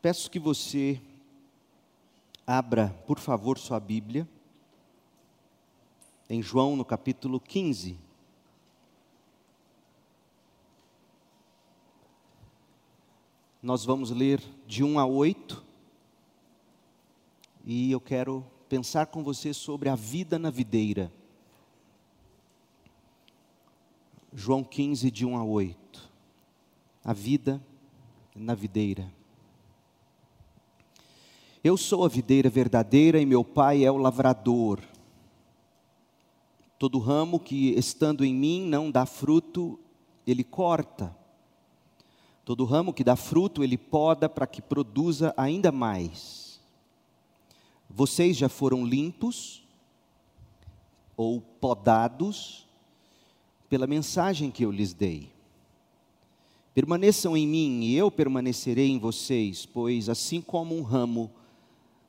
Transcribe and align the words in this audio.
Peço 0.00 0.30
que 0.30 0.38
você 0.38 1.00
abra, 2.46 2.88
por 3.06 3.18
favor, 3.18 3.58
sua 3.58 3.80
Bíblia 3.80 4.28
em 6.28 6.42
João 6.42 6.76
no 6.76 6.84
capítulo 6.84 7.40
15. 7.40 7.98
Nós 13.62 13.84
vamos 13.84 14.10
ler 14.10 14.42
de 14.66 14.84
1 14.84 14.98
a 14.98 15.06
8. 15.06 15.64
E 17.64 17.90
eu 17.90 18.00
quero 18.00 18.44
pensar 18.68 19.06
com 19.06 19.24
você 19.24 19.52
sobre 19.52 19.88
a 19.88 19.94
vida 19.94 20.38
na 20.38 20.50
videira. 20.50 21.12
João 24.32 24.62
15, 24.62 25.10
de 25.10 25.24
1 25.24 25.36
a 25.36 25.44
8. 25.44 26.10
A 27.04 27.12
vida 27.12 27.60
na 28.34 28.54
videira. 28.54 29.17
Eu 31.68 31.76
sou 31.76 32.02
a 32.02 32.08
videira 32.08 32.48
verdadeira 32.48 33.20
e 33.20 33.26
meu 33.26 33.44
pai 33.44 33.84
é 33.84 33.92
o 33.92 33.98
lavrador. 33.98 34.80
Todo 36.78 36.98
ramo 36.98 37.38
que 37.38 37.74
estando 37.74 38.24
em 38.24 38.34
mim 38.34 38.66
não 38.66 38.90
dá 38.90 39.04
fruto, 39.04 39.78
ele 40.26 40.42
corta. 40.42 41.14
Todo 42.42 42.64
ramo 42.64 42.94
que 42.94 43.04
dá 43.04 43.16
fruto, 43.16 43.62
ele 43.62 43.76
poda 43.76 44.30
para 44.30 44.46
que 44.46 44.62
produza 44.62 45.34
ainda 45.36 45.70
mais. 45.70 46.58
Vocês 47.86 48.34
já 48.34 48.48
foram 48.48 48.86
limpos 48.86 49.62
ou 51.18 51.38
podados 51.38 52.66
pela 53.68 53.86
mensagem 53.86 54.50
que 54.50 54.64
eu 54.64 54.70
lhes 54.70 54.94
dei. 54.94 55.30
Permaneçam 56.72 57.36
em 57.36 57.46
mim 57.46 57.82
e 57.82 57.94
eu 57.94 58.10
permanecerei 58.10 58.88
em 58.88 58.98
vocês, 58.98 59.66
pois 59.66 60.08
assim 60.08 60.40
como 60.40 60.74
um 60.74 60.80
ramo 60.80 61.30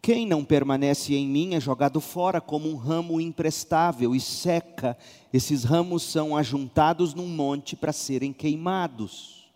Quem 0.00 0.26
não 0.26 0.44
permanece 0.44 1.14
em 1.14 1.26
mim 1.26 1.54
é 1.54 1.60
jogado 1.60 2.00
fora 2.00 2.40
como 2.40 2.68
um 2.68 2.76
ramo 2.76 3.20
imprestável 3.20 4.14
e 4.14 4.20
seca. 4.20 4.96
Esses 5.32 5.64
ramos 5.64 6.02
são 6.02 6.36
ajuntados 6.36 7.14
num 7.14 7.28
monte 7.28 7.76
para 7.76 7.92
serem 7.92 8.32
queimados. 8.32 9.50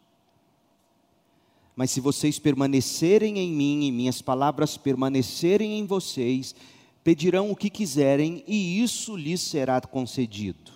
Mas 1.75 1.91
se 1.91 2.01
vocês 2.01 2.39
permanecerem 2.39 3.39
em 3.39 3.51
mim 3.51 3.85
e 3.87 3.93
minhas 3.93 4.21
palavras 4.21 4.77
permanecerem 4.77 5.79
em 5.79 5.87
vocês, 5.87 6.55
pedirão 7.03 7.51
o 7.51 7.57
que 7.57 7.71
quiserem 7.71 8.45
e 8.47 8.83
isso 8.83 9.17
lhes 9.17 9.41
será 9.41 9.81
concedido. 9.81 10.73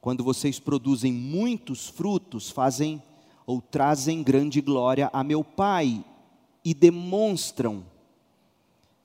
Quando 0.00 0.22
vocês 0.22 0.58
produzem 0.58 1.12
muitos 1.12 1.88
frutos, 1.88 2.48
fazem 2.48 3.02
ou 3.44 3.60
trazem 3.60 4.22
grande 4.22 4.60
glória 4.60 5.10
a 5.12 5.24
meu 5.24 5.42
Pai 5.42 6.04
e 6.64 6.72
demonstram 6.72 7.84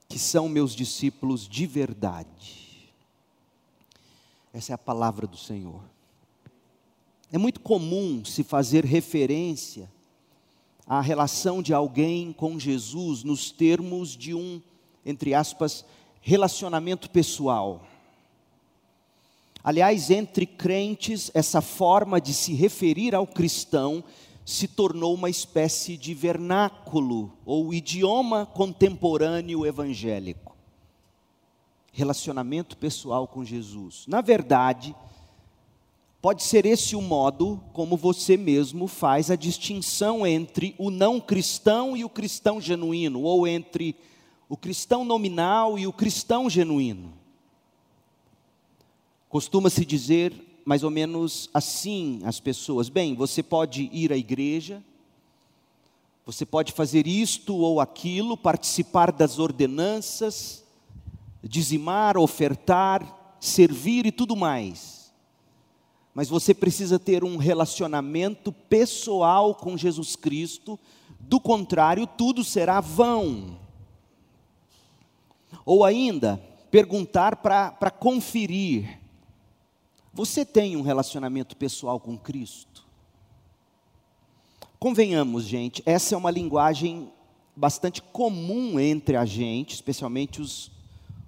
que 0.08 0.18
são 0.18 0.48
meus 0.48 0.74
discípulos 0.74 1.48
de 1.48 1.66
verdade. 1.66 2.92
Essa 4.52 4.72
é 4.72 4.74
a 4.74 4.78
palavra 4.78 5.26
do 5.26 5.36
Senhor. 5.36 5.82
É 7.32 7.38
muito 7.38 7.60
comum 7.60 8.24
se 8.24 8.42
fazer 8.42 8.84
referência 8.84 9.90
à 10.86 11.00
relação 11.00 11.60
de 11.60 11.74
alguém 11.74 12.32
com 12.32 12.58
Jesus 12.58 13.24
nos 13.24 13.50
termos 13.50 14.16
de 14.16 14.32
um, 14.32 14.62
entre 15.04 15.34
aspas, 15.34 15.84
relacionamento 16.20 17.10
pessoal. 17.10 17.86
Aliás, 19.62 20.10
entre 20.10 20.46
crentes, 20.46 21.30
essa 21.34 21.60
forma 21.60 22.20
de 22.20 22.32
se 22.32 22.54
referir 22.54 23.14
ao 23.14 23.26
cristão 23.26 24.04
se 24.46 24.68
tornou 24.68 25.12
uma 25.12 25.28
espécie 25.28 25.96
de 25.96 26.14
vernáculo 26.14 27.32
ou 27.44 27.74
idioma 27.74 28.46
contemporâneo 28.46 29.66
evangélico. 29.66 30.54
Relacionamento 31.92 32.76
pessoal 32.76 33.26
com 33.26 33.44
Jesus. 33.44 34.04
Na 34.06 34.20
verdade, 34.20 34.94
pode 36.22 36.44
ser 36.44 36.64
esse 36.64 36.94
o 36.94 37.02
modo 37.02 37.60
como 37.72 37.96
você 37.96 38.36
mesmo 38.36 38.86
faz 38.86 39.32
a 39.32 39.36
distinção 39.36 40.24
entre 40.24 40.76
o 40.78 40.92
não 40.92 41.20
cristão 41.20 41.96
e 41.96 42.04
o 42.04 42.08
cristão 42.08 42.60
genuíno, 42.60 43.22
ou 43.22 43.48
entre 43.48 43.96
o 44.48 44.56
cristão 44.56 45.04
nominal 45.04 45.76
e 45.76 45.88
o 45.88 45.92
cristão 45.92 46.48
genuíno. 46.48 47.12
Costuma-se 49.28 49.84
dizer 49.84 50.45
mais 50.66 50.82
ou 50.82 50.90
menos 50.90 51.48
assim 51.54 52.20
as 52.24 52.40
pessoas: 52.40 52.88
bem, 52.88 53.14
você 53.14 53.40
pode 53.40 53.88
ir 53.92 54.12
à 54.12 54.16
igreja, 54.16 54.82
você 56.26 56.44
pode 56.44 56.72
fazer 56.72 57.06
isto 57.06 57.54
ou 57.54 57.80
aquilo, 57.80 58.36
participar 58.36 59.12
das 59.12 59.38
ordenanças, 59.38 60.64
dizimar, 61.40 62.18
ofertar, 62.18 63.36
servir 63.40 64.06
e 64.06 64.12
tudo 64.12 64.34
mais. 64.34 65.12
Mas 66.12 66.28
você 66.28 66.52
precisa 66.52 66.98
ter 66.98 67.22
um 67.22 67.36
relacionamento 67.36 68.50
pessoal 68.50 69.54
com 69.54 69.76
Jesus 69.76 70.16
Cristo, 70.16 70.76
do 71.20 71.38
contrário, 71.38 72.08
tudo 72.08 72.42
será 72.42 72.80
vão. 72.80 73.56
Ou 75.64 75.84
ainda, 75.84 76.42
perguntar 76.72 77.36
para 77.36 77.90
conferir 77.90 79.05
você 80.16 80.46
tem 80.46 80.78
um 80.78 80.80
relacionamento 80.80 81.54
pessoal 81.54 82.00
com 82.00 82.16
Cristo? 82.16 82.86
Convenhamos, 84.78 85.44
gente, 85.44 85.82
essa 85.84 86.14
é 86.14 86.18
uma 86.18 86.30
linguagem 86.30 87.12
bastante 87.54 88.00
comum 88.00 88.80
entre 88.80 89.14
a 89.14 89.26
gente, 89.26 89.74
especialmente 89.74 90.40
os, 90.40 90.70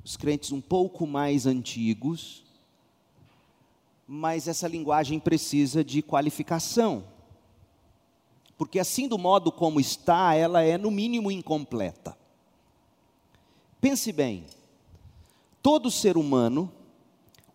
os 0.03 0.16
crentes 0.16 0.53
um 0.53 0.60
pouco 0.62 1.06
mais 1.06 1.44
antigos, 1.44 2.43
mas 4.06 4.48
essa 4.48 4.66
linguagem 4.66 5.21
precisa 5.21 5.84
de 5.84 6.00
qualificação. 6.00 7.04
Porque 8.56 8.78
assim 8.78 9.06
do 9.06 9.19
modo 9.19 9.53
como 9.53 9.78
está, 9.78 10.34
ela 10.34 10.62
é 10.62 10.78
no 10.78 10.91
mínimo 10.91 11.31
incompleta. 11.31 12.16
Pense 13.82 14.10
bem, 14.12 14.47
todo 15.62 15.91
ser 15.91 16.16
humano 16.16 16.72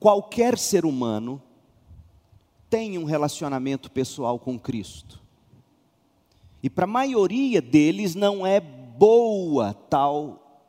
qualquer 0.03 0.57
ser 0.57 0.85
humano 0.85 1.41
tem 2.69 2.97
um 2.97 3.05
relacionamento 3.05 3.89
pessoal 3.89 4.37
com 4.37 4.59
Cristo. 4.59 5.21
E 6.61 6.69
para 6.69 6.83
a 6.83 6.87
maioria 6.87 7.61
deles 7.61 8.13
não 8.13 8.45
é 8.45 8.59
boa 8.59 9.73
tal 9.73 10.61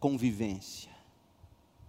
convivência. 0.00 0.90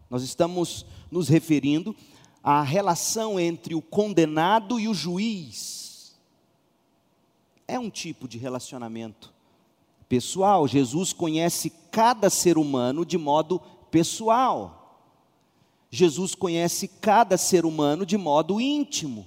Nós 0.09 0.23
estamos 0.23 0.85
nos 1.09 1.29
referindo 1.29 1.95
à 2.43 2.61
relação 2.61 3.39
entre 3.39 3.73
o 3.73 3.81
condenado 3.81 4.77
e 4.77 4.89
o 4.89 4.93
juiz. 4.93 6.19
É 7.65 7.79
um 7.79 7.89
tipo 7.89 8.27
de 8.27 8.37
relacionamento 8.37 9.33
pessoal. 10.09 10.67
Jesus 10.67 11.13
conhece 11.13 11.69
cada 11.89 12.29
ser 12.29 12.57
humano 12.57 13.05
de 13.05 13.17
modo 13.17 13.57
pessoal. 13.89 14.76
Jesus 15.89 16.35
conhece 16.35 16.87
cada 16.87 17.37
ser 17.37 17.65
humano 17.65 18.05
de 18.05 18.17
modo 18.17 18.59
íntimo. 18.59 19.25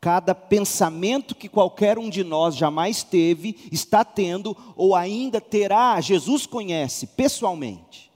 Cada 0.00 0.34
pensamento 0.34 1.34
que 1.34 1.48
qualquer 1.48 1.98
um 1.98 2.08
de 2.08 2.24
nós 2.24 2.56
jamais 2.56 3.02
teve, 3.02 3.68
está 3.70 4.02
tendo 4.04 4.56
ou 4.74 4.94
ainda 4.94 5.40
terá, 5.40 6.00
Jesus 6.00 6.46
conhece 6.46 7.06
pessoalmente. 7.06 8.10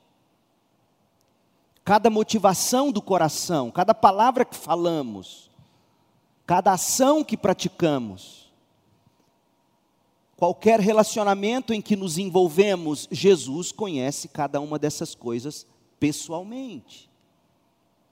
Cada 1.85 2.09
motivação 2.09 2.91
do 2.91 3.03
coração, 3.03 3.70
cada 3.70 3.94
palavra 3.94 4.47
que 4.47 4.56
falamos, 4.56 5.50
cada 6.47 6.73
ação 6.73 7.23
que 7.23 7.37
praticamos, 7.37 8.50
qualquer 10.37 10.81
relacionamento 10.81 11.75
em 11.75 11.82
que 11.82 11.97
nos 11.97 12.17
envolvemos, 12.17 13.06
Jesus 13.11 13.70
conhece 13.73 14.29
cada 14.29 14.59
uma 14.59 14.79
dessas 14.79 15.15
coisas 15.15 15.67
pessoalmente. 16.00 17.11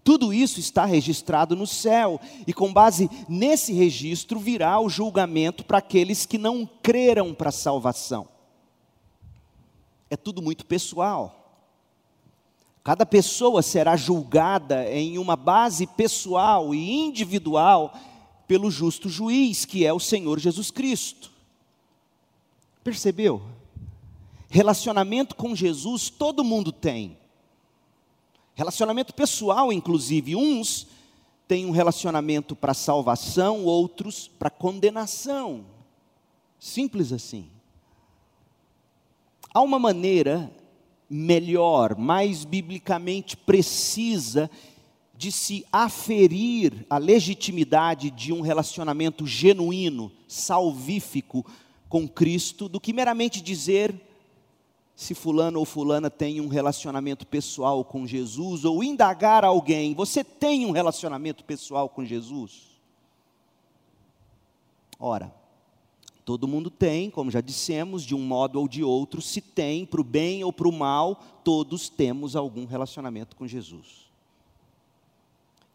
Tudo 0.05 0.33
isso 0.33 0.59
está 0.59 0.85
registrado 0.85 1.55
no 1.55 1.67
céu, 1.67 2.21
e 2.47 2.53
com 2.53 2.73
base 2.73 3.09
nesse 3.29 3.73
registro 3.73 4.39
virá 4.39 4.81
o 4.81 4.89
julgamento 4.89 5.65
para 5.65 5.79
aqueles 5.79 6.27
que 6.27 6.39
não 6.39 6.69
creram 6.83 7.33
para 7.33 7.51
a 7.51 7.53
salvação. 7.53 8.29
É 10.11 10.17
tudo 10.17 10.43
muito 10.43 10.67
pessoal. 10.67 11.39
Cada 12.83 13.07
pessoa 13.07 13.63
será 13.63 13.97
julgada 13.97 14.91
em 14.93 15.17
uma 15.19 15.37
base 15.37 15.87
pessoal 15.87 16.75
e 16.75 16.93
individual 16.93 17.95
pelo 18.49 18.71
justo 18.73 19.09
juiz, 19.09 19.65
que 19.65 19.87
é 19.87 19.93
o 19.93 20.01
Senhor 20.01 20.41
Jesus 20.41 20.71
Cristo. 20.71 21.31
Percebeu? 22.83 23.41
Relacionamento 24.51 25.37
com 25.37 25.55
Jesus 25.55 26.11
todo 26.11 26.43
mundo 26.43 26.73
tem. 26.73 27.17
Relacionamento 28.55 29.15
pessoal, 29.15 29.73
inclusive. 29.73 30.37
Uns 30.37 30.87
têm 31.49 31.67
um 31.67 31.71
relacionamento 31.71 32.55
para 32.55 32.75
salvação, 32.75 33.65
outros 33.65 34.29
para 34.29 34.51
condenação. 34.51 35.65
Simples 36.59 37.13
assim. 37.13 37.49
Há 39.53 39.61
uma 39.61 39.79
maneira 39.79 40.51
melhor, 41.09 41.97
mais 41.97 42.45
biblicamente 42.45 43.37
precisa 43.37 44.51
de 45.15 45.31
se 45.31 45.65
aferir 45.71 46.87
a 46.89 46.99
legitimidade 46.99 48.11
de 48.11 48.33
um 48.33 48.41
relacionamento 48.41 49.27
genuíno, 49.27 50.11
salvífico 50.27 51.45
com 51.89 52.09
Cristo, 52.09 52.69
do 52.69 52.81
que 52.81 52.93
meramente 52.93 53.43
dizer 53.43 53.95
se 54.95 55.15
fulano 55.15 55.59
ou 55.59 55.65
fulana 55.65 56.11
tem 56.11 56.41
um 56.41 56.49
relacionamento 56.49 57.27
pessoal 57.27 57.85
com 57.85 58.07
Jesus, 58.07 58.65
ou 58.65 58.85
indagar 58.85 59.45
alguém, 59.45 59.95
você 59.95 60.23
tem 60.23 60.67
um 60.67 60.71
relacionamento 60.71 61.45
pessoal 61.45 61.89
com 61.89 62.05
Jesus? 62.05 62.73
Ora, 64.99 65.35
todo 66.25 66.47
mundo 66.47 66.71
tem, 66.71 67.11
como 67.11 67.31
já 67.31 67.41
dissemos, 67.41 68.05
de 68.05 68.15
um 68.15 68.21
modo 68.21 68.61
ou 68.61 68.69
de 68.69 68.85
outro, 68.85 69.21
se 69.21 69.41
tem, 69.41 69.85
para 69.85 70.01
o 70.01 70.05
bem 70.05 70.45
ou 70.45 70.53
para 70.53 70.69
o 70.69 70.73
mal, 70.73 71.21
todos 71.43 71.89
temos 71.89 72.37
algum 72.37 72.65
relacionamento 72.67 73.35
com 73.35 73.47
Jesus. 73.47 74.11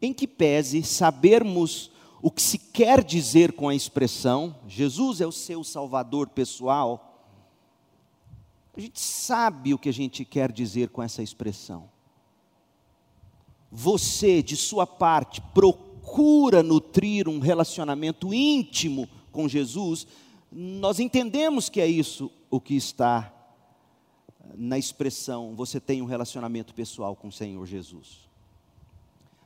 Em 0.01 0.13
que 0.13 0.27
pese 0.27 0.83
sabermos 0.83 1.91
o 2.21 2.31
que 2.31 2.41
se 2.41 2.57
quer 2.57 3.03
dizer 3.03 3.53
com 3.53 3.67
a 3.67 3.75
expressão, 3.75 4.55
Jesus 4.67 5.21
é 5.21 5.27
o 5.27 5.31
seu 5.31 5.63
salvador 5.63 6.29
pessoal, 6.29 7.06
a 8.77 8.79
gente 8.79 8.99
sabe 8.99 9.73
o 9.73 9.77
que 9.79 9.89
a 9.89 9.93
gente 9.93 10.23
quer 10.23 10.51
dizer 10.51 10.89
com 10.89 11.01
essa 11.01 11.23
expressão. 11.23 11.89
Você, 13.71 14.43
de 14.43 14.55
sua 14.55 14.85
parte, 14.85 15.41
procura 15.41 16.61
nutrir 16.61 17.27
um 17.27 17.39
relacionamento 17.39 18.31
íntimo 18.31 19.09
com 19.31 19.47
Jesus, 19.47 20.05
nós 20.51 20.99
entendemos 20.99 21.69
que 21.69 21.81
é 21.81 21.87
isso 21.87 22.31
o 22.51 22.61
que 22.61 22.75
está 22.75 23.33
na 24.55 24.77
expressão, 24.77 25.55
você 25.55 25.79
tem 25.79 26.01
um 26.01 26.05
relacionamento 26.05 26.73
pessoal 26.73 27.15
com 27.15 27.29
o 27.29 27.31
Senhor 27.31 27.65
Jesus. 27.65 28.29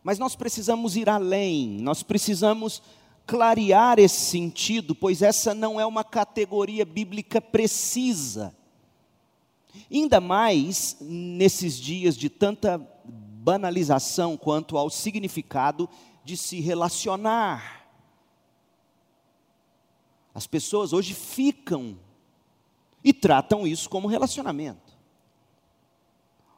Mas 0.04 0.20
nós 0.20 0.36
precisamos 0.36 0.98
ir 0.98 1.10
além, 1.10 1.80
nós 1.80 2.04
precisamos 2.04 2.82
clarear 3.26 3.98
esse 3.98 4.20
sentido, 4.20 4.94
pois 4.94 5.22
essa 5.22 5.54
não 5.54 5.80
é 5.80 5.86
uma 5.86 6.04
categoria 6.04 6.86
bíblica 6.86 7.40
precisa. 7.40 8.54
Ainda 9.92 10.20
mais 10.20 10.98
nesses 11.00 11.78
dias 11.78 12.16
de 12.18 12.30
tanta 12.30 12.78
banalização 13.06 14.38
quanto 14.38 14.78
ao 14.78 14.90
significado 14.90 15.90
de 16.24 16.38
se 16.38 16.60
relacionar. 16.60 17.88
As 20.34 20.48
pessoas 20.48 20.94
hoje 20.94 21.14
ficam 21.14 21.98
e 23.04 23.12
tratam 23.12 23.66
isso 23.68 23.90
como 23.90 24.08
relacionamento. 24.08 24.92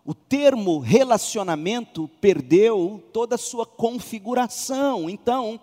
O 0.06 0.14
termo 0.14 0.80
relacionamento 0.80 2.10
perdeu 2.20 3.02
toda 3.14 3.36
a 3.36 3.38
sua 3.38 3.66
configuração. 3.66 5.10
Então, 5.10 5.60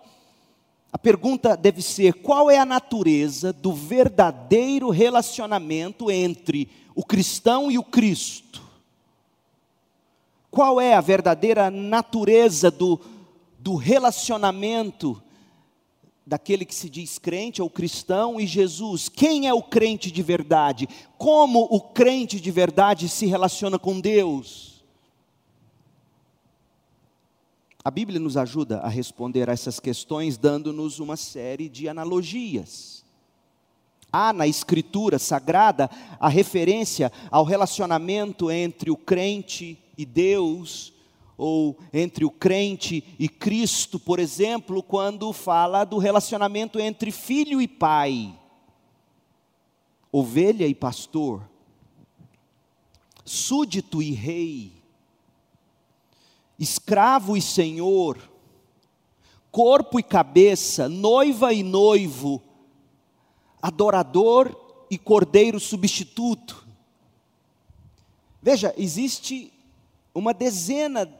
a 0.91 0.97
pergunta 0.97 1.55
deve 1.55 1.81
ser: 1.81 2.15
qual 2.15 2.49
é 2.51 2.57
a 2.57 2.65
natureza 2.65 3.53
do 3.53 3.73
verdadeiro 3.73 4.89
relacionamento 4.89 6.11
entre 6.11 6.69
o 6.95 7.03
cristão 7.03 7.71
e 7.71 7.77
o 7.77 7.83
Cristo. 7.83 8.61
Qual 10.49 10.81
é 10.81 10.93
a 10.93 11.01
verdadeira 11.01 11.71
natureza 11.71 12.69
do, 12.69 12.99
do 13.57 13.75
relacionamento 13.75 15.21
daquele 16.25 16.65
que 16.65 16.75
se 16.75 16.89
diz 16.89 17.17
crente 17.17 17.61
ou 17.61 17.69
cristão 17.69 18.39
e 18.39 18.45
Jesus? 18.45 19.07
Quem 19.07 19.47
é 19.47 19.53
o 19.53 19.63
crente 19.63 20.11
de 20.11 20.21
verdade? 20.21 20.87
Como 21.17 21.67
o 21.71 21.79
crente 21.79 22.39
de 22.39 22.51
verdade 22.51 23.07
se 23.07 23.25
relaciona 23.25 23.79
com 23.79 23.99
Deus? 23.99 24.70
A 27.83 27.89
Bíblia 27.89 28.19
nos 28.19 28.37
ajuda 28.37 28.79
a 28.79 28.87
responder 28.87 29.49
a 29.49 29.53
essas 29.53 29.79
questões, 29.79 30.37
dando-nos 30.37 30.99
uma 30.99 31.17
série 31.17 31.67
de 31.67 31.89
analogias. 31.89 33.03
Há 34.13 34.31
na 34.31 34.45
Escritura 34.45 35.17
Sagrada 35.17 35.89
a 36.19 36.29
referência 36.29 37.11
ao 37.31 37.43
relacionamento 37.43 38.51
entre 38.51 38.91
o 38.91 38.97
crente 38.97 39.79
e 39.97 40.05
Deus, 40.05 40.93
ou 41.35 41.75
entre 41.91 42.23
o 42.23 42.29
crente 42.29 43.03
e 43.17 43.27
Cristo, 43.27 43.99
por 43.99 44.19
exemplo, 44.19 44.83
quando 44.83 45.33
fala 45.33 45.83
do 45.83 45.97
relacionamento 45.97 46.79
entre 46.79 47.09
filho 47.09 47.59
e 47.59 47.67
pai, 47.67 48.37
ovelha 50.11 50.67
e 50.67 50.75
pastor, 50.75 51.41
súdito 53.25 54.03
e 54.03 54.11
rei, 54.11 54.80
escravo 56.61 57.35
e 57.35 57.41
senhor, 57.41 58.19
corpo 59.51 59.99
e 59.99 60.03
cabeça, 60.03 60.87
noiva 60.87 61.51
e 61.51 61.63
noivo, 61.63 62.39
adorador 63.59 64.55
e 64.89 64.97
cordeiro 64.97 65.59
substituto. 65.59 66.67
Veja, 68.41 68.73
existe 68.77 69.51
uma 70.13 70.35
dezena 70.35 71.11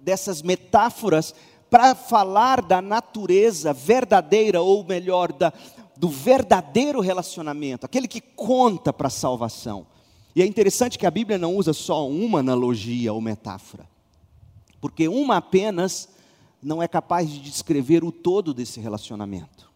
dessas 0.00 0.40
metáforas 0.40 1.34
para 1.68 1.94
falar 1.94 2.62
da 2.62 2.80
natureza 2.80 3.74
verdadeira, 3.74 4.62
ou 4.62 4.82
melhor, 4.82 5.30
da, 5.30 5.52
do 5.94 6.08
verdadeiro 6.08 7.00
relacionamento, 7.00 7.84
aquele 7.84 8.08
que 8.08 8.20
conta 8.20 8.94
para 8.94 9.08
a 9.08 9.10
salvação. 9.10 9.86
E 10.34 10.40
é 10.40 10.46
interessante 10.46 10.98
que 10.98 11.06
a 11.06 11.10
Bíblia 11.10 11.36
não 11.36 11.54
usa 11.54 11.74
só 11.74 12.08
uma 12.08 12.38
analogia 12.38 13.12
ou 13.12 13.20
metáfora, 13.20 13.86
porque 14.80 15.08
uma 15.08 15.36
apenas 15.36 16.08
não 16.62 16.82
é 16.82 16.88
capaz 16.88 17.30
de 17.30 17.40
descrever 17.40 18.04
o 18.04 18.10
todo 18.10 18.52
desse 18.52 18.80
relacionamento. 18.80 19.70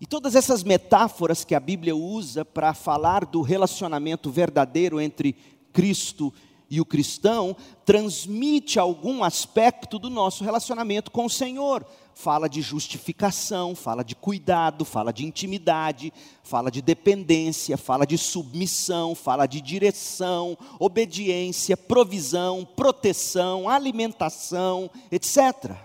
E 0.00 0.06
todas 0.06 0.34
essas 0.34 0.62
metáforas 0.62 1.44
que 1.44 1.54
a 1.54 1.60
Bíblia 1.60 1.96
usa 1.96 2.44
para 2.44 2.74
falar 2.74 3.24
do 3.24 3.40
relacionamento 3.40 4.30
verdadeiro 4.30 5.00
entre 5.00 5.34
Cristo 5.72 6.32
e 6.68 6.80
o 6.80 6.84
cristão, 6.84 7.56
transmite 7.84 8.78
algum 8.78 9.22
aspecto 9.22 9.98
do 9.98 10.10
nosso 10.10 10.42
relacionamento 10.42 11.10
com 11.10 11.26
o 11.26 11.30
Senhor. 11.30 11.86
Fala 12.14 12.48
de 12.48 12.62
justificação, 12.62 13.74
fala 13.74 14.02
de 14.02 14.16
cuidado, 14.16 14.84
fala 14.84 15.12
de 15.12 15.24
intimidade, 15.24 16.12
fala 16.42 16.70
de 16.70 16.80
dependência, 16.80 17.76
fala 17.76 18.06
de 18.06 18.16
submissão, 18.16 19.14
fala 19.14 19.46
de 19.46 19.60
direção, 19.60 20.56
obediência, 20.78 21.76
provisão, 21.76 22.64
proteção, 22.64 23.68
alimentação, 23.68 24.90
etc. 25.12 25.76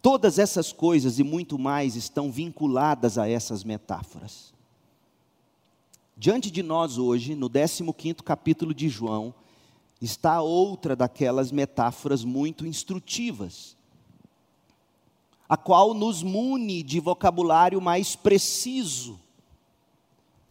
Todas 0.00 0.38
essas 0.38 0.72
coisas 0.72 1.18
e 1.18 1.22
muito 1.22 1.58
mais 1.58 1.94
estão 1.94 2.30
vinculadas 2.30 3.18
a 3.18 3.28
essas 3.28 3.64
metáforas. 3.64 4.55
Diante 6.18 6.50
de 6.50 6.62
nós 6.62 6.96
hoje, 6.96 7.34
no 7.34 7.50
15 7.50 8.14
capítulo 8.24 8.72
de 8.72 8.88
João, 8.88 9.34
está 10.00 10.40
outra 10.40 10.96
daquelas 10.96 11.52
metáforas 11.52 12.24
muito 12.24 12.66
instrutivas, 12.66 13.76
a 15.46 15.58
qual 15.58 15.92
nos 15.92 16.22
mune 16.22 16.82
de 16.82 17.00
vocabulário 17.00 17.82
mais 17.82 18.16
preciso, 18.16 19.20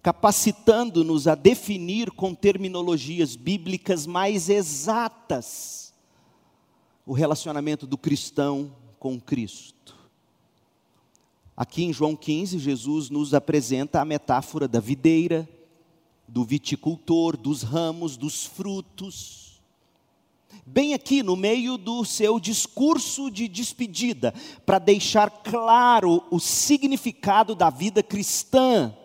capacitando-nos 0.03 1.27
a 1.27 1.33
definir 1.33 2.11
com 2.11 2.35
terminologias 2.35 3.35
bíblicas 3.35 4.05
mais 4.05 4.49
exatas 4.49 5.95
o 7.07 7.13
relacionamento 7.13 7.87
do 7.87 7.97
cristão 7.97 8.71
com 8.99 9.19
Cristo. 9.19 9.95
Aqui 11.57 11.83
em 11.83 11.93
João 11.93 12.15
15, 12.15 12.59
Jesus 12.59 13.09
nos 13.09 13.33
apresenta 13.33 13.99
a 13.99 14.05
metáfora 14.05 14.67
da 14.67 14.79
videira, 14.79 15.49
do 16.27 16.43
viticultor, 16.43 17.37
dos 17.37 17.61
ramos, 17.61 18.17
dos 18.17 18.45
frutos. 18.45 19.61
Bem 20.65 20.93
aqui 20.93 21.21
no 21.21 21.35
meio 21.35 21.77
do 21.77 22.03
seu 22.03 22.39
discurso 22.39 23.29
de 23.29 23.47
despedida, 23.47 24.33
para 24.65 24.79
deixar 24.79 25.29
claro 25.29 26.23
o 26.31 26.39
significado 26.39 27.53
da 27.53 27.69
vida 27.69 28.01
cristã. 28.01 28.95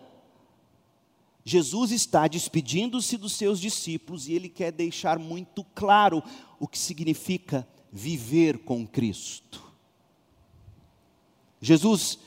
Jesus 1.43 1.91
está 1.91 2.27
despedindo-se 2.27 3.17
dos 3.17 3.33
seus 3.33 3.59
discípulos 3.59 4.27
e 4.27 4.33
ele 4.33 4.49
quer 4.49 4.71
deixar 4.71 5.17
muito 5.19 5.63
claro 5.75 6.23
o 6.59 6.67
que 6.67 6.77
significa 6.77 7.67
viver 7.91 8.59
com 8.59 8.85
Cristo. 8.85 9.61
Jesus 11.59 12.17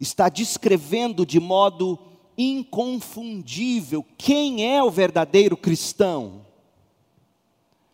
está 0.00 0.28
descrevendo 0.28 1.26
de 1.26 1.38
modo 1.38 1.98
inconfundível 2.36 4.04
quem 4.16 4.66
é 4.66 4.82
o 4.82 4.90
verdadeiro 4.90 5.56
cristão. 5.56 6.46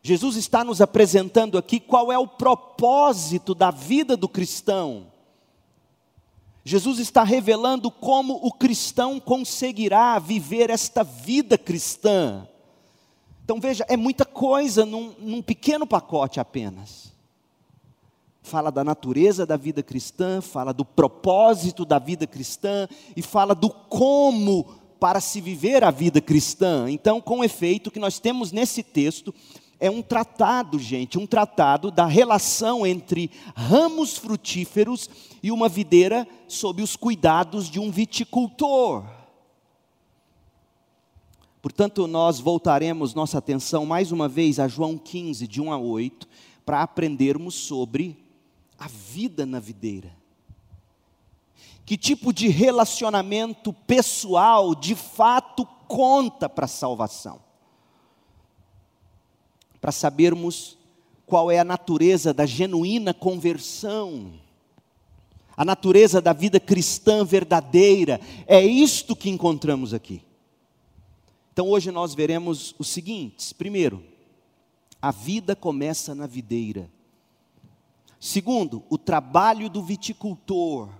Jesus 0.02 0.36
está 0.36 0.64
nos 0.64 0.80
apresentando 0.80 1.58
aqui 1.58 1.80
qual 1.80 2.12
é 2.12 2.18
o 2.18 2.26
propósito 2.26 3.54
da 3.54 3.70
vida 3.70 4.16
do 4.16 4.28
cristão. 4.28 5.06
Jesus 6.64 6.98
está 6.98 7.24
revelando 7.24 7.90
como 7.90 8.34
o 8.42 8.52
cristão 8.52 9.18
conseguirá 9.18 10.18
viver 10.18 10.70
esta 10.70 11.02
vida 11.02 11.56
cristã. 11.56 12.46
Então 13.44 13.58
veja, 13.58 13.84
é 13.88 13.96
muita 13.96 14.24
coisa 14.24 14.84
num, 14.84 15.14
num 15.18 15.42
pequeno 15.42 15.86
pacote 15.86 16.38
apenas. 16.38 17.12
Fala 18.48 18.72
da 18.72 18.82
natureza 18.82 19.44
da 19.44 19.58
vida 19.58 19.82
cristã, 19.82 20.40
fala 20.40 20.72
do 20.72 20.82
propósito 20.82 21.84
da 21.84 21.98
vida 21.98 22.26
cristã 22.26 22.88
e 23.14 23.20
fala 23.20 23.54
do 23.54 23.68
como 23.68 24.64
para 24.98 25.20
se 25.20 25.38
viver 25.38 25.84
a 25.84 25.90
vida 25.90 26.18
cristã. 26.18 26.90
Então, 26.90 27.20
com 27.20 27.44
efeito, 27.44 27.88
o 27.88 27.90
que 27.90 28.00
nós 28.00 28.18
temos 28.18 28.50
nesse 28.50 28.82
texto 28.82 29.34
é 29.78 29.90
um 29.90 30.00
tratado, 30.00 30.78
gente, 30.78 31.18
um 31.18 31.26
tratado 31.26 31.90
da 31.90 32.06
relação 32.06 32.86
entre 32.86 33.30
ramos 33.54 34.16
frutíferos 34.16 35.10
e 35.42 35.52
uma 35.52 35.68
videira 35.68 36.26
sob 36.48 36.82
os 36.82 36.96
cuidados 36.96 37.68
de 37.68 37.78
um 37.78 37.90
viticultor. 37.90 39.04
Portanto, 41.60 42.06
nós 42.06 42.40
voltaremos 42.40 43.12
nossa 43.12 43.36
atenção 43.36 43.84
mais 43.84 44.10
uma 44.10 44.26
vez 44.26 44.58
a 44.58 44.66
João 44.66 44.96
15, 44.96 45.46
de 45.46 45.60
1 45.60 45.70
a 45.70 45.76
8, 45.76 46.26
para 46.64 46.80
aprendermos 46.80 47.54
sobre 47.54 48.26
a 48.78 48.86
vida 48.86 49.44
na 49.44 49.58
videira. 49.58 50.14
Que 51.84 51.96
tipo 51.96 52.32
de 52.32 52.48
relacionamento 52.48 53.72
pessoal 53.72 54.74
de 54.74 54.94
fato 54.94 55.66
conta 55.86 56.48
para 56.48 56.66
a 56.66 56.68
salvação? 56.68 57.48
para 59.80 59.92
sabermos 59.92 60.76
qual 61.26 61.50
é 61.50 61.58
a 61.58 61.64
natureza 61.64 62.32
da 62.32 62.46
genuína 62.46 63.12
conversão, 63.14 64.32
a 65.56 65.64
natureza 65.64 66.20
da 66.20 66.32
vida 66.32 66.58
cristã 66.58 67.24
verdadeira. 67.24 68.20
É 68.46 68.64
isto 68.64 69.14
que 69.14 69.28
encontramos 69.28 69.92
aqui. 69.92 70.22
Então 71.52 71.68
hoje 71.68 71.90
nós 71.90 72.14
veremos 72.14 72.74
os 72.78 72.88
seguintes: 72.88 73.52
primeiro, 73.52 74.02
a 75.00 75.10
vida 75.10 75.54
começa 75.54 76.14
na 76.14 76.26
videira. 76.26 76.90
Segundo, 78.20 78.82
o 78.90 78.98
trabalho 78.98 79.68
do 79.68 79.82
viticultor. 79.82 80.90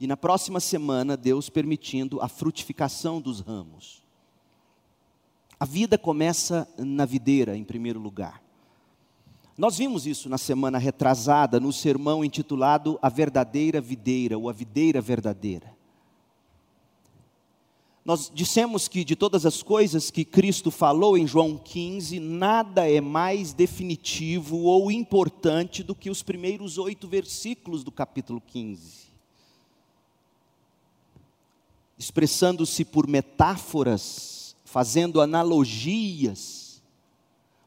E 0.00 0.06
na 0.06 0.16
próxima 0.16 0.58
semana, 0.58 1.16
Deus 1.16 1.48
permitindo 1.48 2.20
a 2.20 2.28
frutificação 2.28 3.20
dos 3.20 3.40
ramos. 3.40 4.02
A 5.58 5.64
vida 5.64 5.96
começa 5.96 6.68
na 6.76 7.04
videira, 7.04 7.56
em 7.56 7.62
primeiro 7.62 8.00
lugar. 8.00 8.42
Nós 9.56 9.78
vimos 9.78 10.06
isso 10.06 10.28
na 10.28 10.38
semana 10.38 10.78
retrasada, 10.78 11.60
no 11.60 11.72
sermão 11.72 12.24
intitulado 12.24 12.98
A 13.00 13.08
Verdadeira 13.08 13.80
Videira, 13.80 14.36
ou 14.36 14.48
A 14.48 14.52
Videira 14.52 15.00
Verdadeira. 15.00 15.81
Nós 18.04 18.30
dissemos 18.34 18.88
que 18.88 19.04
de 19.04 19.14
todas 19.14 19.46
as 19.46 19.62
coisas 19.62 20.10
que 20.10 20.24
Cristo 20.24 20.72
falou 20.72 21.16
em 21.16 21.24
João 21.24 21.56
15, 21.56 22.18
nada 22.18 22.90
é 22.90 23.00
mais 23.00 23.52
definitivo 23.52 24.58
ou 24.62 24.90
importante 24.90 25.84
do 25.84 25.94
que 25.94 26.10
os 26.10 26.20
primeiros 26.20 26.78
oito 26.78 27.06
versículos 27.06 27.84
do 27.84 27.92
capítulo 27.92 28.40
15. 28.40 29.12
Expressando-se 31.96 32.84
por 32.84 33.06
metáforas, 33.06 34.56
fazendo 34.64 35.20
analogias, 35.20 36.82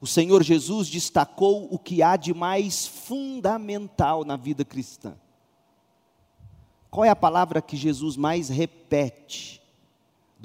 o 0.02 0.08
Senhor 0.08 0.44
Jesus 0.44 0.90
destacou 0.90 1.68
o 1.72 1.80
que 1.80 2.04
há 2.04 2.18
de 2.18 2.34
mais 2.34 2.86
fundamental 2.86 4.26
na 4.26 4.36
vida 4.36 4.66
cristã. 4.66 5.16
Qual 6.92 7.06
é 7.06 7.10
a 7.10 7.16
palavra 7.16 7.62
que 7.62 7.78
Jesus 7.78 8.18
mais 8.18 8.50
repete, 8.50 9.62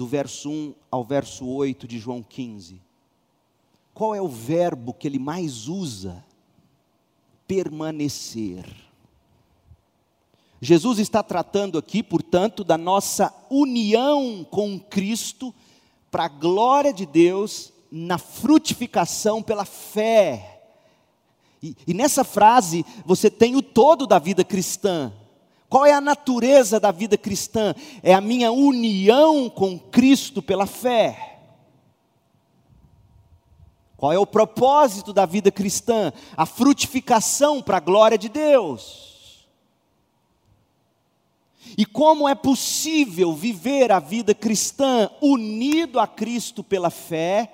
do 0.01 0.07
verso 0.07 0.49
1 0.49 0.73
ao 0.89 1.03
verso 1.03 1.45
8 1.45 1.87
de 1.87 1.99
João 1.99 2.23
15? 2.23 2.81
Qual 3.93 4.15
é 4.15 4.19
o 4.19 4.27
verbo 4.27 4.95
que 4.95 5.07
ele 5.07 5.19
mais 5.19 5.67
usa? 5.67 6.25
Permanecer. 7.47 8.65
Jesus 10.59 10.97
está 10.97 11.21
tratando 11.21 11.77
aqui, 11.77 12.01
portanto, 12.01 12.63
da 12.63 12.79
nossa 12.79 13.31
união 13.47 14.43
com 14.49 14.79
Cristo 14.79 15.53
para 16.09 16.25
a 16.25 16.29
glória 16.29 16.91
de 16.91 17.05
Deus 17.05 17.71
na 17.91 18.17
frutificação 18.17 19.43
pela 19.43 19.65
fé. 19.65 20.63
E, 21.61 21.77
e, 21.85 21.93
nessa 21.93 22.23
frase 22.23 22.83
você 23.05 23.29
tem 23.29 23.55
o 23.55 23.61
todo 23.61 24.07
da 24.07 24.17
vida 24.17 24.43
cristã. 24.43 25.13
Qual 25.71 25.85
é 25.85 25.93
a 25.93 26.01
natureza 26.01 26.81
da 26.81 26.91
vida 26.91 27.17
cristã? 27.17 27.73
É 28.03 28.13
a 28.13 28.19
minha 28.19 28.51
união 28.51 29.49
com 29.49 29.79
Cristo 29.79 30.41
pela 30.41 30.65
fé. 30.65 31.39
Qual 33.95 34.11
é 34.11 34.19
o 34.19 34.27
propósito 34.27 35.13
da 35.13 35.25
vida 35.25 35.49
cristã? 35.49 36.11
A 36.35 36.45
frutificação 36.45 37.61
para 37.61 37.77
a 37.77 37.79
glória 37.79 38.17
de 38.17 38.27
Deus. 38.27 39.47
E 41.77 41.85
como 41.85 42.27
é 42.27 42.35
possível 42.35 43.33
viver 43.33 43.93
a 43.93 43.99
vida 43.99 44.35
cristã 44.35 45.09
unido 45.21 46.01
a 46.01 46.05
Cristo 46.05 46.65
pela 46.65 46.89
fé, 46.89 47.49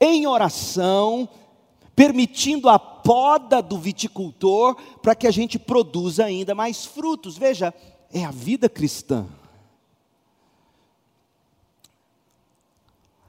em 0.00 0.26
oração, 0.26 1.28
permitindo 1.94 2.68
a 2.68 2.78
poda 2.78 3.60
do 3.60 3.78
viticultor 3.78 4.74
para 5.02 5.14
que 5.14 5.26
a 5.26 5.30
gente 5.30 5.58
produza 5.58 6.24
ainda 6.24 6.54
mais 6.54 6.84
frutos. 6.84 7.36
Veja, 7.36 7.74
é 8.12 8.24
a 8.24 8.30
vida 8.30 8.68
cristã. 8.68 9.26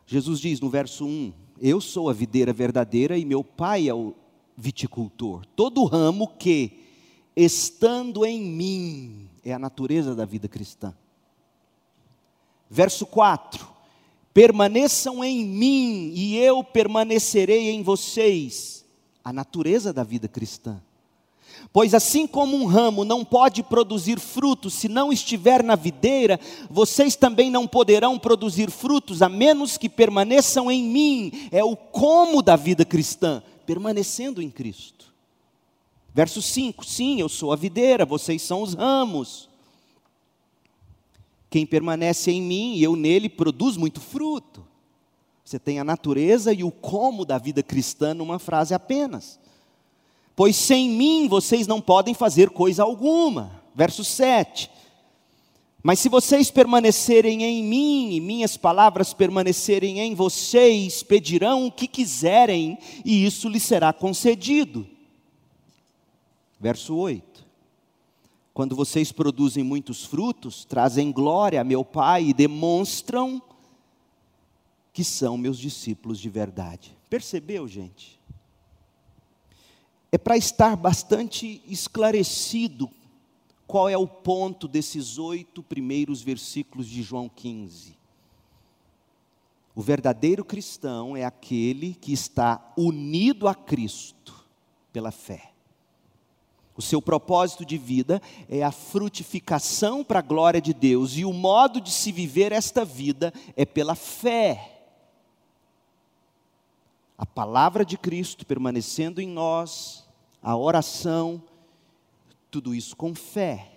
Jesus 0.06 0.40
diz 0.40 0.60
no 0.60 0.70
verso 0.70 1.06
1: 1.06 1.34
Eu 1.60 1.80
sou 1.80 2.10
a 2.10 2.14
videira 2.14 2.52
verdadeira 2.52 3.18
e 3.18 3.24
meu 3.24 3.44
pai 3.44 3.88
é 3.88 3.94
o 3.94 4.14
viticultor. 4.58 5.46
Todo 5.56 5.86
ramo 5.86 6.28
que, 6.38 6.80
estando 7.36 8.26
em 8.26 8.42
mim, 8.42 9.30
é 9.44 9.54
a 9.54 9.60
natureza 9.60 10.14
da 10.14 10.26
vida 10.26 10.48
cristã. 10.48 10.94
Verso 12.70 13.06
4: 13.06 13.71
Permaneçam 14.34 15.24
em 15.24 15.46
mim 15.46 16.12
e 16.16 16.38
eu 16.38 16.64
permanecerei 16.64 17.70
em 17.70 17.84
vocês. 17.84 18.86
A 19.24 19.32
natureza 19.32 19.92
da 19.94 20.04
vida 20.04 20.28
cristã. 20.28 20.82
Pois 21.74 21.94
assim 21.94 22.28
como 22.28 22.58
um 22.58 22.66
ramo 22.66 23.06
não 23.06 23.24
pode 23.24 23.64
produzir 23.64 24.20
frutos 24.20 24.74
se 24.74 24.88
não 24.88 25.12
estiver 25.12 25.64
na 25.64 25.76
videira, 25.76 26.40
vocês 26.70 27.16
também 27.16 27.50
não 27.50 27.68
poderão 27.68 28.20
produzir 28.20 28.70
frutos 28.70 29.22
a 29.22 29.30
menos 29.30 29.78
que 29.78 29.88
permaneçam 29.88 30.72
em 30.72 30.84
mim. 30.84 31.50
É 31.52 31.64
o 31.64 31.76
como 31.76 32.42
da 32.42 32.56
vida 32.56 32.84
cristã, 32.84 33.42
permanecendo 33.66 34.42
em 34.42 34.50
Cristo. 34.50 35.14
Verso 36.14 36.42
5: 36.42 36.86
Sim, 36.86 37.22
eu 37.22 37.30
sou 37.30 37.54
a 37.54 37.56
videira, 37.56 38.06
vocês 38.06 38.42
são 38.42 38.62
os 38.62 38.74
ramos. 38.74 39.51
Quem 41.52 41.66
permanece 41.66 42.32
em 42.32 42.42
mim 42.42 42.76
e 42.76 42.84
eu 42.84 42.96
nele 42.96 43.28
produz 43.28 43.76
muito 43.76 44.00
fruto. 44.00 44.66
Você 45.44 45.60
tem 45.60 45.80
a 45.80 45.84
natureza 45.84 46.54
e 46.54 46.64
o 46.64 46.72
como 46.72 47.26
da 47.26 47.38
vida 47.38 47.62
cristã 47.62 48.14
numa 48.14 48.40
frase 48.40 48.74
apenas. 48.74 49.38
Pois 50.34 50.56
sem 50.56 50.90
mim 50.90 51.28
vocês 51.28 51.68
não 51.68 51.82
podem 51.82 52.14
fazer 52.14 52.50
coisa 52.52 52.84
alguma. 52.84 53.62
Verso 53.76 54.02
7. 54.02 54.72
Mas 55.84 56.00
se 56.00 56.08
vocês 56.08 56.50
permanecerem 56.50 57.44
em 57.44 57.62
mim 57.62 58.14
e 58.14 58.22
minhas 58.22 58.56
palavras 58.56 59.14
permanecerem 59.14 60.00
em 60.00 60.16
vocês, 60.16 61.04
pedirão 61.04 61.68
o 61.68 61.72
que 61.72 61.86
quiserem 61.86 62.78
e 63.04 63.26
isso 63.26 63.50
lhes 63.50 63.64
será 63.64 63.92
concedido. 63.92 64.88
Verso 66.62 66.96
8: 66.96 67.31
Quando 68.62 68.76
vocês 68.76 69.12
produzem 69.12 69.64
muitos 69.64 70.06
frutos, 70.06 70.66
trazem 70.66 71.12
glória 71.12 71.60
a 71.60 71.64
meu 71.64 71.84
Pai 71.84 72.26
e 72.26 72.32
demonstram 72.32 73.42
que 74.94 75.04
são 75.04 75.36
meus 75.36 75.58
discípulos 75.58 76.20
de 76.20 76.30
verdade. 76.30 76.96
Percebeu, 77.10 77.68
gente? 77.68 78.22
É 80.12 80.18
para 80.20 80.38
estar 80.38 80.76
bastante 80.76 81.64
esclarecido 81.66 82.88
qual 83.66 83.90
é 83.90 83.98
o 83.98 84.06
ponto 84.06 84.68
desses 84.68 85.18
oito 85.18 85.64
primeiros 85.64 86.22
versículos 86.22 86.86
de 86.86 87.02
João 87.02 87.28
15. 87.28 87.98
O 89.74 89.82
verdadeiro 89.82 90.46
cristão 90.46 91.18
é 91.18 91.26
aquele 91.26 91.96
que 91.96 92.14
está 92.14 92.72
unido 92.78 93.48
a 93.48 93.56
Cristo 93.56 94.46
pela 94.94 95.10
fé. 95.10 95.51
O 96.76 96.82
seu 96.82 97.02
propósito 97.02 97.66
de 97.66 97.78
vida 97.78 98.22
é 98.50 98.64
a 98.64 98.72
frutificação 98.72 100.04
para 100.04 100.20
a 100.20 100.24
glória 100.24 100.62
de 100.62 100.74
Deus, 100.74 101.18
e 101.18 101.26
o 101.26 101.34
modo 101.34 101.82
de 101.82 101.92
se 101.92 102.12
viver 102.12 102.52
esta 102.52 102.86
vida 102.86 103.34
é 103.56 103.66
pela 103.66 103.96
fé. 103.96 104.84
A 107.18 107.26
palavra 107.26 107.86
de 107.86 107.98
Cristo 107.98 108.46
permanecendo 108.46 109.22
em 109.22 109.28
nós, 109.28 110.08
a 110.42 110.56
oração, 110.56 111.44
tudo 112.50 112.74
isso 112.74 112.96
com 112.96 113.14
fé. 113.14 113.68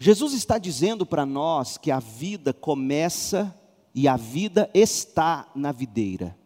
Jesus 0.00 0.32
está 0.32 0.58
dizendo 0.58 1.04
para 1.04 1.26
nós 1.26 1.76
que 1.76 1.90
a 1.90 1.98
vida 1.98 2.52
começa 2.52 3.54
e 3.94 4.06
a 4.06 4.16
vida 4.16 4.70
está 4.72 5.50
na 5.54 5.72
videira. 5.72 6.36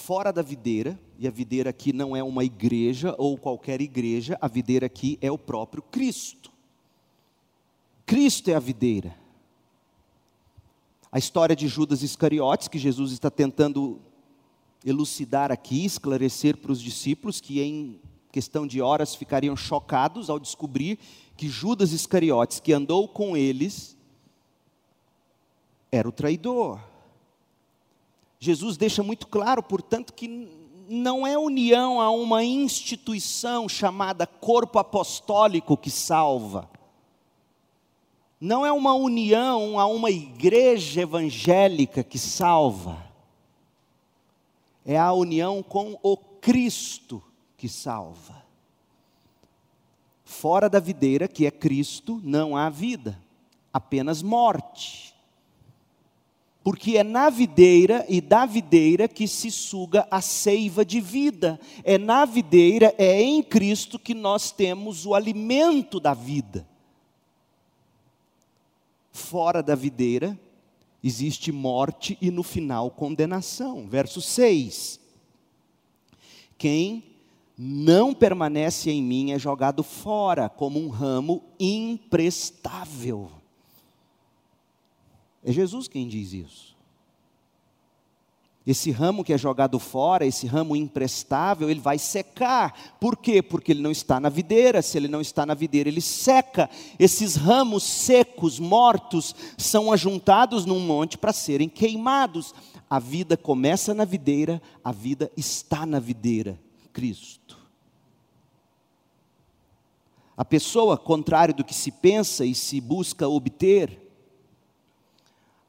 Fora 0.00 0.32
da 0.32 0.40
videira, 0.40 0.98
e 1.18 1.28
a 1.28 1.30
videira 1.30 1.68
aqui 1.68 1.92
não 1.92 2.16
é 2.16 2.22
uma 2.22 2.42
igreja 2.42 3.14
ou 3.18 3.36
qualquer 3.36 3.82
igreja, 3.82 4.36
a 4.40 4.48
videira 4.48 4.86
aqui 4.86 5.18
é 5.20 5.30
o 5.30 5.36
próprio 5.36 5.82
Cristo. 5.82 6.50
Cristo 8.06 8.50
é 8.50 8.54
a 8.54 8.58
videira. 8.58 9.14
A 11.12 11.18
história 11.18 11.54
de 11.54 11.68
Judas 11.68 12.02
Iscariotes, 12.02 12.66
que 12.66 12.78
Jesus 12.78 13.12
está 13.12 13.30
tentando 13.30 14.00
elucidar 14.86 15.52
aqui, 15.52 15.84
esclarecer 15.84 16.56
para 16.56 16.72
os 16.72 16.80
discípulos, 16.80 17.38
que 17.38 17.60
em 17.60 18.00
questão 18.32 18.66
de 18.66 18.80
horas 18.80 19.14
ficariam 19.14 19.54
chocados 19.54 20.30
ao 20.30 20.40
descobrir 20.40 20.98
que 21.36 21.46
Judas 21.46 21.92
Iscariotes, 21.92 22.58
que 22.58 22.72
andou 22.72 23.06
com 23.06 23.36
eles, 23.36 23.94
era 25.92 26.08
o 26.08 26.12
traidor. 26.12 26.89
Jesus 28.40 28.78
deixa 28.78 29.02
muito 29.02 29.26
claro, 29.26 29.62
portanto, 29.62 30.14
que 30.14 30.26
não 30.88 31.26
é 31.26 31.36
união 31.36 32.00
a 32.00 32.10
uma 32.10 32.42
instituição 32.42 33.68
chamada 33.68 34.26
corpo 34.26 34.78
apostólico 34.78 35.76
que 35.76 35.90
salva. 35.90 36.68
Não 38.40 38.64
é 38.64 38.72
uma 38.72 38.94
união 38.94 39.78
a 39.78 39.86
uma 39.86 40.10
igreja 40.10 41.02
evangélica 41.02 42.02
que 42.02 42.18
salva. 42.18 43.06
É 44.86 44.98
a 44.98 45.12
união 45.12 45.62
com 45.62 45.98
o 46.02 46.16
Cristo 46.16 47.22
que 47.58 47.68
salva. 47.68 48.42
Fora 50.24 50.70
da 50.70 50.80
videira, 50.80 51.28
que 51.28 51.44
é 51.44 51.50
Cristo, 51.50 52.18
não 52.24 52.56
há 52.56 52.70
vida, 52.70 53.20
apenas 53.70 54.22
morte. 54.22 55.09
Porque 56.62 56.98
é 56.98 57.02
na 57.02 57.30
videira 57.30 58.04
e 58.08 58.20
da 58.20 58.44
videira 58.44 59.08
que 59.08 59.26
se 59.26 59.50
suga 59.50 60.06
a 60.10 60.20
seiva 60.20 60.84
de 60.84 61.00
vida. 61.00 61.58
É 61.82 61.96
na 61.96 62.24
videira, 62.24 62.94
é 62.98 63.22
em 63.22 63.42
Cristo 63.42 63.98
que 63.98 64.12
nós 64.12 64.50
temos 64.50 65.06
o 65.06 65.14
alimento 65.14 65.98
da 65.98 66.12
vida. 66.12 66.68
Fora 69.10 69.62
da 69.62 69.74
videira 69.74 70.38
existe 71.02 71.50
morte 71.50 72.18
e 72.20 72.30
no 72.30 72.42
final 72.42 72.90
condenação. 72.90 73.86
Verso 73.88 74.20
6. 74.20 75.00
Quem 76.58 77.02
não 77.56 78.14
permanece 78.14 78.90
em 78.90 79.02
mim 79.02 79.32
é 79.32 79.38
jogado 79.38 79.82
fora 79.82 80.48
como 80.48 80.78
um 80.78 80.88
ramo 80.88 81.42
imprestável. 81.58 83.39
É 85.44 85.52
Jesus 85.52 85.88
quem 85.88 86.06
diz 86.06 86.32
isso. 86.32 86.70
Esse 88.66 88.90
ramo 88.90 89.24
que 89.24 89.32
é 89.32 89.38
jogado 89.38 89.78
fora, 89.78 90.26
esse 90.26 90.46
ramo 90.46 90.76
imprestável, 90.76 91.70
ele 91.70 91.80
vai 91.80 91.98
secar. 91.98 92.94
Por 93.00 93.16
quê? 93.16 93.42
Porque 93.42 93.72
ele 93.72 93.80
não 93.80 93.90
está 93.90 94.20
na 94.20 94.28
videira. 94.28 94.82
Se 94.82 94.98
ele 94.98 95.08
não 95.08 95.20
está 95.20 95.46
na 95.46 95.54
videira, 95.54 95.88
ele 95.88 96.00
seca. 96.00 96.68
Esses 96.98 97.36
ramos 97.36 97.82
secos, 97.82 98.58
mortos, 98.58 99.34
são 99.56 99.90
ajuntados 99.90 100.66
num 100.66 100.78
monte 100.78 101.16
para 101.16 101.32
serem 101.32 101.68
queimados. 101.68 102.54
A 102.88 102.98
vida 102.98 103.36
começa 103.36 103.94
na 103.94 104.04
videira, 104.04 104.60
a 104.84 104.92
vida 104.92 105.32
está 105.36 105.86
na 105.86 105.98
videira. 105.98 106.60
Cristo. 106.92 107.58
A 110.36 110.44
pessoa, 110.44 110.98
contrário 110.98 111.54
do 111.54 111.64
que 111.64 111.74
se 111.74 111.90
pensa 111.90 112.44
e 112.44 112.54
se 112.54 112.80
busca 112.80 113.28
obter, 113.28 114.09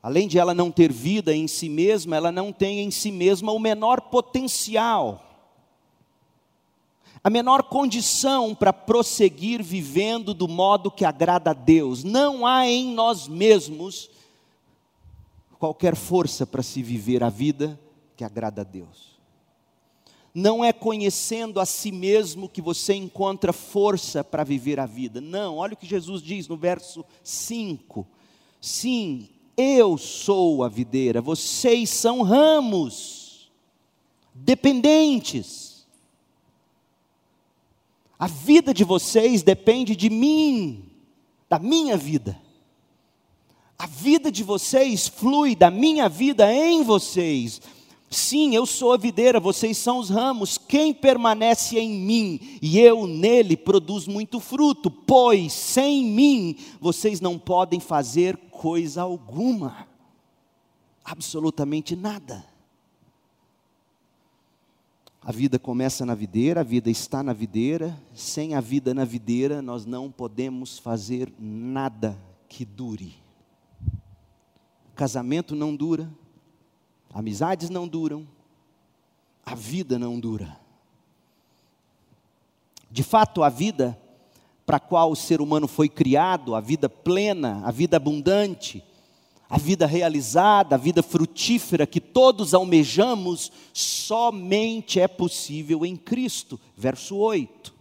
além 0.02 0.28
de 0.28 0.40
ela 0.40 0.54
não 0.54 0.72
ter 0.72 0.92
vida 0.92 1.36
em 1.36 1.48
si 1.48 1.70
mesma, 1.70 2.16
ela 2.16 2.32
não 2.32 2.52
tem 2.52 2.80
em 2.80 2.92
si 2.92 3.12
mesma 3.12 3.52
o 3.52 3.60
menor 3.60 4.02
potencial, 4.02 5.28
a 7.24 7.30
menor 7.30 7.64
condição 7.64 8.56
para 8.56 8.74
prosseguir 8.74 9.62
vivendo 9.62 10.34
do 10.34 10.48
modo 10.48 10.90
que 10.90 11.06
agrada 11.06 11.52
a 11.52 11.54
Deus. 11.54 12.04
Não 12.04 12.48
há 12.48 12.68
em 12.68 12.94
nós 12.94 13.28
mesmos 13.28 14.10
qualquer 15.60 15.96
força 15.96 16.48
para 16.48 16.64
se 16.64 16.82
viver 16.82 17.24
a 17.24 17.30
vida 17.30 17.80
que 18.18 18.24
agrada 18.24 18.62
a 18.62 18.64
Deus 18.64 19.12
não 20.34 20.64
é 20.64 20.72
conhecendo 20.72 21.60
a 21.60 21.66
si 21.66 21.92
mesmo 21.92 22.48
que 22.48 22.62
você 22.62 22.94
encontra 22.94 23.52
força 23.52 24.24
para 24.24 24.44
viver 24.44 24.80
a 24.80 24.86
vida. 24.86 25.20
Não, 25.20 25.58
olha 25.58 25.74
o 25.74 25.78
que 25.78 25.86
Jesus 25.86 26.22
diz 26.22 26.48
no 26.48 26.56
verso 26.56 27.04
5. 27.24 28.08
Sim, 28.60 29.30
eu 29.62 29.98
sou 29.98 30.64
a 30.64 30.70
videira, 30.70 31.22
vocês 31.22 31.90
são 31.90 32.22
ramos, 32.22 33.52
dependentes. 34.34 35.86
A 38.18 38.28
vida 38.28 38.74
de 38.74 38.84
vocês 38.84 39.44
depende 39.44 39.96
de 39.96 40.10
mim, 40.10 40.90
da 41.50 41.60
minha 41.60 41.98
vida. 41.98 42.40
A 43.78 43.88
vida 43.88 44.32
de 44.32 44.44
vocês 44.44 45.08
flui 45.08 45.56
da 45.56 45.72
minha 45.72 46.08
vida 46.08 46.54
em 46.54 46.84
vocês. 46.84 47.62
Sim, 48.14 48.54
eu 48.54 48.66
sou 48.66 48.92
a 48.92 48.98
videira, 48.98 49.40
vocês 49.40 49.78
são 49.78 49.98
os 49.98 50.10
ramos. 50.10 50.58
Quem 50.58 50.94
permanece 50.94 51.80
em 51.80 51.98
mim 51.98 52.58
e 52.62 52.78
eu 52.78 53.08
nele 53.08 53.56
produz 53.56 54.06
muito 54.06 54.38
fruto, 54.42 54.92
pois 54.92 55.54
sem 55.54 56.04
mim 56.04 56.58
vocês 56.82 57.22
não 57.22 57.40
podem 57.40 57.80
fazer 57.80 58.36
coisa 58.52 59.02
alguma, 59.02 59.88
absolutamente 61.06 61.96
nada. 61.96 62.46
A 65.22 65.32
vida 65.32 65.58
começa 65.58 66.06
na 66.06 66.14
videira, 66.14 66.60
a 66.60 66.64
vida 66.64 66.90
está 66.90 67.24
na 67.24 67.32
videira, 67.32 67.98
sem 68.14 68.56
a 68.56 68.60
vida 68.60 68.94
na 68.94 69.06
videira 69.06 69.62
nós 69.62 69.86
não 69.86 70.12
podemos 70.12 70.78
fazer 70.78 71.32
nada 71.40 72.22
que 72.50 72.66
dure. 72.66 73.14
Casamento 74.96 75.56
não 75.56 75.74
dura, 75.74 76.12
Amizades 77.14 77.70
não 77.70 77.88
duram, 77.88 78.28
a 79.46 79.54
vida 79.56 80.00
não 80.00 80.20
dura. 80.20 80.60
De 82.90 83.04
fato, 83.04 83.44
a 83.44 83.50
vida 83.50 83.98
para 84.66 84.78
a 84.78 84.80
qual 84.80 85.12
o 85.12 85.16
ser 85.16 85.42
humano 85.42 85.68
foi 85.68 85.90
criado, 85.90 86.56
a 86.56 86.62
vida 86.62 86.88
plena, 86.88 87.62
a 87.66 87.72
vida 87.72 87.98
abundante, 87.98 88.84
a 89.50 89.58
vida 89.58 89.86
realizada, 89.86 90.76
a 90.76 90.78
vida 90.78 91.04
frutífera 91.04 91.86
que 91.86 92.00
todos 92.00 92.54
almejamos, 92.54 93.52
somente 93.74 95.00
é 95.00 95.08
possível 95.08 95.86
em 95.86 95.98
Cristo. 95.98 96.58
Verso 96.78 97.18
8. 97.18 97.74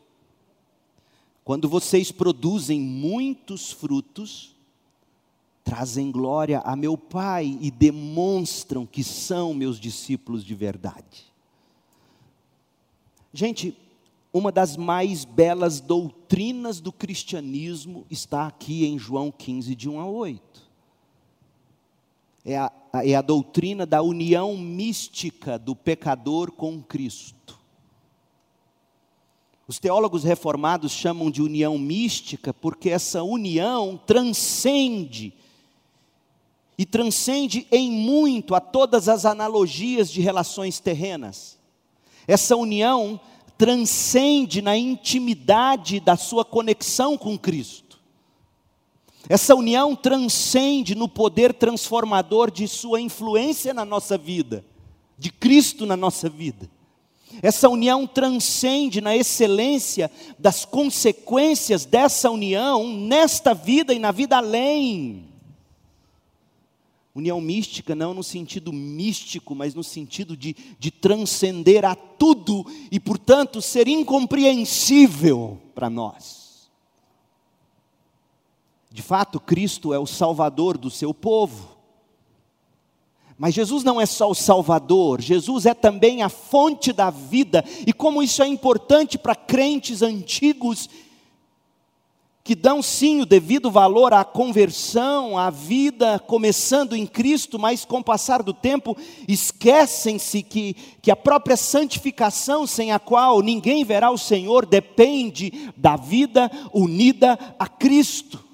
Quando 1.45 1.69
vocês 1.69 2.11
produzem 2.11 2.81
muitos 2.81 3.71
frutos, 3.71 4.57
trazem 5.71 6.11
glória 6.11 6.59
a 6.65 6.75
meu 6.75 6.99
Pai 6.99 7.57
e 7.61 7.71
demonstram 7.71 8.85
que 8.85 9.05
são 9.05 9.55
meus 9.55 9.79
discípulos 9.79 10.45
de 10.45 10.53
verdade. 10.53 11.33
Gente, 13.33 13.79
uma 14.33 14.51
das 14.51 14.77
mais 14.77 15.25
belas 15.25 15.79
doutrinas 15.79 16.81
do 16.81 16.91
cristianismo 16.91 18.05
está 18.11 18.49
aqui 18.49 18.85
em 18.85 18.99
João 18.99 19.31
15, 19.31 19.77
de 19.77 19.89
1 19.89 20.01
a 20.01 20.07
8. 20.07 20.69
É 22.45 22.59
a, 22.59 22.73
é 23.05 23.15
a 23.15 23.23
doutrina 23.23 23.87
da 23.87 24.03
união 24.03 24.57
mística 24.57 25.57
do 25.57 25.77
pecador 25.77 26.51
com 26.51 26.83
Cristo. 26.83 27.57
Os 29.69 29.79
teólogos 29.79 30.25
reformados 30.25 30.91
chamam 30.91 31.31
de 31.31 31.41
união 31.41 31.79
mística 31.79 32.53
porque 32.53 32.91
essa 32.91 33.23
união 33.23 33.97
transcende 34.05 35.39
e 36.81 36.87
transcende 36.87 37.67
em 37.71 37.93
muito 37.93 38.55
a 38.55 38.61
todas 38.61 39.07
as 39.07 39.27
analogias 39.27 40.11
de 40.11 40.23
relações 40.23 40.81
terrenas. 40.81 41.59
Essa 42.27 42.57
união 42.57 43.21
transcende 43.59 44.63
na 44.63 44.75
intimidade 44.79 46.01
da 46.01 46.17
sua 46.17 46.43
conexão 46.43 47.19
com 47.19 47.37
Cristo. 47.37 48.01
Essa 49.29 49.55
união 49.55 49.95
transcende 49.95 50.95
no 50.95 51.07
poder 51.07 51.53
transformador 51.53 52.51
de 52.51 52.67
Sua 52.67 52.99
influência 52.99 53.75
na 53.75 53.85
nossa 53.85 54.17
vida, 54.17 54.65
de 55.19 55.31
Cristo 55.31 55.85
na 55.85 55.99
nossa 55.99 56.31
vida. 56.31 56.67
Essa 57.43 57.69
união 57.69 58.07
transcende 58.07 59.03
na 59.03 59.15
excelência 59.15 60.11
das 60.39 60.65
consequências 60.65 61.85
dessa 61.85 62.31
união 62.31 62.89
nesta 62.89 63.53
vida 63.53 63.93
e 63.93 63.99
na 63.99 64.13
vida 64.13 64.39
além. 64.39 65.30
União 67.21 67.41
mística 67.41 67.95
não 67.95 68.13
no 68.13 68.23
sentido 68.25 68.73
místico, 68.73 69.55
mas 69.55 69.75
no 69.75 69.85
sentido 69.85 70.37
de, 70.37 70.57
de 70.79 70.91
transcender 70.91 71.85
a 71.85 71.95
tudo 71.95 72.67
e, 72.91 72.99
portanto, 72.99 73.63
ser 73.63 73.87
incompreensível 73.87 75.61
para 75.75 75.89
nós. 75.89 76.71
De 78.91 79.03
fato, 79.03 79.39
Cristo 79.39 79.95
é 79.95 79.99
o 79.99 80.07
Salvador 80.07 80.77
do 80.77 80.91
seu 80.91 81.15
povo. 81.15 81.77
Mas 83.39 83.55
Jesus 83.55 83.85
não 83.85 84.01
é 84.01 84.05
só 84.05 84.31
o 84.31 84.35
Salvador, 84.35 85.21
Jesus 85.21 85.65
é 85.65 85.73
também 85.73 86.23
a 86.23 86.29
fonte 86.29 86.93
da 86.93 87.09
vida, 87.09 87.65
e 87.87 87.93
como 87.93 88.23
isso 88.23 88.43
é 88.43 88.47
importante 88.47 89.17
para 89.17 89.35
crentes 89.35 90.03
antigos, 90.03 90.91
que 92.51 92.57
dão 92.57 92.83
sim 92.83 93.21
o 93.21 93.25
devido 93.25 93.71
valor 93.71 94.13
à 94.13 94.25
conversão, 94.25 95.39
à 95.39 95.51
vida 95.51 96.19
começando 96.19 96.97
em 96.97 97.07
Cristo, 97.07 97.61
mas 97.61 97.85
com 97.85 97.99
o 97.99 98.05
passar 98.05 98.43
do 98.43 98.53
tempo 98.53 98.97
esquecem-se 99.29 100.43
que, 100.43 100.75
que 101.01 101.13
a 101.13 101.15
própria 101.15 101.57
santificação, 101.57 102.67
sem 102.67 102.91
a 102.91 102.99
qual 102.99 103.41
ninguém 103.41 103.85
verá 103.85 104.11
o 104.11 104.19
Senhor, 104.19 104.67
depende 104.67 105.71
da 105.77 105.95
vida 105.95 106.51
unida 106.75 107.39
a 107.57 107.69
Cristo. 107.69 108.45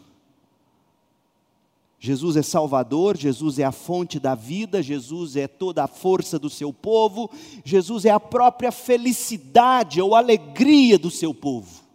Jesus 1.98 2.36
é 2.36 2.42
Salvador, 2.42 3.16
Jesus 3.16 3.58
é 3.58 3.64
a 3.64 3.72
fonte 3.72 4.20
da 4.20 4.34
vida, 4.34 4.82
Jesus 4.82 5.36
é 5.36 5.48
toda 5.48 5.82
a 5.82 5.88
força 5.88 6.38
do 6.38 6.50
seu 6.50 6.70
povo, 6.70 7.30
Jesus 7.64 8.04
é 8.04 8.10
a 8.10 8.20
própria 8.20 8.70
felicidade 8.70 10.02
ou 10.02 10.14
alegria 10.14 10.98
do 10.98 11.10
seu 11.10 11.32
povo. 11.32 11.85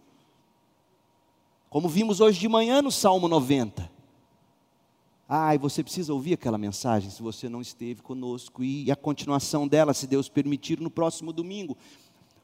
Como 1.72 1.88
vimos 1.88 2.20
hoje 2.20 2.38
de 2.38 2.46
manhã 2.50 2.82
no 2.82 2.90
Salmo 2.92 3.26
90. 3.26 3.90
Ah, 5.26 5.54
e 5.54 5.58
você 5.58 5.82
precisa 5.82 6.12
ouvir 6.12 6.34
aquela 6.34 6.58
mensagem 6.58 7.08
se 7.08 7.22
você 7.22 7.48
não 7.48 7.62
esteve 7.62 8.02
conosco, 8.02 8.62
e 8.62 8.90
a 8.90 8.94
continuação 8.94 9.66
dela, 9.66 9.94
se 9.94 10.06
Deus 10.06 10.28
permitir, 10.28 10.78
no 10.78 10.90
próximo 10.90 11.32
domingo. 11.32 11.74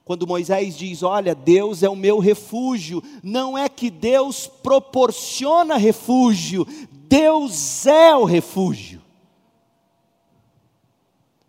Quando 0.03 0.27
Moisés 0.27 0.79
diz: 0.79 1.03
Olha, 1.03 1.35
Deus 1.35 1.83
é 1.83 1.91
o 1.91 1.95
meu 1.95 2.19
refúgio, 2.19 3.03
não 3.23 3.59
é 3.59 3.69
que 3.69 3.91
Deus 3.91 4.47
proporciona 4.47 5.77
refúgio, 5.77 6.67
Deus 6.91 7.85
é 7.85 8.17
o 8.17 8.25
refúgio. 8.25 9.03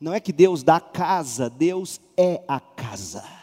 Não 0.02 0.14
é 0.14 0.20
que 0.20 0.34
Deus 0.34 0.64
dá 0.64 0.82
casa, 0.82 1.50
Deus 1.50 2.02
é 2.18 2.44
a 2.46 2.60
casa. 2.60 3.39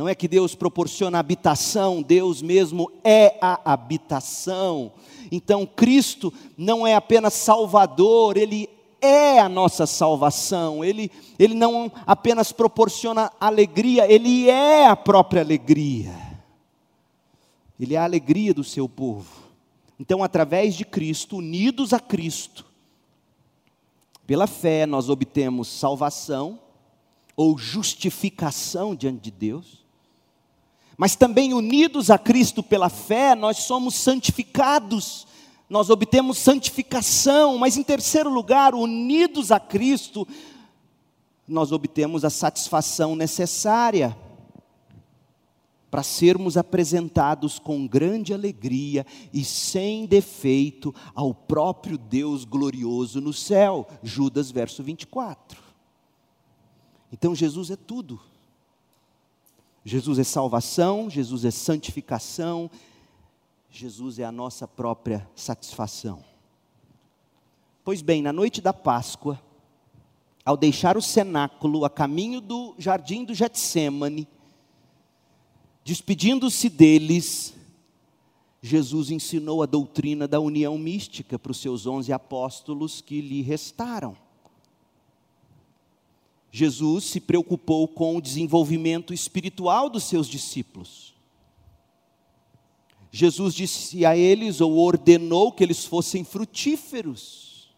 Não 0.00 0.08
é 0.08 0.14
que 0.14 0.26
Deus 0.26 0.54
proporciona 0.54 1.18
habitação, 1.18 2.00
Deus 2.00 2.40
mesmo 2.40 2.90
é 3.04 3.36
a 3.38 3.70
habitação. 3.70 4.92
Então, 5.30 5.66
Cristo 5.66 6.32
não 6.56 6.86
é 6.86 6.94
apenas 6.94 7.34
Salvador, 7.34 8.38
Ele 8.38 8.66
é 8.98 9.38
a 9.38 9.46
nossa 9.46 9.86
salvação, 9.86 10.82
Ele, 10.82 11.12
Ele 11.38 11.52
não 11.52 11.92
apenas 12.06 12.50
proporciona 12.50 13.30
alegria, 13.38 14.10
Ele 14.10 14.48
é 14.48 14.86
a 14.86 14.96
própria 14.96 15.42
alegria. 15.42 16.14
Ele 17.78 17.94
é 17.94 17.98
a 17.98 18.04
alegria 18.04 18.54
do 18.54 18.64
seu 18.64 18.88
povo. 18.88 19.50
Então, 19.98 20.24
através 20.24 20.74
de 20.74 20.86
Cristo, 20.86 21.36
unidos 21.36 21.92
a 21.92 22.00
Cristo, 22.00 22.64
pela 24.26 24.46
fé 24.46 24.86
nós 24.86 25.10
obtemos 25.10 25.68
salvação 25.68 26.58
ou 27.36 27.58
justificação 27.58 28.94
diante 28.94 29.20
de 29.24 29.30
Deus, 29.30 29.79
mas 31.00 31.16
também 31.16 31.54
unidos 31.54 32.10
a 32.10 32.18
Cristo 32.18 32.62
pela 32.62 32.90
fé, 32.90 33.34
nós 33.34 33.60
somos 33.60 33.94
santificados, 33.94 35.26
nós 35.66 35.88
obtemos 35.88 36.36
santificação, 36.36 37.56
mas 37.56 37.78
em 37.78 37.82
terceiro 37.82 38.28
lugar, 38.28 38.74
unidos 38.74 39.50
a 39.50 39.58
Cristo, 39.58 40.28
nós 41.48 41.72
obtemos 41.72 42.22
a 42.22 42.28
satisfação 42.28 43.16
necessária 43.16 44.14
para 45.90 46.02
sermos 46.02 46.58
apresentados 46.58 47.58
com 47.58 47.86
grande 47.86 48.34
alegria 48.34 49.06
e 49.32 49.42
sem 49.42 50.04
defeito 50.04 50.94
ao 51.14 51.32
próprio 51.32 51.96
Deus 51.96 52.44
glorioso 52.44 53.22
no 53.22 53.32
céu. 53.32 53.88
Judas, 54.02 54.50
verso 54.50 54.82
24. 54.82 55.62
Então 57.10 57.34
Jesus 57.34 57.70
é 57.70 57.76
tudo. 57.76 58.20
Jesus 59.84 60.18
é 60.18 60.24
salvação, 60.24 61.08
Jesus 61.08 61.44
é 61.44 61.50
santificação, 61.50 62.70
Jesus 63.70 64.18
é 64.18 64.24
a 64.24 64.32
nossa 64.32 64.68
própria 64.68 65.28
satisfação. 65.34 66.24
Pois 67.84 68.02
bem, 68.02 68.22
na 68.22 68.32
noite 68.32 68.60
da 68.60 68.72
Páscoa, 68.72 69.40
ao 70.44 70.56
deixar 70.56 70.96
o 70.96 71.02
cenáculo 71.02 71.84
a 71.84 71.90
caminho 71.90 72.40
do 72.40 72.74
jardim 72.78 73.24
do 73.24 73.34
Getsemane, 73.34 74.28
Despedindo-se 75.90 76.68
deles, 76.68 77.54
Jesus 78.62 79.10
ensinou 79.10 79.62
a 79.62 79.66
doutrina 79.66 80.28
da 80.28 80.38
união 80.38 80.76
mística 80.76 81.38
para 81.38 81.50
os 81.50 81.60
seus 81.60 81.86
onze 81.86 82.12
apóstolos 82.12 83.00
que 83.00 83.20
lhe 83.20 83.42
restaram. 83.42 84.16
Jesus 86.50 87.04
se 87.04 87.20
preocupou 87.20 87.86
com 87.86 88.16
o 88.16 88.20
desenvolvimento 88.20 89.14
espiritual 89.14 89.88
dos 89.88 90.04
seus 90.04 90.26
discípulos. 90.28 91.14
Jesus 93.12 93.54
disse 93.54 94.06
a 94.06 94.16
eles, 94.16 94.60
ou 94.60 94.78
ordenou 94.78 95.52
que 95.52 95.62
eles 95.62 95.84
fossem 95.84 96.24
frutíferos. 96.24 97.70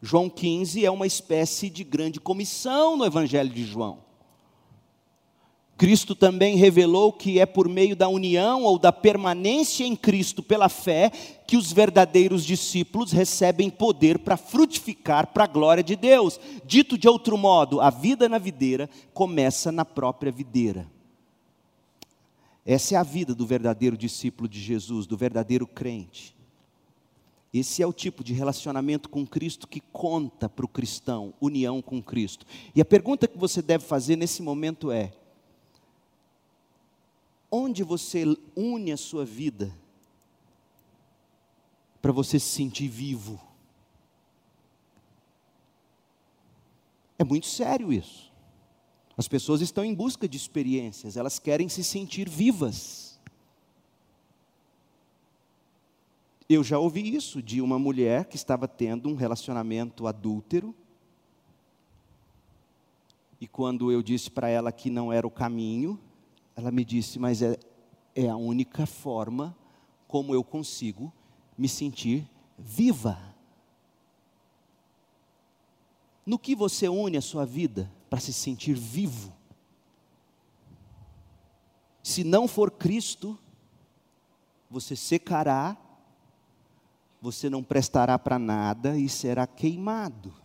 João 0.00 0.28
15 0.28 0.84
é 0.84 0.90
uma 0.90 1.06
espécie 1.06 1.70
de 1.70 1.84
grande 1.84 2.18
comissão 2.18 2.96
no 2.96 3.04
Evangelho 3.04 3.50
de 3.50 3.64
João. 3.64 3.98
Cristo 5.82 6.14
também 6.14 6.54
revelou 6.54 7.12
que 7.12 7.40
é 7.40 7.44
por 7.44 7.68
meio 7.68 7.96
da 7.96 8.08
união 8.08 8.62
ou 8.62 8.78
da 8.78 8.92
permanência 8.92 9.82
em 9.84 9.96
Cristo 9.96 10.40
pela 10.40 10.68
fé 10.68 11.10
que 11.44 11.56
os 11.56 11.72
verdadeiros 11.72 12.44
discípulos 12.44 13.10
recebem 13.10 13.68
poder 13.68 14.20
para 14.20 14.36
frutificar 14.36 15.32
para 15.32 15.42
a 15.42 15.48
glória 15.48 15.82
de 15.82 15.96
Deus. 15.96 16.38
Dito 16.64 16.96
de 16.96 17.08
outro 17.08 17.36
modo, 17.36 17.80
a 17.80 17.90
vida 17.90 18.28
na 18.28 18.38
videira 18.38 18.88
começa 19.12 19.72
na 19.72 19.84
própria 19.84 20.30
videira. 20.30 20.86
Essa 22.64 22.94
é 22.94 22.98
a 22.98 23.02
vida 23.02 23.34
do 23.34 23.44
verdadeiro 23.44 23.96
discípulo 23.96 24.48
de 24.48 24.60
Jesus, 24.60 25.04
do 25.04 25.16
verdadeiro 25.16 25.66
crente. 25.66 26.32
Esse 27.52 27.82
é 27.82 27.86
o 27.88 27.92
tipo 27.92 28.22
de 28.22 28.32
relacionamento 28.32 29.08
com 29.08 29.26
Cristo 29.26 29.66
que 29.66 29.80
conta 29.80 30.48
para 30.48 30.64
o 30.64 30.68
cristão, 30.68 31.34
união 31.40 31.82
com 31.82 32.00
Cristo. 32.00 32.46
E 32.72 32.80
a 32.80 32.84
pergunta 32.84 33.26
que 33.26 33.36
você 33.36 33.60
deve 33.60 33.84
fazer 33.84 34.14
nesse 34.14 34.42
momento 34.42 34.92
é: 34.92 35.12
onde 37.52 37.84
você 37.84 38.24
une 38.56 38.90
a 38.90 38.96
sua 38.96 39.26
vida 39.26 39.70
para 42.00 42.10
você 42.10 42.40
se 42.40 42.48
sentir 42.48 42.88
vivo. 42.88 43.38
É 47.18 47.22
muito 47.22 47.46
sério 47.46 47.92
isso. 47.92 48.32
As 49.16 49.28
pessoas 49.28 49.60
estão 49.60 49.84
em 49.84 49.94
busca 49.94 50.26
de 50.26 50.38
experiências, 50.38 51.16
elas 51.18 51.38
querem 51.38 51.68
se 51.68 51.84
sentir 51.84 52.28
vivas. 52.28 53.20
Eu 56.48 56.64
já 56.64 56.78
ouvi 56.78 57.14
isso 57.14 57.42
de 57.42 57.60
uma 57.60 57.78
mulher 57.78 58.24
que 58.24 58.36
estava 58.36 58.66
tendo 58.66 59.08
um 59.08 59.14
relacionamento 59.14 60.06
adúltero. 60.06 60.74
E 63.40 63.46
quando 63.46 63.92
eu 63.92 64.02
disse 64.02 64.30
para 64.30 64.48
ela 64.48 64.72
que 64.72 64.90
não 64.90 65.12
era 65.12 65.26
o 65.26 65.30
caminho, 65.30 66.00
ela 66.56 66.70
me 66.70 66.84
disse, 66.84 67.18
mas 67.18 67.42
é, 67.42 67.58
é 68.14 68.28
a 68.28 68.36
única 68.36 68.86
forma 68.86 69.56
como 70.06 70.34
eu 70.34 70.44
consigo 70.44 71.12
me 71.56 71.68
sentir 71.68 72.28
viva. 72.58 73.18
No 76.24 76.38
que 76.38 76.54
você 76.54 76.88
une 76.88 77.16
a 77.16 77.22
sua 77.22 77.44
vida 77.44 77.90
para 78.08 78.20
se 78.20 78.32
sentir 78.32 78.74
vivo? 78.74 79.32
Se 82.02 82.22
não 82.22 82.46
for 82.46 82.70
Cristo, 82.70 83.38
você 84.70 84.94
secará, 84.96 85.76
você 87.20 87.48
não 87.48 87.62
prestará 87.62 88.18
para 88.18 88.38
nada 88.38 88.98
e 88.98 89.08
será 89.08 89.46
queimado. 89.46 90.41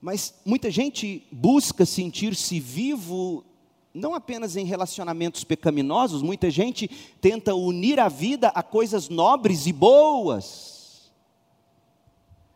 Mas 0.00 0.34
muita 0.44 0.70
gente 0.70 1.26
busca 1.30 1.84
sentir-se 1.84 2.58
vivo 2.58 3.44
não 3.92 4.14
apenas 4.14 4.56
em 4.56 4.64
relacionamentos 4.64 5.42
pecaminosos, 5.44 6.22
muita 6.22 6.48
gente 6.50 6.88
tenta 7.20 7.54
unir 7.54 7.98
a 7.98 8.08
vida 8.08 8.48
a 8.48 8.62
coisas 8.62 9.08
nobres 9.08 9.66
e 9.66 9.72
boas, 9.72 11.12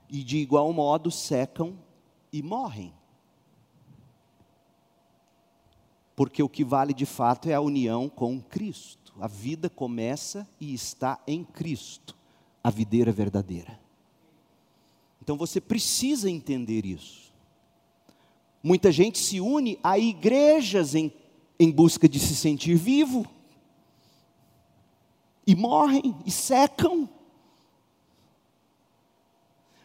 e 0.09 0.23
de 0.23 0.39
igual 0.39 0.73
modo 0.73 1.11
secam 1.11 1.77
e 2.33 2.43
morrem. 2.43 2.93
Porque 6.15 6.43
o 6.43 6.49
que 6.49 6.65
vale 6.65 6.95
de 6.95 7.05
fato 7.05 7.49
é 7.49 7.55
a 7.55 7.61
união 7.61 8.09
com 8.09 8.41
Cristo. 8.41 9.13
A 9.21 9.27
vida 9.27 9.69
começa 9.69 10.49
e 10.61 10.73
está 10.73 11.21
em 11.27 11.43
Cristo, 11.43 12.17
a 12.63 12.71
videira 12.71 13.11
verdadeira. 13.11 13.81
Então 15.21 15.37
você 15.37 15.61
precisa 15.61 16.31
entender 16.31 16.87
isso. 16.87 17.24
Muita 18.65 18.91
gente 18.91 19.21
se 19.21 19.41
une 19.41 19.79
a 19.85 19.97
igrejas 19.97 20.97
em 20.97 21.13
em 21.59 21.71
busca 21.71 22.09
de 22.09 22.19
se 22.19 22.35
sentir 22.35 22.75
vivo, 22.75 23.27
e 25.47 25.55
morrem 25.55 26.15
e 26.25 26.31
secam. 26.31 27.09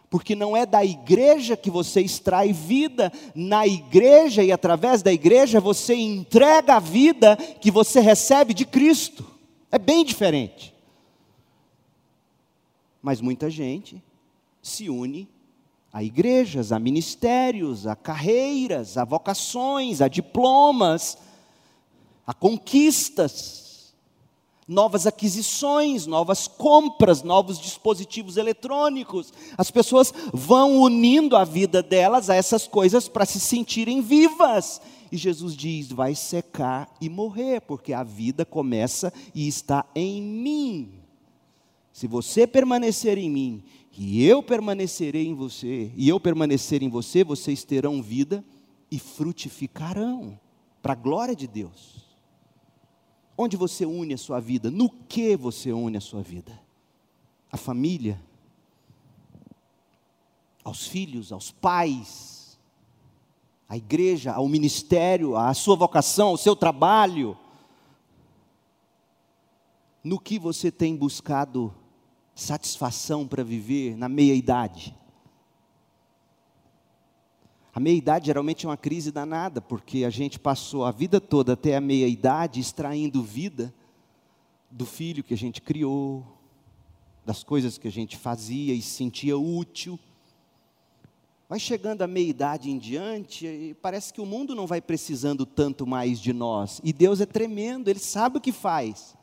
Porque 0.09 0.33
não 0.33 0.57
é 0.57 0.65
da 0.65 0.83
igreja 0.83 1.55
que 1.55 1.69
você 1.69 2.01
extrai 2.01 2.51
vida, 2.51 3.11
na 3.35 3.67
igreja 3.67 4.43
e 4.43 4.51
através 4.51 5.03
da 5.03 5.13
igreja 5.13 5.59
você 5.59 5.93
entrega 5.93 6.75
a 6.75 6.79
vida 6.79 7.35
que 7.35 7.69
você 7.69 7.99
recebe 7.99 8.53
de 8.53 8.65
Cristo. 8.65 9.23
É 9.71 9.77
bem 9.77 10.03
diferente. 10.03 10.73
Mas 13.01 13.21
muita 13.21 13.49
gente 13.49 14.01
se 14.61 14.89
une 14.89 15.29
a 15.91 16.03
igrejas, 16.03 16.71
a 16.71 16.79
ministérios, 16.79 17.87
a 17.87 17.95
carreiras, 17.95 18.97
a 18.97 19.03
vocações, 19.03 20.01
a 20.01 20.07
diplomas, 20.07 21.17
a 22.25 22.33
conquistas, 22.33 23.93
novas 24.67 25.07
aquisições, 25.07 26.05
novas 26.05 26.47
compras, 26.47 27.23
novos 27.23 27.59
dispositivos 27.59 28.37
eletrônicos. 28.37 29.33
As 29.57 29.71
pessoas 29.71 30.13
vão 30.31 30.79
unindo 30.79 31.35
a 31.35 31.43
vida 31.43 31.81
delas 31.81 32.29
a 32.29 32.35
essas 32.35 32.67
coisas 32.67 33.07
para 33.07 33.25
se 33.25 33.39
sentirem 33.39 33.99
vivas. 33.99 34.79
E 35.11 35.17
Jesus 35.17 35.55
diz: 35.57 35.91
vai 35.91 36.13
secar 36.13 36.87
e 37.01 37.09
morrer, 37.09 37.61
porque 37.61 37.93
a 37.93 38.03
vida 38.03 38.45
começa 38.45 39.11
e 39.33 39.47
está 39.47 39.83
em 39.95 40.21
mim. 40.21 40.93
Se 41.91 42.05
você 42.05 42.45
permanecer 42.45 43.17
em 43.17 43.29
mim, 43.29 43.63
e 44.01 44.23
eu 44.23 44.41
permanecerei 44.41 45.27
em 45.27 45.33
você, 45.33 45.91
e 45.93 46.07
eu 46.07 46.21
permanecer 46.21 46.81
em 46.81 46.87
você, 46.87 47.21
vocês 47.21 47.65
terão 47.65 48.01
vida 48.01 48.45
e 48.89 48.97
frutificarão, 48.97 50.39
para 50.81 50.93
a 50.93 50.95
glória 50.95 51.35
de 51.35 51.45
Deus. 51.45 52.07
Onde 53.37 53.57
você 53.57 53.85
une 53.85 54.13
a 54.13 54.17
sua 54.17 54.39
vida? 54.39 54.71
No 54.71 54.89
que 54.89 55.35
você 55.35 55.73
une 55.73 55.97
a 55.97 56.01
sua 56.01 56.21
vida? 56.21 56.57
A 57.51 57.57
família? 57.57 58.23
Aos 60.63 60.87
filhos, 60.87 61.33
aos 61.33 61.51
pais? 61.51 62.57
À 63.67 63.75
igreja, 63.75 64.31
ao 64.31 64.47
ministério, 64.47 65.35
à 65.35 65.53
sua 65.53 65.75
vocação, 65.75 66.29
ao 66.29 66.37
seu 66.37 66.55
trabalho? 66.55 67.37
No 70.01 70.17
que 70.17 70.39
você 70.39 70.71
tem 70.71 70.95
buscado 70.95 71.75
satisfação 72.39 73.27
para 73.27 73.43
viver 73.43 73.95
na 73.95 74.09
meia 74.09 74.33
idade? 74.33 74.95
A 77.73 77.79
meia-idade 77.79 78.25
geralmente 78.25 78.65
é 78.65 78.69
uma 78.69 78.75
crise 78.75 79.11
danada, 79.11 79.61
porque 79.61 80.03
a 80.03 80.09
gente 80.09 80.39
passou 80.39 80.83
a 80.83 80.91
vida 80.91 81.21
toda 81.21 81.53
até 81.53 81.75
a 81.75 81.81
meia-idade 81.81 82.59
extraindo 82.59 83.23
vida 83.23 83.73
do 84.71 84.85
filho 84.85 85.23
que 85.23 85.33
a 85.33 85.37
gente 85.37 85.61
criou, 85.61 86.25
das 87.25 87.43
coisas 87.43 87.77
que 87.77 87.87
a 87.87 87.91
gente 87.91 88.17
fazia 88.17 88.73
e 88.73 88.81
sentia 88.81 89.37
útil. 89.37 89.99
Vai 91.47 91.59
chegando 91.59 92.01
a 92.01 92.07
meia-idade 92.07 92.69
em 92.69 92.77
diante 92.77 93.45
e 93.45 93.73
parece 93.75 94.11
que 94.13 94.19
o 94.19 94.25
mundo 94.25 94.53
não 94.53 94.67
vai 94.67 94.81
precisando 94.81 95.45
tanto 95.45 95.85
mais 95.85 96.19
de 96.19 96.33
nós. 96.33 96.81
E 96.83 96.91
Deus 96.91 97.21
é 97.21 97.25
tremendo, 97.25 97.87
Ele 97.87 97.99
sabe 97.99 98.39
o 98.39 98.41
que 98.41 98.51
faz. 98.51 99.15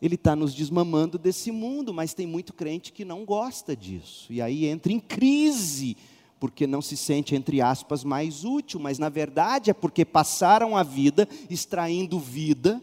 Ele 0.00 0.14
está 0.14 0.36
nos 0.36 0.54
desmamando 0.54 1.18
desse 1.18 1.50
mundo, 1.50 1.92
mas 1.92 2.14
tem 2.14 2.26
muito 2.26 2.52
crente 2.52 2.92
que 2.92 3.04
não 3.04 3.24
gosta 3.24 3.76
disso. 3.76 4.32
E 4.32 4.40
aí 4.40 4.66
entra 4.66 4.92
em 4.92 5.00
crise 5.00 5.96
porque 6.38 6.66
não 6.66 6.80
se 6.80 6.96
sente, 6.96 7.34
entre 7.34 7.60
aspas, 7.60 8.04
mais 8.04 8.44
útil, 8.44 8.78
mas 8.78 8.98
na 8.98 9.08
verdade 9.08 9.70
é 9.70 9.74
porque 9.74 10.04
passaram 10.04 10.76
a 10.76 10.82
vida 10.82 11.28
extraindo 11.50 12.18
vida 12.18 12.80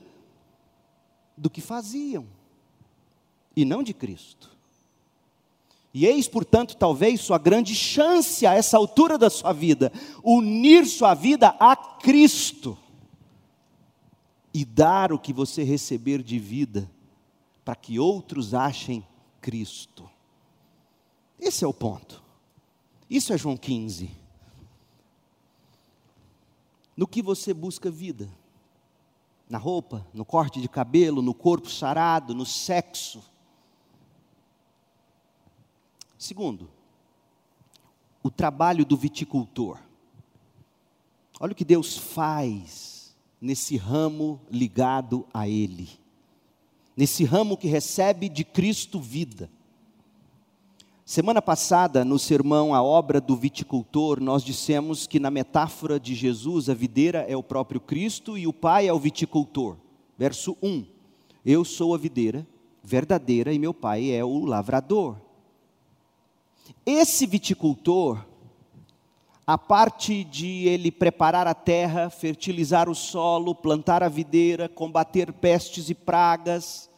do 1.38 1.50
que 1.50 1.62
faziam, 1.62 2.26
e 3.56 3.66
não 3.66 3.84
de 3.84 3.94
Cristo. 3.94 4.56
E 5.94 6.06
eis, 6.06 6.28
portanto, 6.28 6.76
talvez 6.76 7.22
sua 7.22 7.38
grande 7.38 7.74
chance 7.74 8.46
a 8.46 8.54
essa 8.54 8.76
altura 8.76 9.18
da 9.18 9.30
sua 9.30 9.54
vida, 9.54 9.92
unir 10.22 10.86
sua 10.86 11.14
vida 11.14 11.56
a 11.58 11.76
Cristo 11.76 12.78
e 14.54 14.66
dar 14.66 15.14
o 15.14 15.20
que 15.20 15.32
você 15.32 15.64
receber 15.64 16.22
de 16.22 16.38
vida, 16.38 16.90
para 17.66 17.76
que 17.76 18.00
outros 18.00 18.54
achem 18.54 19.06
Cristo. 19.42 20.08
Esse 21.40 21.66
é 21.66 21.68
o 21.68 21.74
ponto. 21.74 22.24
Isso 23.10 23.34
é 23.34 23.38
João 23.38 23.58
15. 23.58 24.10
No 26.96 27.08
que 27.08 27.22
você 27.22 27.54
busca 27.54 27.90
vida? 27.90 28.30
Na 29.50 29.58
roupa, 29.58 30.08
no 30.14 30.24
corte 30.24 30.62
de 30.62 30.70
cabelo, 30.70 31.22
no 31.22 31.34
corpo 31.34 31.70
sarado, 31.70 32.34
no 32.34 32.46
sexo. 32.46 33.24
Segundo, 36.18 36.70
o 38.24 38.32
trabalho 38.32 38.86
do 38.86 38.96
viticultor. 38.96 39.80
Olha 41.40 41.52
o 41.52 41.56
que 41.56 41.66
Deus 41.66 41.98
faz 41.98 43.16
nesse 43.42 43.76
ramo 43.76 44.42
ligado 44.50 45.28
a 45.34 45.48
Ele, 45.48 45.90
nesse 46.96 47.24
ramo 47.24 47.58
que 47.58 47.68
recebe 47.68 48.30
de 48.30 48.44
Cristo 48.44 49.00
vida. 49.00 49.50
Semana 51.06 51.42
passada, 51.42 52.04
no 52.04 52.18
sermão 52.18 52.74
A 52.74 52.82
Obra 52.82 53.22
do 53.22 53.36
Viticultor, 53.36 54.20
nós 54.20 54.44
dissemos 54.44 55.06
que 55.06 55.20
na 55.20 55.30
metáfora 55.30 56.00
de 56.00 56.16
Jesus, 56.16 56.68
a 56.68 56.74
videira 56.74 57.20
é 57.28 57.38
o 57.38 57.44
próprio 57.44 57.80
Cristo 57.80 58.38
e 58.38 58.48
o 58.48 58.54
Pai 58.54 58.88
é 58.88 58.94
o 58.94 59.00
viticultor. 59.00 59.78
Verso 60.18 60.58
1: 60.64 60.84
Eu 61.46 61.64
sou 61.64 61.94
a 61.94 61.98
videira 61.98 62.46
verdadeira 62.86 63.52
e 63.52 63.60
meu 63.60 63.74
Pai 63.74 64.12
é 64.12 64.24
o 64.24 64.46
lavrador. 64.46 65.18
Esse 66.86 67.26
viticultor, 67.26 68.26
a 69.48 69.58
parte 69.58 70.24
de 70.24 70.68
ele 70.68 70.92
preparar 70.92 71.46
a 71.46 71.54
terra, 71.54 72.10
fertilizar 72.10 72.90
o 72.90 72.96
solo, 72.96 73.54
plantar 73.54 74.02
a 74.02 74.10
videira, 74.10 74.68
combater 74.68 75.32
pestes 75.32 75.90
e 75.90 75.94
pragas, 75.94 76.90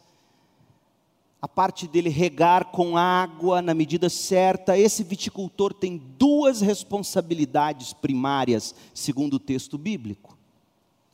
a 1.41 1.47
parte 1.47 1.87
dele 1.87 2.09
regar 2.09 2.71
com 2.71 2.97
água 2.97 3.61
na 3.61 3.73
medida 3.73 4.09
certa. 4.09 4.77
Esse 4.77 5.03
viticultor 5.03 5.73
tem 5.73 5.97
duas 6.17 6.61
responsabilidades 6.61 7.93
primárias, 7.93 8.73
segundo 8.93 9.35
o 9.35 9.39
texto 9.39 9.77
bíblico: 9.77 10.37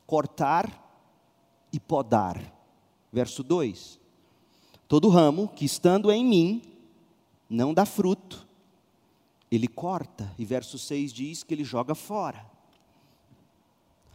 cortar 0.05 0.81
e 1.71 1.79
podar. 1.79 2.39
Verso 3.11 3.43
2: 3.43 3.99
Todo 4.87 5.09
ramo 5.09 5.47
que 5.47 5.65
estando 5.65 6.11
em 6.11 6.23
mim 6.23 6.61
não 7.49 7.73
dá 7.73 7.85
fruto, 7.85 8.47
ele 9.55 9.67
corta. 9.67 10.33
E 10.37 10.45
verso 10.45 10.77
6 10.77 11.13
diz 11.13 11.43
que 11.43 11.53
ele 11.53 11.63
joga 11.63 11.93
fora. 11.93 12.45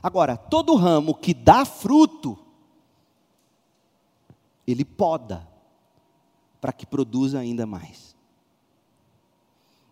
Agora, 0.03 0.37
todo 0.37 0.77
ramo 0.77 1.15
que 1.15 1.35
dá 1.35 1.65
fruto, 1.65 2.39
ele 4.67 4.85
poda 4.85 5.47
para 6.61 6.73
que 6.73 6.87
produza 6.87 7.39
ainda 7.39 7.67
mais. 7.67 8.17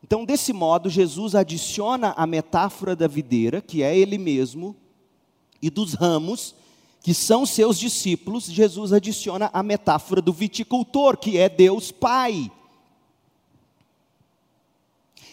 Então, 0.02 0.24
desse 0.24 0.52
modo, 0.52 0.88
Jesus 0.88 1.34
adiciona 1.34 2.14
a 2.16 2.26
metáfora 2.26 2.94
da 2.94 3.08
videira, 3.08 3.60
que 3.60 3.82
é 3.82 3.96
ele 3.96 4.18
mesmo, 4.18 4.76
e 5.60 5.68
dos 5.68 5.94
ramos, 5.94 6.54
que 7.02 7.14
são 7.14 7.46
seus 7.46 7.78
discípulos, 7.78 8.44
Jesus 8.44 8.92
adiciona 8.92 9.50
a 9.52 9.62
metáfora 9.62 10.20
do 10.20 10.32
viticultor, 10.32 11.16
que 11.16 11.38
é 11.38 11.48
Deus 11.48 11.90
Pai. 11.90 12.50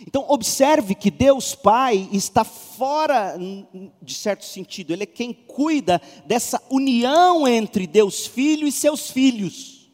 Então, 0.05 0.25
observe 0.27 0.95
que 0.95 1.09
Deus 1.09 1.55
Pai 1.55 2.09
está 2.11 2.43
fora, 2.43 3.37
de 4.01 4.13
certo 4.13 4.43
sentido, 4.43 4.91
Ele 4.91 5.03
é 5.03 5.07
quem 5.07 5.33
cuida 5.33 6.01
dessa 6.25 6.61
união 6.69 7.47
entre 7.47 7.87
Deus 7.87 8.25
Filho 8.25 8.67
e 8.67 8.71
seus 8.71 9.09
filhos. 9.09 9.89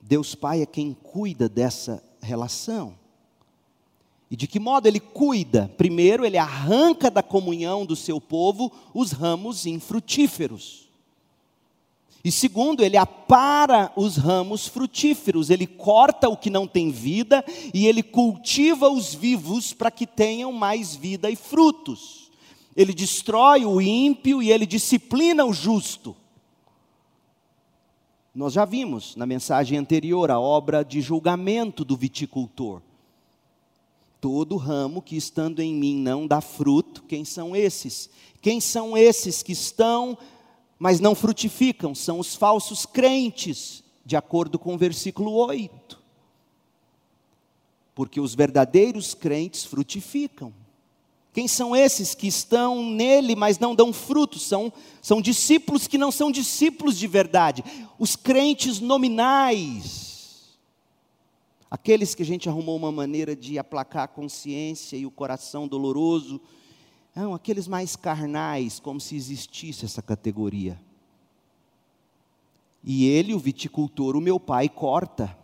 Deus 0.00 0.34
Pai 0.34 0.62
é 0.62 0.66
quem 0.66 0.94
cuida 0.94 1.48
dessa 1.48 2.02
relação. 2.22 2.96
E 4.30 4.36
de 4.36 4.46
que 4.46 4.58
modo 4.58 4.86
ele 4.86 5.00
cuida? 5.00 5.70
Primeiro, 5.76 6.24
ele 6.24 6.36
arranca 6.36 7.10
da 7.10 7.22
comunhão 7.22 7.84
do 7.84 7.96
seu 7.96 8.20
povo 8.20 8.72
os 8.92 9.12
ramos 9.12 9.66
infrutíferos. 9.66 10.87
E 12.24 12.32
segundo, 12.32 12.82
ele 12.82 12.96
apara 12.96 13.92
os 13.94 14.16
ramos 14.16 14.66
frutíferos, 14.66 15.50
ele 15.50 15.66
corta 15.66 16.28
o 16.28 16.36
que 16.36 16.50
não 16.50 16.66
tem 16.66 16.90
vida 16.90 17.44
e 17.72 17.86
ele 17.86 18.02
cultiva 18.02 18.88
os 18.88 19.14
vivos 19.14 19.72
para 19.72 19.90
que 19.90 20.06
tenham 20.06 20.52
mais 20.52 20.96
vida 20.96 21.30
e 21.30 21.36
frutos. 21.36 22.30
Ele 22.76 22.92
destrói 22.92 23.64
o 23.64 23.80
ímpio 23.80 24.42
e 24.42 24.50
ele 24.50 24.66
disciplina 24.66 25.44
o 25.44 25.52
justo. 25.52 26.14
Nós 28.34 28.52
já 28.52 28.64
vimos 28.64 29.16
na 29.16 29.26
mensagem 29.26 29.78
anterior 29.78 30.30
a 30.30 30.38
obra 30.38 30.84
de 30.84 31.00
julgamento 31.00 31.84
do 31.84 31.96
viticultor. 31.96 32.80
Todo 34.20 34.56
ramo 34.56 35.00
que 35.00 35.16
estando 35.16 35.60
em 35.60 35.74
mim 35.74 35.96
não 35.96 36.26
dá 36.26 36.40
fruto, 36.40 37.02
quem 37.04 37.24
são 37.24 37.54
esses? 37.54 38.10
Quem 38.40 38.60
são 38.60 38.96
esses 38.96 39.42
que 39.42 39.52
estão 39.52 40.18
mas 40.78 41.00
não 41.00 41.14
frutificam, 41.14 41.94
são 41.94 42.18
os 42.18 42.34
falsos 42.34 42.86
crentes, 42.86 43.82
de 44.04 44.16
acordo 44.16 44.58
com 44.58 44.74
o 44.74 44.78
versículo 44.78 45.32
8. 45.32 45.98
Porque 47.94 48.20
os 48.20 48.34
verdadeiros 48.34 49.12
crentes 49.12 49.64
frutificam. 49.64 50.54
Quem 51.32 51.46
são 51.46 51.74
esses 51.74 52.14
que 52.14 52.26
estão 52.26 52.82
nele, 52.82 53.34
mas 53.34 53.58
não 53.58 53.74
dão 53.74 53.92
frutos? 53.92 54.42
São, 54.42 54.72
são 55.02 55.20
discípulos 55.20 55.86
que 55.86 55.98
não 55.98 56.10
são 56.10 56.30
discípulos 56.30 56.96
de 56.96 57.06
verdade. 57.06 57.64
Os 57.98 58.16
crentes 58.16 58.80
nominais. 58.80 60.58
Aqueles 61.70 62.14
que 62.14 62.22
a 62.22 62.26
gente 62.26 62.48
arrumou 62.48 62.76
uma 62.76 62.90
maneira 62.90 63.36
de 63.36 63.58
aplacar 63.58 64.04
a 64.04 64.08
consciência 64.08 64.96
e 64.96 65.04
o 65.04 65.10
coração 65.10 65.68
doloroso 65.68 66.40
não, 67.18 67.34
aqueles 67.34 67.66
mais 67.66 67.96
carnais, 67.96 68.78
como 68.78 69.00
se 69.00 69.16
existisse 69.16 69.84
essa 69.84 70.00
categoria. 70.00 70.80
E 72.84 73.08
ele, 73.08 73.34
o 73.34 73.40
viticultor, 73.40 74.16
o 74.16 74.20
meu 74.20 74.38
pai, 74.38 74.68
corta. 74.68 75.36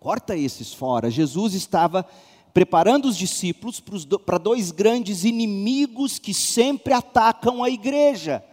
Corta 0.00 0.36
esses 0.36 0.74
fora. 0.74 1.12
Jesus 1.12 1.54
estava 1.54 2.04
preparando 2.52 3.06
os 3.06 3.16
discípulos 3.16 3.80
para 4.26 4.36
dois 4.36 4.72
grandes 4.72 5.22
inimigos 5.22 6.18
que 6.18 6.34
sempre 6.34 6.92
atacam 6.92 7.62
a 7.62 7.70
igreja. 7.70 8.44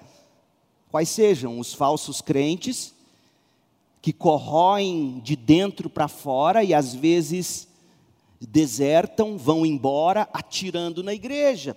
Quais 0.92 1.10
sejam? 1.10 1.58
Os 1.58 1.74
falsos 1.74 2.22
crentes, 2.22 2.94
que 4.00 4.14
corroem 4.14 5.20
de 5.24 5.36
dentro 5.36 5.90
para 5.90 6.08
fora 6.08 6.64
e 6.64 6.72
às 6.72 6.94
vezes 6.94 7.68
desertam, 8.46 9.38
vão 9.38 9.66
embora, 9.66 10.28
atirando 10.34 11.04
na 11.04 11.14
igreja. 11.14 11.76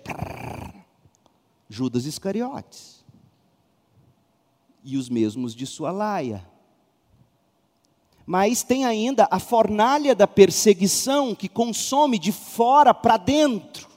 Judas 1.69 2.05
Iscariotes. 2.05 3.03
E 4.83 4.97
os 4.97 5.09
mesmos 5.09 5.53
de 5.55 5.65
sua 5.65 5.91
laia. 5.91 6.45
Mas 8.25 8.63
tem 8.63 8.85
ainda 8.85 9.27
a 9.31 9.39
fornalha 9.39 10.13
da 10.13 10.27
perseguição 10.27 11.33
que 11.33 11.49
consome 11.49 12.19
de 12.19 12.31
fora 12.31 12.93
para 12.93 13.17
dentro. 13.17 13.89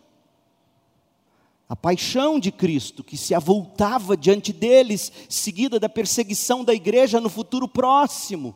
A 1.68 1.76
paixão 1.76 2.38
de 2.38 2.50
Cristo 2.50 3.04
que 3.04 3.16
se 3.16 3.34
avultava 3.34 4.16
diante 4.16 4.52
deles, 4.52 5.12
seguida 5.28 5.78
da 5.78 5.88
perseguição 5.88 6.64
da 6.64 6.74
igreja 6.74 7.20
no 7.20 7.28
futuro 7.28 7.68
próximo. 7.68 8.54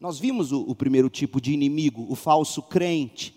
Nós 0.00 0.18
vimos 0.18 0.52
o, 0.52 0.60
o 0.60 0.74
primeiro 0.74 1.10
tipo 1.10 1.40
de 1.40 1.52
inimigo, 1.52 2.06
o 2.08 2.14
falso 2.14 2.62
crente, 2.62 3.34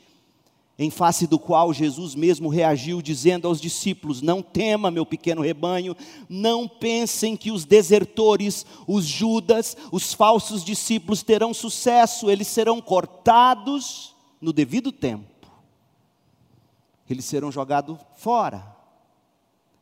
em 0.78 0.90
face 0.90 1.28
do 1.28 1.38
qual 1.38 1.74
Jesus 1.74 2.16
mesmo 2.16 2.50
reagiu, 2.50 3.02
dizendo 3.02 3.48
aos 3.48 3.60
discípulos: 3.60 4.22
Não 4.22 4.42
tema, 4.42 4.92
meu 4.92 5.06
pequeno 5.06 5.42
rebanho, 5.42 5.96
não 6.30 6.68
pensem 6.68 7.36
que 7.36 7.52
os 7.52 7.66
desertores, 7.66 8.66
os 8.88 9.06
Judas, 9.06 9.76
os 9.92 10.14
falsos 10.14 10.64
discípulos 10.64 11.24
terão 11.24 11.54
sucesso, 11.54 12.30
eles 12.30 12.48
serão 12.48 12.80
cortados 12.80 14.16
no 14.40 14.54
devido 14.54 14.92
tempo, 14.92 15.48
eles 17.10 17.26
serão 17.26 17.52
jogados 17.52 17.98
fora, 18.16 18.76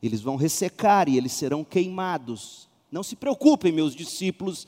eles 0.02 0.22
vão 0.22 0.38
ressecar 0.38 1.10
e 1.10 1.18
eles 1.18 1.34
serão 1.34 1.63
queimados. 1.63 2.68
Não 2.92 3.04
se 3.04 3.15
preocupem, 3.15 3.72
meus 3.72 3.96
discípulos, 3.96 4.68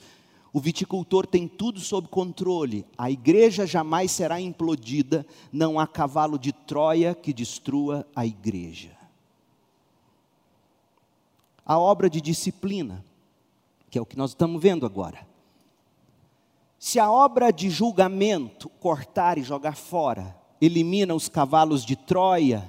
o 0.54 0.60
viticultor 0.60 1.26
tem 1.26 1.48
tudo 1.48 1.80
sob 1.80 2.10
controle. 2.10 2.86
A 2.98 3.10
igreja 3.10 3.66
jamais 3.66 4.12
será 4.12 4.40
implodida. 4.42 5.26
Não 5.52 5.80
há 5.80 5.88
cavalo 5.88 6.38
de 6.38 6.52
Troia 6.52 7.16
que 7.16 7.32
destrua 7.32 8.06
a 8.14 8.26
igreja. 8.26 8.92
A 11.66 11.80
obra 11.80 12.10
de 12.10 12.20
disciplina, 12.20 13.04
que 13.90 13.98
é 13.98 14.02
o 14.02 14.06
que 14.06 14.18
nós 14.18 14.32
estamos 14.32 14.62
vendo 14.62 14.86
agora. 14.86 15.26
Se 16.78 17.00
a 17.00 17.10
obra 17.10 17.52
de 17.52 17.70
julgamento, 17.70 18.68
cortar 18.68 19.38
e 19.38 19.44
jogar 19.44 19.78
fora, 19.78 20.36
elimina 20.60 21.16
os 21.16 21.30
cavalos 21.30 21.86
de 21.86 21.96
Troia, 21.96 22.68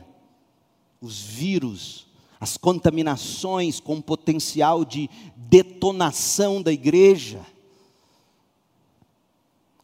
os 1.01 1.21
vírus, 1.21 2.07
as 2.38 2.57
contaminações 2.57 3.81
com 3.81 4.01
potencial 4.01 4.85
de 4.85 5.11
detonação 5.37 6.62
da 6.62 6.73
igreja, 6.73 7.45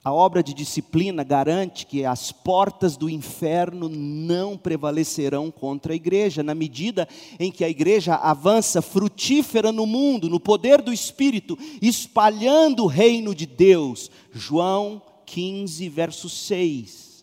a 0.09 0.13
obra 0.13 0.43
de 0.43 0.55
disciplina 0.55 1.23
garante 1.23 1.85
que 1.85 2.03
as 2.03 2.33
portas 2.33 2.97
do 2.97 3.11
inferno 3.11 3.91
não 3.91 4.57
prevalecerão 4.57 5.51
contra 5.51 5.93
a 5.93 5.97
igreja, 5.97 6.43
na 6.43 6.55
medida 6.55 7.07
em 7.39 7.53
que 7.53 7.63
a 7.63 7.69
igreja 7.69 8.15
avança 8.15 8.81
frutífera 8.81 9.71
no 9.71 9.85
mundo, 9.85 10.31
no 10.31 10.41
poder 10.41 10.81
do 10.81 10.93
Espírito, 10.93 11.59
espalhando 11.83 12.85
o 12.85 12.87
reino 12.87 13.35
de 13.35 13.45
Deus. 13.45 14.11
João 14.33 15.03
15, 15.27 15.87
verso 15.91 16.29
6, 16.31 17.23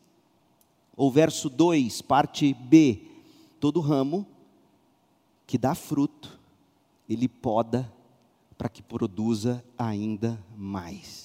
ou 0.96 1.10
verso 1.10 1.50
2, 1.50 2.04
parte 2.04 2.54
B. 2.54 3.02
Todo 3.60 3.80
ramo 3.80 4.28
que 5.48 5.58
dá 5.58 5.74
fruto, 5.74 6.40
ele 7.10 7.28
poda 7.28 7.92
para 8.56 8.70
que 8.70 8.84
produza 8.84 9.64
ainda 9.76 10.40
mais. 10.56 11.25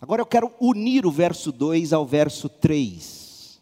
Agora 0.00 0.22
eu 0.22 0.26
quero 0.26 0.52
unir 0.60 1.04
o 1.04 1.10
verso 1.10 1.50
2 1.50 1.92
ao 1.92 2.06
verso 2.06 2.48
3. 2.48 3.60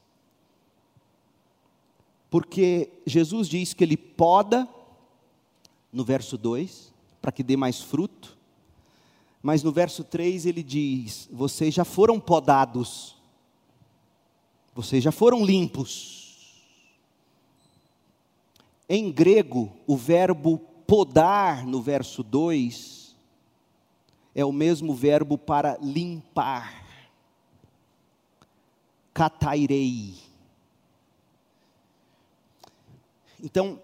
Porque 2.29 2.90
Jesus 3.07 3.49
diz 3.49 3.72
que 3.72 3.83
ele 3.83 3.96
poda, 3.96 4.68
no 5.92 6.05
verso 6.05 6.37
2, 6.37 6.92
para 7.22 7.33
que 7.33 7.42
dê 7.42 7.57
mais 7.57 7.81
fruto. 7.81 8.37
Mas 9.42 9.62
no 9.62 9.72
verso 9.72 10.05
3 10.05 10.44
ele 10.44 10.62
diz: 10.62 11.29
Vocês 11.33 11.72
já 11.72 11.85
foram 11.85 12.20
podados, 12.20 13.16
vocês 14.75 15.03
já 15.03 15.12
foram 15.12 15.44
limpos. 15.44 16.27
Em 18.88 19.11
grego, 19.11 19.72
o 19.87 19.96
verbo 19.96 20.59
podar, 20.87 21.66
no 21.66 21.81
verso 21.81 22.22
2, 22.22 23.05
é 24.37 24.44
o 24.44 24.53
mesmo 24.53 24.92
verbo 24.92 25.38
para 25.38 25.79
limpar. 25.81 26.85
Catairei. 29.14 30.12
Então, 33.42 33.81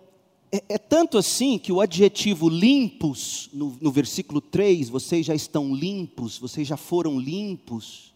é, 0.53 0.63
é, 0.69 0.77
tanto 0.77 1.17
assim 1.17 1.59
que 1.59 1.73
o 1.73 1.81
adjetivo 1.81 2.51
limpos, 2.51 3.49
no, 3.51 3.79
no 3.81 3.91
versículo 3.91 4.43
3, 4.43 4.91
vocês 4.91 5.25
já 5.25 5.35
estão 5.35 5.75
limpos, 5.75 6.37
vocês 6.39 6.69
já 6.69 6.77
foram 6.77 7.19
limpos, 7.19 8.13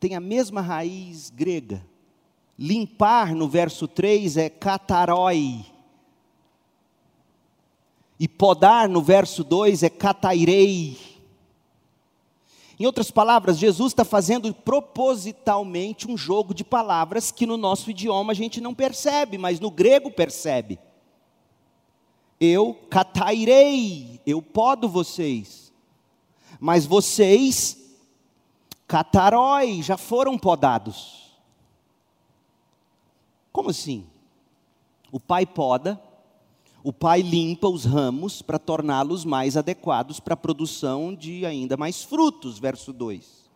tem 0.00 0.16
a 0.16 0.20
mesma 0.20 0.60
raiz 0.60 1.30
grega. 1.30 1.86
Limpar, 2.58 3.32
no 3.32 3.48
verso 3.48 3.86
3, 3.86 4.36
é 4.38 4.50
katarói. 4.50 5.64
E 8.18 8.26
podar, 8.26 8.88
no 8.88 9.00
verso 9.00 9.44
2, 9.44 9.84
é 9.84 9.88
catairei. 9.88 11.15
Em 12.78 12.84
outras 12.84 13.10
palavras, 13.10 13.58
Jesus 13.58 13.92
está 13.92 14.04
fazendo 14.04 14.52
propositalmente 14.52 16.10
um 16.10 16.16
jogo 16.16 16.52
de 16.52 16.62
palavras 16.62 17.32
que 17.32 17.46
no 17.46 17.56
nosso 17.56 17.90
idioma 17.90 18.32
a 18.32 18.36
gente 18.36 18.60
não 18.60 18.74
percebe, 18.74 19.38
mas 19.38 19.58
no 19.58 19.70
grego 19.70 20.10
percebe. 20.10 20.78
Eu 22.38 22.74
catairei, 22.90 24.20
eu 24.26 24.42
podo 24.42 24.90
vocês, 24.90 25.72
mas 26.60 26.84
vocês, 26.84 27.78
catarói, 28.86 29.80
já 29.82 29.96
foram 29.96 30.36
podados. 30.36 31.32
Como 33.50 33.70
assim? 33.70 34.06
O 35.10 35.18
pai 35.18 35.46
poda, 35.46 35.98
o 36.86 36.92
pai 36.92 37.20
limpa 37.20 37.68
os 37.68 37.84
ramos 37.84 38.42
para 38.42 38.60
torná-los 38.60 39.24
mais 39.24 39.56
adequados 39.56 40.20
para 40.20 40.34
a 40.34 40.36
produção 40.36 41.12
de 41.12 41.44
ainda 41.44 41.76
mais 41.76 42.04
frutos, 42.04 42.60
verso 42.60 42.92
2. 42.92 43.50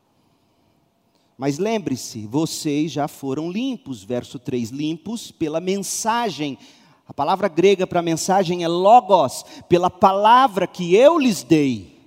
Mas 1.39 1.57
lembre-se, 1.57 2.27
vocês 2.27 2.91
já 2.91 3.07
foram 3.07 3.49
limpos, 3.49 4.03
verso 4.03 4.37
3, 4.37 4.71
limpos 4.71 5.31
pela 5.31 5.61
mensagem. 5.61 6.59
A 7.07 7.15
palavra 7.15 7.47
grega 7.47 7.87
para 7.87 8.03
mensagem 8.03 8.65
é 8.65 8.69
logos, 8.69 9.45
pela 9.69 9.89
palavra 9.89 10.67
que 10.67 10.97
eu 10.97 11.17
lhes 11.17 11.45
dei. 11.45 12.01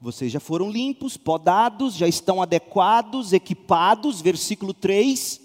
Vocês 0.00 0.30
já 0.30 0.38
foram 0.38 0.70
limpos, 0.70 1.16
podados, 1.16 1.96
já 1.96 2.06
estão 2.06 2.40
adequados, 2.40 3.32
equipados, 3.32 4.20
versículo 4.20 4.72
3. 4.72 5.40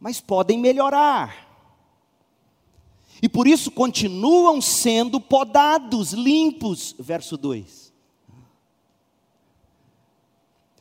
Mas 0.00 0.22
podem 0.22 0.58
melhorar. 0.58 1.47
E 3.22 3.28
por 3.28 3.46
isso 3.48 3.70
continuam 3.70 4.60
sendo 4.60 5.20
podados, 5.20 6.12
limpos, 6.12 6.94
verso 6.98 7.36
2. 7.36 7.92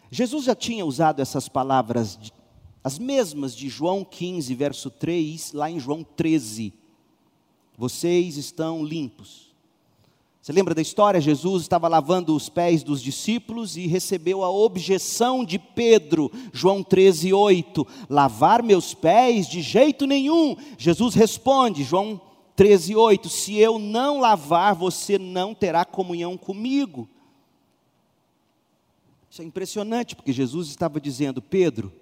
Jesus 0.09 0.45
já 0.45 0.55
tinha 0.55 0.85
usado 0.85 1.21
essas 1.21 1.49
palavras, 1.49 2.17
as 2.83 2.97
mesmas 2.97 3.55
de 3.55 3.67
João 3.67 4.05
15, 4.05 4.53
verso 4.55 4.89
3, 4.89 5.53
lá 5.53 5.69
em 5.69 5.79
João 5.79 6.03
13. 6.03 6.73
Vocês 7.77 8.38
estão 8.38 8.83
limpos 8.83 9.47
você 10.47 10.53
lembra 10.53 10.73
da 10.73 10.81
história? 10.81 11.19
Jesus 11.19 11.63
estava 11.63 11.89
lavando 11.89 12.33
os 12.33 12.47
pés 12.47 12.81
dos 12.81 13.03
discípulos 13.03 13.75
e 13.75 13.85
recebeu 13.85 14.45
a 14.45 14.49
objeção 14.49 15.43
de 15.43 15.59
Pedro, 15.59 16.31
João 16.53 16.81
13, 16.81 17.33
8. 17.33 17.85
Lavar 18.09 18.63
meus 18.63 18.93
pés 18.93 19.49
de 19.49 19.61
jeito 19.61 20.07
nenhum. 20.07 20.55
Jesus 20.77 21.15
responde, 21.15 21.83
João 21.83 22.21
13, 22.57 22.95
8. 22.95 23.29
Se 23.29 23.55
eu 23.55 23.77
não 23.77 24.19
lavar, 24.19 24.73
você 24.73 25.19
não 25.19 25.53
terá 25.53 25.85
comunhão 25.85 26.35
comigo. 26.35 27.07
Isso 29.29 29.43
é 29.43 29.45
impressionante, 29.45 30.15
porque 30.15 30.33
Jesus 30.33 30.67
estava 30.67 30.99
dizendo, 30.99 31.39
Pedro, 31.39 31.93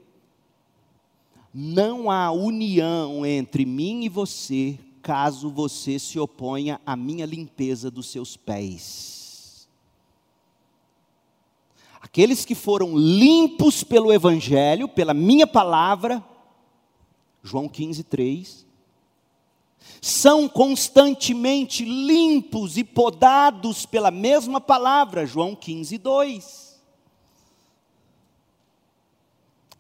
não 1.54 2.10
há 2.10 2.32
união 2.32 3.26
entre 3.26 3.66
mim 3.66 4.06
e 4.06 4.10
você 4.10 4.80
caso 5.02 5.50
você 5.50 6.00
se 6.00 6.18
oponha 6.18 6.80
à 6.86 6.96
minha 6.96 7.26
limpeza 7.26 7.92
dos 7.92 8.08
seus 8.08 8.38
pés. 8.38 9.68
Aqueles 12.00 12.46
que 12.46 12.56
foram 12.56 12.98
limpos 12.98 13.84
pelo 13.84 14.14
Evangelho, 14.14 14.88
pela 14.88 15.14
minha 15.14 15.46
palavra, 15.46 16.24
João 17.44 17.68
15, 17.68 18.04
3, 18.06 18.65
são 20.02 20.48
constantemente 20.48 21.84
limpos 21.84 22.78
e 22.78 22.84
podados 22.84 23.86
pela 23.86 24.12
mesma 24.12 24.62
palavra, 24.62 25.26
João 25.26 25.56
15, 25.56 25.98
2. 25.98 26.66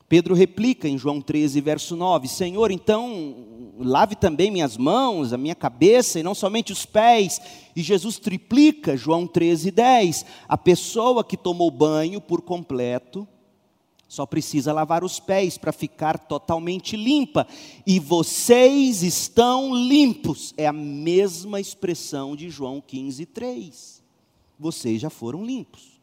Pedro 0.08 0.36
replica 0.36 0.88
em 0.88 0.98
João 0.98 1.20
13, 1.20 1.60
verso 1.62 1.96
9: 1.96 2.28
Senhor, 2.28 2.72
então 2.72 3.74
lave 3.78 4.16
também 4.16 4.52
minhas 4.52 4.78
mãos, 4.78 5.34
a 5.34 5.38
minha 5.38 5.56
cabeça 5.56 6.20
e 6.20 6.24
não 6.24 6.36
somente 6.36 6.72
os 6.72 6.86
pés. 6.86 7.42
E 7.76 7.82
Jesus 7.82 8.18
triplica, 8.18 8.96
João 8.96 9.26
13, 9.26 9.72
10. 9.72 10.26
A 10.48 10.58
pessoa 10.58 11.24
que 11.24 11.36
tomou 11.36 11.72
banho 11.72 12.22
por 12.22 12.42
completo 12.42 13.28
só 14.08 14.26
precisa 14.26 14.72
lavar 14.72 15.04
os 15.04 15.20
pés 15.20 15.58
para 15.58 15.72
ficar 15.72 16.18
totalmente 16.18 16.96
limpa. 16.96 17.48
E 17.86 18.00
vocês 18.00 19.02
estão 19.02 19.74
limpos. 19.74 20.54
É 20.56 20.68
a 20.68 20.74
mesma 20.74 21.60
expressão 21.60 22.36
de 22.36 22.50
João 22.50 22.82
15, 22.82 23.26
3. 23.26 24.04
Vocês 24.60 25.02
já 25.02 25.10
foram 25.10 25.44
limpos. 25.44 25.96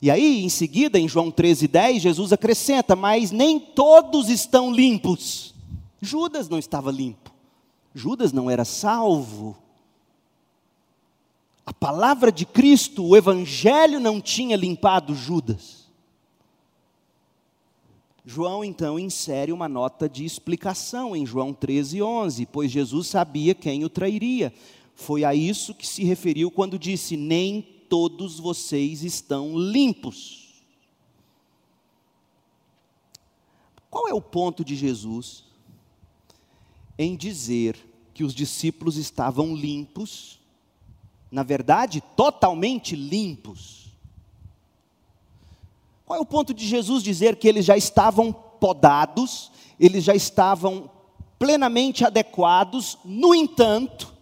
E 0.00 0.10
aí, 0.10 0.44
em 0.44 0.48
seguida, 0.48 0.98
em 0.98 1.08
João 1.08 1.30
13, 1.30 1.66
10, 1.66 2.02
Jesus 2.02 2.32
acrescenta: 2.32 2.94
Mas 2.94 3.30
nem 3.30 3.58
todos 3.58 4.28
estão 4.28 4.72
limpos. 4.72 5.54
Judas 6.00 6.48
não 6.48 6.58
estava 6.58 6.90
limpo. 6.90 7.32
Judas 7.94 8.32
não 8.32 8.50
era 8.50 8.64
salvo. 8.64 9.56
A 11.64 11.72
palavra 11.72 12.32
de 12.32 12.44
Cristo, 12.44 13.04
o 13.04 13.16
Evangelho 13.16 14.00
não 14.00 14.20
tinha 14.20 14.56
limpado 14.56 15.14
Judas. 15.14 15.81
João 18.24 18.64
então 18.64 18.98
insere 18.98 19.52
uma 19.52 19.68
nota 19.68 20.08
de 20.08 20.24
explicação 20.24 21.16
em 21.16 21.26
João 21.26 21.52
13, 21.52 22.02
11, 22.02 22.46
pois 22.46 22.70
Jesus 22.70 23.08
sabia 23.08 23.54
quem 23.54 23.84
o 23.84 23.88
trairia. 23.88 24.52
Foi 24.94 25.24
a 25.24 25.34
isso 25.34 25.74
que 25.74 25.86
se 25.86 26.04
referiu 26.04 26.50
quando 26.50 26.78
disse: 26.78 27.16
Nem 27.16 27.62
todos 27.88 28.38
vocês 28.38 29.02
estão 29.02 29.58
limpos. 29.58 30.62
Qual 33.90 34.08
é 34.08 34.14
o 34.14 34.22
ponto 34.22 34.64
de 34.64 34.76
Jesus 34.76 35.44
em 36.98 37.16
dizer 37.16 37.76
que 38.14 38.24
os 38.24 38.34
discípulos 38.34 38.96
estavam 38.96 39.54
limpos, 39.54 40.38
na 41.30 41.42
verdade, 41.42 42.02
totalmente 42.14 42.94
limpos. 42.94 43.81
Qual 46.04 46.18
é 46.18 46.22
o 46.22 46.26
ponto 46.26 46.52
de 46.52 46.66
Jesus 46.66 47.02
dizer 47.02 47.36
que 47.36 47.48
eles 47.48 47.64
já 47.64 47.76
estavam 47.76 48.32
podados, 48.32 49.50
eles 49.78 50.04
já 50.04 50.14
estavam 50.14 50.90
plenamente 51.38 52.04
adequados, 52.04 52.98
no 53.04 53.34
entanto, 53.34 54.12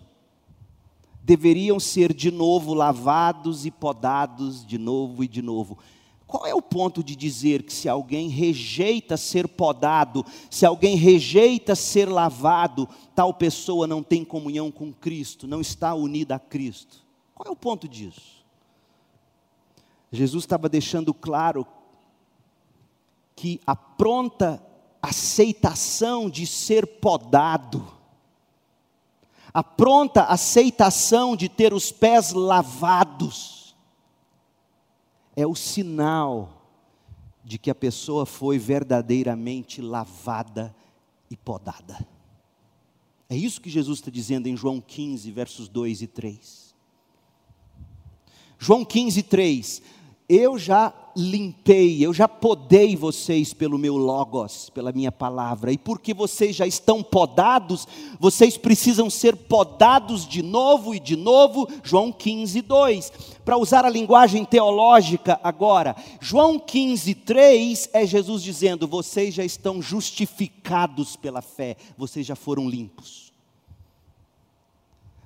deveriam 1.23 1.79
ser 1.79 2.15
de 2.15 2.31
novo 2.31 2.73
lavados 2.73 3.67
e 3.67 3.71
podados 3.71 4.67
de 4.67 4.79
novo 4.79 5.23
e 5.23 5.29
de 5.29 5.43
novo. 5.43 5.79
Qual 6.27 6.47
é 6.47 6.55
o 6.55 6.63
ponto 6.63 7.03
de 7.03 7.17
dizer 7.17 7.65
que 7.65 7.73
se 7.73 7.89
alguém 7.89 8.29
rejeita 8.29 9.17
ser 9.17 9.49
podado, 9.49 10.25
se 10.49 10.65
alguém 10.65 10.97
rejeita 10.97 11.75
ser 11.75 12.09
lavado, 12.09 12.89
tal 13.15 13.35
pessoa 13.35 13.87
não 13.87 14.03
tem 14.03 14.25
comunhão 14.25 14.71
com 14.71 14.93
Cristo, 14.93 15.47
não 15.49 15.61
está 15.61 15.93
unida 15.93 16.37
a 16.37 16.39
Cristo? 16.39 17.05
Qual 17.35 17.49
é 17.49 17.51
o 17.51 17.57
ponto 17.57 17.89
disso? 17.89 18.40
Jesus 20.13 20.45
estava 20.45 20.69
deixando 20.69 21.15
claro 21.15 21.67
que 23.37 23.61
a 23.67 23.77
pronta 23.77 24.63
aceitação 25.01 26.29
de 26.29 26.47
ser 26.47 26.87
podado, 26.87 27.87
a 29.55 29.63
pronta 29.63 30.25
aceitação 30.25 31.35
de 31.35 31.49
ter 31.49 31.73
os 31.73 31.91
pés 31.91 32.33
lavados, 32.33 33.75
é 35.35 35.47
o 35.47 35.55
sinal 35.55 36.61
de 37.43 37.59
que 37.59 37.71
a 37.71 37.75
pessoa 37.75 38.27
foi 38.27 38.59
verdadeiramente 38.59 39.81
lavada 39.81 40.75
e 41.31 41.37
podada. 41.37 42.07
É 43.29 43.37
isso 43.37 43.61
que 43.61 43.71
Jesus 43.71 44.01
está 44.01 44.11
dizendo 44.11 44.49
em 44.49 44.57
João 44.57 44.81
15, 44.81 45.31
versos 45.31 45.69
2 45.69 46.03
e 46.03 46.07
3. 46.09 46.75
João 48.59 48.85
15, 48.85 49.23
3 49.23 49.83
eu 50.33 50.57
já 50.57 50.95
limpei, 51.17 52.07
eu 52.07 52.15
já 52.15 52.29
podei 52.29 52.95
vocês 52.95 53.53
pelo 53.53 53.77
meu 53.77 53.97
logos, 53.97 54.71
pela 54.71 54.93
minha 54.93 55.11
palavra, 55.11 55.73
e 55.73 55.77
porque 55.77 56.15
vocês 56.15 56.55
já 56.55 56.69
estão 56.69 57.03
podados, 57.03 57.85
vocês 58.21 58.57
precisam 58.57 59.11
ser 59.11 59.35
podados 59.35 60.25
de 60.25 60.41
novo 60.41 60.95
e 60.95 61.01
de 61.01 61.17
novo, 61.17 61.69
João 61.83 62.13
15, 62.13 62.63
2. 62.63 63.13
Para 63.45 63.59
usar 63.59 63.85
a 63.85 63.91
linguagem 63.91 64.45
teológica 64.45 65.41
agora, 65.43 65.97
João 66.21 66.61
15, 66.61 67.13
3 67.13 67.91
é 67.93 68.07
Jesus 68.07 68.41
dizendo: 68.41 68.87
vocês 68.87 69.35
já 69.35 69.45
estão 69.45 69.83
justificados 69.83 71.17
pela 71.17 71.43
fé, 71.43 71.77
vocês 71.99 72.25
já 72.25 72.37
foram 72.37 72.69
limpos. 72.69 73.33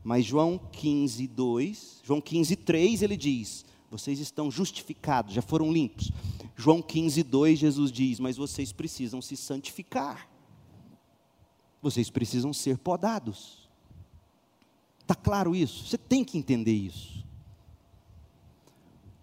Mas 0.03 0.25
João 0.25 0.59
15, 0.73 1.27
2, 1.27 2.01
João 2.03 2.23
15, 2.23 2.57
3 2.57 3.03
ele 3.03 3.19
diz: 3.19 3.64
vocês 3.95 4.19
estão 4.19 4.51
justificados, 4.51 5.35
já 5.35 5.41
foram 5.41 5.73
limpos. 5.73 6.11
João 6.57 6.83
15, 6.83 7.23
2, 7.23 7.59
Jesus 7.61 7.93
diz: 7.93 8.19
Mas 8.19 8.37
vocês 8.37 8.73
precisam 8.73 9.23
se 9.23 9.37
santificar. 9.37 10.29
Vocês 11.81 12.11
precisam 12.11 12.53
ser 12.53 12.77
podados. 12.77 13.69
Está 14.99 15.15
claro 15.15 15.55
isso? 15.55 15.85
Você 15.85 15.97
tem 15.97 16.25
que 16.25 16.37
entender 16.37 16.73
isso. 16.73 17.25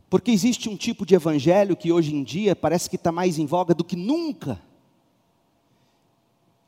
Porque 0.09 0.31
existe 0.31 0.69
um 0.69 0.77
tipo 0.77 1.05
de 1.05 1.15
evangelho 1.15 1.75
que 1.75 1.91
hoje 1.91 2.15
em 2.15 2.23
dia 2.23 2.55
parece 2.55 2.89
que 2.89 2.95
está 2.95 3.11
mais 3.11 3.37
em 3.37 3.45
voga 3.45 3.73
do 3.73 3.83
que 3.83 3.97
nunca. 3.97 4.61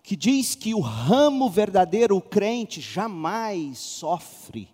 Que 0.01 0.17
diz 0.17 0.55
que 0.55 0.73
o 0.73 0.81
ramo 0.81 1.49
verdadeiro, 1.49 2.17
o 2.17 2.21
crente, 2.21 2.81
jamais 2.81 3.77
sofre 3.77 4.67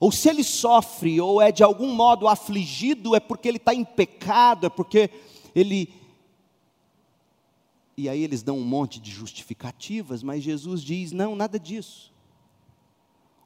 ou 0.00 0.12
se 0.12 0.28
ele 0.28 0.44
sofre, 0.44 1.20
ou 1.20 1.40
é 1.42 1.50
de 1.50 1.62
algum 1.62 1.92
modo 1.92 2.28
afligido, 2.28 3.16
é 3.16 3.20
porque 3.20 3.48
ele 3.48 3.56
está 3.56 3.74
em 3.74 3.84
pecado, 3.84 4.66
é 4.66 4.70
porque 4.70 5.10
ele. 5.54 5.92
E 7.96 8.08
aí 8.08 8.22
eles 8.22 8.42
dão 8.42 8.56
um 8.58 8.64
monte 8.64 9.00
de 9.00 9.10
justificativas, 9.10 10.22
mas 10.22 10.42
Jesus 10.42 10.82
diz: 10.82 11.10
não, 11.10 11.34
nada 11.34 11.58
disso. 11.58 12.12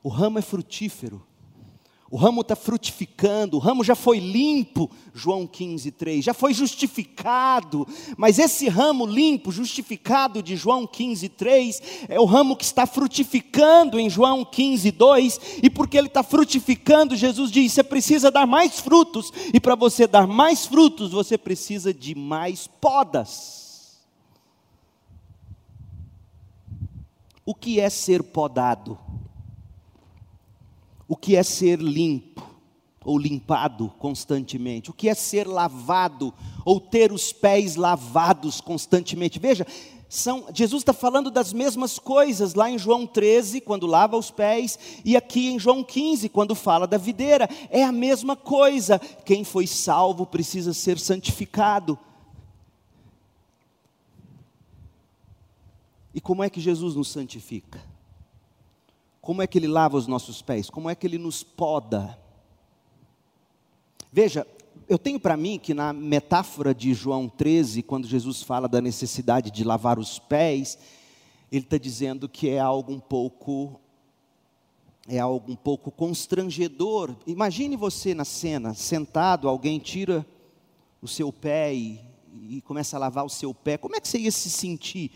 O 0.03 0.09
ramo 0.09 0.39
é 0.39 0.43
frutífero, 0.43 1.25
O 2.13 2.17
ramo 2.19 2.43
está 2.43 2.55
frutificando, 2.55 3.57
o 3.57 3.59
ramo 3.59 3.83
já 3.83 3.95
foi 3.95 4.19
limpo, 4.19 4.91
João 5.15 5.47
15, 5.47 5.91
3, 5.93 6.23
já 6.23 6.35
foi 6.35 6.53
justificado, 6.53 7.89
mas 8.19 8.39
esse 8.39 8.69
ramo 8.69 9.07
limpo, 9.07 9.51
justificado 9.51 10.43
de 10.43 10.55
João 10.55 10.87
15, 10.87 11.27
3, 11.31 11.83
é 12.11 12.21
o 12.21 12.27
ramo 12.27 12.55
que 12.55 12.65
está 12.65 12.85
frutificando 12.85 13.99
em 13.99 14.11
João 14.11 14.45
15, 14.45 14.91
2, 14.91 15.41
e 15.63 15.71
porque 15.71 15.97
ele 15.97 16.09
está 16.09 16.23
frutificando, 16.23 17.17
Jesus 17.17 17.51
diz: 17.51 17.73
você 17.73 17.83
precisa 17.83 18.31
dar 18.31 18.47
mais 18.47 18.79
frutos, 18.79 19.33
e 19.55 19.59
para 19.59 19.75
você 19.75 20.07
dar 20.07 20.27
mais 20.27 20.67
frutos, 20.67 21.13
você 21.13 21.39
precisa 21.39 21.95
de 21.95 22.15
mais 22.15 22.67
podas. 22.67 24.03
O 27.43 27.55
que 27.55 27.81
é 27.81 27.89
ser 27.89 28.23
podado? 28.23 28.99
Que 31.23 31.37
é 31.37 31.43
ser 31.45 31.79
limpo 31.81 32.51
ou 33.05 33.17
limpado 33.17 33.89
constantemente, 33.99 34.91
o 34.91 34.93
que 34.93 35.09
é 35.09 35.15
ser 35.15 35.47
lavado 35.47 36.35
ou 36.65 36.81
ter 36.81 37.13
os 37.13 37.33
pés 37.33 37.77
lavados 37.77 38.61
constantemente. 38.61 39.39
Veja, 39.39 39.65
são, 40.09 40.47
Jesus 40.53 40.83
está 40.83 40.93
falando 40.93 41.31
das 41.31 41.53
mesmas 41.53 41.97
coisas 41.97 42.55
lá 42.55 42.69
em 42.69 42.77
João 42.77 43.07
13, 43.07 43.61
quando 43.61 43.87
lava 43.87 44.17
os 44.17 44.33
pés, 44.33 44.79
e 45.05 45.17
aqui 45.17 45.49
em 45.49 45.61
João 45.61 45.85
15, 45.85 46.29
quando 46.29 46.57
fala 46.57 46.89
da 46.89 46.99
videira. 46.99 47.49
É 47.71 47.85
a 47.85 47.93
mesma 47.93 48.35
coisa. 48.35 48.99
Quem 48.99 49.45
foi 49.45 49.67
salvo 49.67 50.27
precisa 50.27 50.75
ser 50.75 50.99
santificado. 50.99 51.97
E 56.13 56.21
como 56.21 56.43
é 56.43 56.51
que 56.51 56.61
Jesus 56.61 56.97
nos 56.97 57.09
santifica? 57.09 57.81
Como 59.23 59.41
é 59.41 59.47
que 59.47 59.57
ele 59.57 59.69
lava 59.69 59.97
os 59.97 60.09
nossos 60.09 60.43
pés? 60.43 60.69
Como 60.69 60.91
é 60.91 60.97
que 60.97 61.07
ele 61.07 61.17
nos 61.17 61.45
poda? 61.45 62.19
Veja, 64.13 64.45
eu 64.89 64.99
tenho 64.99 65.21
para 65.21 65.37
mim 65.37 65.61
que 65.61 65.73
na 65.73 65.93
metáfora 65.93 66.75
de 66.75 66.93
João 66.93 67.29
13, 67.29 67.85
quando 67.85 68.09
Jesus 68.09 68.43
fala 68.43 68.69
da 68.69 68.81
necessidade 68.81 69.53
de 69.53 69.63
lavar 69.63 69.97
os 69.97 70.19
pés, 70.19 70.77
ele 71.53 71.63
está 71.65 71.79
dizendo 71.79 72.29
que 72.29 72.49
é 72.49 72.59
algo 72.59 72.93
um 72.93 72.99
pouco 72.99 73.81
é 75.07 75.21
algo 75.21 75.53
um 75.53 75.57
pouco 75.57 75.93
constrangedor. 75.93 77.15
Imagine 77.25 77.77
você 77.77 78.15
na 78.15 78.25
cena, 78.25 78.75
sentado, 78.75 79.49
alguém 79.49 79.79
tira 79.79 80.27
o 81.01 81.07
seu 81.07 81.33
pé 81.33 81.73
e, 81.73 82.01
e 82.49 82.61
começa 82.63 82.97
a 82.97 83.01
lavar 83.01 83.25
o 83.25 83.31
seu 83.31 83.55
pé. 83.55 83.79
Como 83.79 83.95
é 83.95 84.01
que 84.01 84.09
você 84.09 84.19
ia 84.19 84.33
se 84.33 84.51
sentir? 84.51 85.13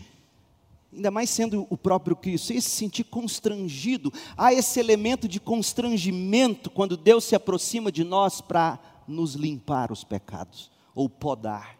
Ainda 0.97 1.11
mais 1.11 1.29
sendo 1.29 1.67
o 1.69 1.77
próprio 1.77 2.15
Cristo, 2.15 2.47
você 2.47 2.59
se 2.59 2.71
sentir 2.71 3.03
constrangido. 3.03 4.11
Há 4.35 4.51
esse 4.51 4.79
elemento 4.79 5.27
de 5.27 5.39
constrangimento 5.39 6.71
quando 6.71 6.97
Deus 6.97 7.23
se 7.23 7.35
aproxima 7.35 7.91
de 7.91 8.03
nós 8.03 8.41
para 8.41 8.79
nos 9.07 9.35
limpar 9.35 9.91
os 9.91 10.03
pecados 10.03 10.71
ou 10.95 11.07
podar. 11.07 11.77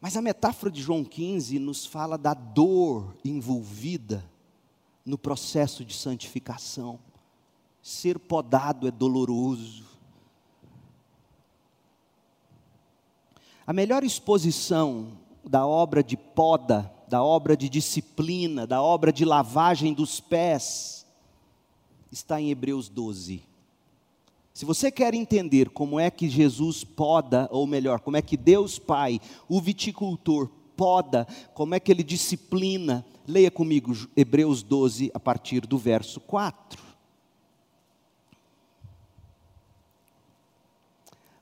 Mas 0.00 0.16
a 0.16 0.22
metáfora 0.22 0.70
de 0.70 0.80
João 0.80 1.04
15 1.04 1.58
nos 1.58 1.84
fala 1.84 2.16
da 2.16 2.34
dor 2.34 3.16
envolvida 3.24 4.24
no 5.04 5.18
processo 5.18 5.84
de 5.84 5.94
santificação. 5.94 6.98
Ser 7.82 8.18
podado 8.18 8.86
é 8.86 8.90
doloroso. 8.92 9.84
A 13.66 13.72
melhor 13.72 14.04
exposição 14.04 15.21
da 15.44 15.66
obra 15.66 16.02
de 16.02 16.16
poda, 16.16 16.92
da 17.08 17.22
obra 17.22 17.56
de 17.56 17.68
disciplina, 17.68 18.66
da 18.66 18.80
obra 18.82 19.12
de 19.12 19.24
lavagem 19.24 19.92
dos 19.92 20.20
pés, 20.20 21.06
está 22.10 22.40
em 22.40 22.50
Hebreus 22.50 22.88
12. 22.88 23.42
Se 24.54 24.64
você 24.64 24.90
quer 24.90 25.14
entender 25.14 25.70
como 25.70 25.98
é 25.98 26.10
que 26.10 26.28
Jesus 26.28 26.84
poda, 26.84 27.48
ou 27.50 27.66
melhor, 27.66 28.00
como 28.00 28.16
é 28.16 28.22
que 28.22 28.36
Deus 28.36 28.78
Pai, 28.78 29.20
o 29.48 29.60
viticultor, 29.60 30.48
poda, 30.76 31.26
como 31.54 31.74
é 31.74 31.80
que 31.80 31.90
ele 31.90 32.02
disciplina, 32.02 33.04
leia 33.26 33.50
comigo 33.50 33.92
Hebreus 34.16 34.62
12, 34.62 35.10
a 35.14 35.20
partir 35.20 35.66
do 35.66 35.78
verso 35.78 36.20
4. 36.20 36.82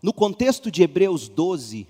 No 0.03 0.13
contexto 0.13 0.71
de 0.71 0.83
Hebreus 0.83 1.29
12, 1.29 1.87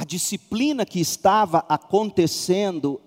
a 0.00 0.04
disciplina 0.04 0.86
que 0.86 0.98
estava 0.98 1.58
acontecendo 1.68 2.98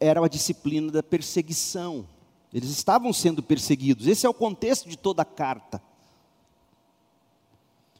era 0.00 0.24
a 0.24 0.28
disciplina 0.28 0.90
da 0.90 1.00
perseguição. 1.00 2.04
Eles 2.52 2.68
estavam 2.68 3.12
sendo 3.12 3.40
perseguidos. 3.40 4.08
Esse 4.08 4.26
é 4.26 4.28
o 4.28 4.34
contexto 4.34 4.88
de 4.88 4.98
toda 4.98 5.22
a 5.22 5.24
carta. 5.24 5.80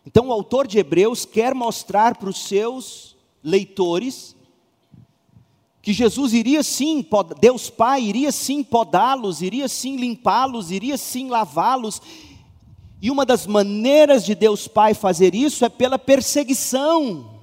Então, 0.04 0.26
o 0.26 0.32
autor 0.32 0.66
de 0.66 0.76
Hebreus 0.76 1.24
quer 1.24 1.54
mostrar 1.54 2.16
para 2.16 2.28
os 2.28 2.40
seus 2.40 3.16
leitores 3.44 4.34
que 5.80 5.92
Jesus 5.92 6.32
iria 6.32 6.64
sim, 6.64 7.06
Deus 7.38 7.70
Pai 7.70 8.02
iria 8.02 8.32
sim 8.32 8.64
podá-los, 8.64 9.40
iria 9.40 9.68
sim 9.68 9.94
limpá-los, 9.94 10.72
iria 10.72 10.98
sim 10.98 11.28
lavá-los. 11.28 12.02
E 13.00 13.08
uma 13.08 13.24
das 13.24 13.46
maneiras 13.46 14.24
de 14.24 14.34
Deus 14.34 14.66
Pai 14.66 14.94
fazer 14.94 15.32
isso 15.32 15.64
é 15.64 15.68
pela 15.68 15.96
perseguição. 15.96 17.40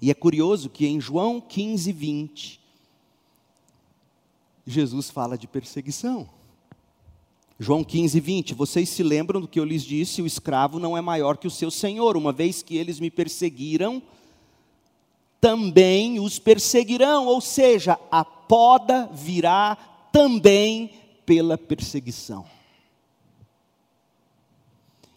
E 0.00 0.10
é 0.10 0.14
curioso 0.14 0.70
que 0.70 0.86
em 0.86 1.00
João 1.00 1.40
15, 1.40 1.92
20, 1.92 2.60
Jesus 4.66 5.10
fala 5.10 5.36
de 5.36 5.46
perseguição. 5.46 6.28
João 7.58 7.84
15, 7.84 8.18
20, 8.18 8.54
vocês 8.54 8.88
se 8.88 9.02
lembram 9.02 9.40
do 9.40 9.48
que 9.48 9.60
eu 9.60 9.64
lhes 9.64 9.82
disse: 9.82 10.22
o 10.22 10.26
escravo 10.26 10.78
não 10.78 10.96
é 10.96 11.00
maior 11.02 11.36
que 11.36 11.46
o 11.46 11.50
seu 11.50 11.70
senhor, 11.70 12.16
uma 12.16 12.32
vez 12.32 12.62
que 12.62 12.76
eles 12.76 12.98
me 12.98 13.10
perseguiram, 13.10 14.02
também 15.38 16.18
os 16.18 16.38
perseguirão, 16.38 17.26
ou 17.26 17.40
seja, 17.40 17.98
a 18.10 18.24
poda 18.24 19.10
virá 19.12 19.76
também 20.10 20.90
pela 21.26 21.58
perseguição. 21.58 22.46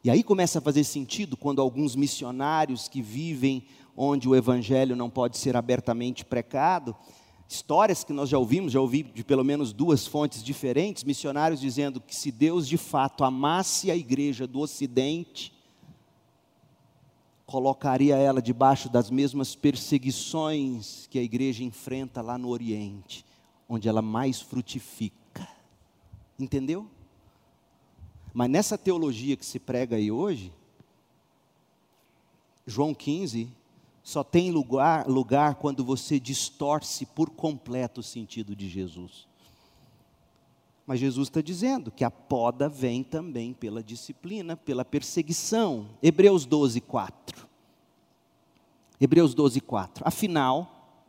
E 0.03 0.09
aí 0.09 0.21
começa 0.21 0.59
a 0.59 0.61
fazer 0.61 0.83
sentido 0.83 1.37
quando 1.37 1.61
alguns 1.61 1.95
missionários 1.95 2.89
que 2.89 3.01
vivem 3.01 3.63
onde 3.95 4.27
o 4.27 4.35
evangelho 4.35 4.95
não 4.95 5.09
pode 5.09 5.37
ser 5.37 5.55
abertamente 5.55 6.25
precado, 6.25 6.95
histórias 7.47 8.03
que 8.03 8.13
nós 8.13 8.29
já 8.29 8.37
ouvimos, 8.37 8.73
já 8.73 8.81
ouvi 8.81 9.03
de 9.03 9.23
pelo 9.23 9.43
menos 9.43 9.71
duas 9.71 10.07
fontes 10.07 10.43
diferentes, 10.43 11.03
missionários 11.03 11.59
dizendo 11.59 12.01
que 12.01 12.15
se 12.15 12.31
Deus 12.31 12.67
de 12.67 12.77
fato 12.77 13.23
amasse 13.23 13.91
a 13.91 13.95
igreja 13.95 14.47
do 14.47 14.59
Ocidente, 14.59 15.53
colocaria 17.45 18.15
ela 18.15 18.41
debaixo 18.41 18.89
das 18.89 19.11
mesmas 19.11 19.53
perseguições 19.55 21.07
que 21.07 21.19
a 21.19 21.23
igreja 21.23 21.63
enfrenta 21.63 22.21
lá 22.21 22.37
no 22.37 22.49
Oriente, 22.49 23.23
onde 23.69 23.87
ela 23.87 24.01
mais 24.01 24.41
frutifica. 24.41 25.47
Entendeu? 26.39 26.87
Mas 28.33 28.49
nessa 28.49 28.77
teologia 28.77 29.37
que 29.37 29.45
se 29.45 29.59
prega 29.59 29.97
aí 29.97 30.11
hoje, 30.11 30.51
João 32.65 32.95
15 32.95 33.51
só 34.03 34.21
tem 34.21 34.51
lugar, 34.51 35.07
lugar 35.07 35.55
quando 35.55 35.83
você 35.83 36.19
distorce 36.19 37.05
por 37.05 37.29
completo 37.29 38.01
o 38.01 38.03
sentido 38.03 38.53
de 38.53 38.67
Jesus. 38.67 39.25
Mas 40.85 40.99
Jesus 40.99 41.29
está 41.29 41.39
dizendo 41.39 41.89
que 41.89 42.03
a 42.03 42.11
poda 42.11 42.67
vem 42.67 43.01
também 43.01 43.53
pela 43.53 43.81
disciplina, 43.81 44.57
pela 44.57 44.83
perseguição. 44.83 45.87
Hebreus 46.03 46.45
12, 46.45 46.81
4. 46.81 47.47
Hebreus 48.99 49.33
12, 49.33 49.61
4. 49.61 50.03
Afinal, 50.05 50.99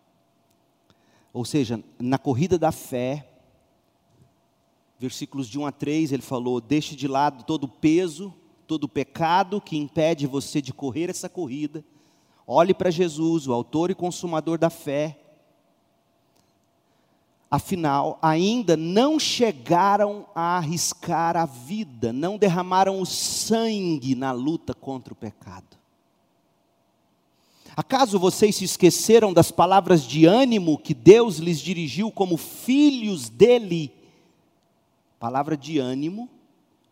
ou 1.32 1.44
seja, 1.44 1.82
na 1.98 2.16
corrida 2.16 2.56
da 2.56 2.70
fé, 2.70 3.28
versículos 5.00 5.48
de 5.48 5.58
1 5.58 5.66
a 5.66 5.72
3, 5.72 6.12
ele 6.12 6.22
falou: 6.22 6.60
Deixe 6.60 6.94
de 6.94 7.08
lado 7.08 7.42
todo 7.42 7.64
o 7.64 7.68
peso, 7.68 8.32
todo 8.68 8.84
o 8.84 8.88
pecado 8.88 9.60
que 9.60 9.76
impede 9.76 10.28
você 10.28 10.62
de 10.62 10.72
correr 10.72 11.10
essa 11.10 11.28
corrida 11.28 11.84
Olhe 12.46 12.74
para 12.74 12.90
Jesus, 12.90 13.46
o 13.46 13.52
autor 13.52 13.90
e 13.90 13.94
consumador 13.94 14.58
da 14.58 14.68
fé. 14.68 15.18
Afinal, 17.50 18.18
ainda 18.20 18.76
não 18.76 19.18
chegaram 19.18 20.26
a 20.34 20.58
arriscar 20.58 21.36
a 21.36 21.46
vida, 21.46 22.12
não 22.12 22.36
derramaram 22.36 23.00
o 23.00 23.06
sangue 23.06 24.14
na 24.14 24.32
luta 24.32 24.74
contra 24.74 25.12
o 25.12 25.16
pecado. 25.16 25.76
Acaso 27.76 28.18
vocês 28.18 28.56
se 28.56 28.64
esqueceram 28.64 29.32
das 29.32 29.50
palavras 29.50 30.02
de 30.02 30.26
ânimo 30.26 30.78
que 30.78 30.94
Deus 30.94 31.38
lhes 31.38 31.60
dirigiu 31.60 32.10
como 32.10 32.36
filhos 32.36 33.28
dele? 33.28 33.92
Palavra 35.18 35.56
de 35.56 35.78
ânimo 35.78 36.28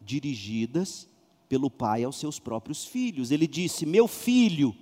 dirigidas 0.00 1.09
pelo 1.48 1.70
Pai 1.70 2.03
aos 2.03 2.16
seus 2.16 2.40
próprios 2.40 2.84
filhos. 2.84 3.30
Ele 3.30 3.46
disse: 3.46 3.86
Meu 3.86 4.09
filho, 4.09 4.74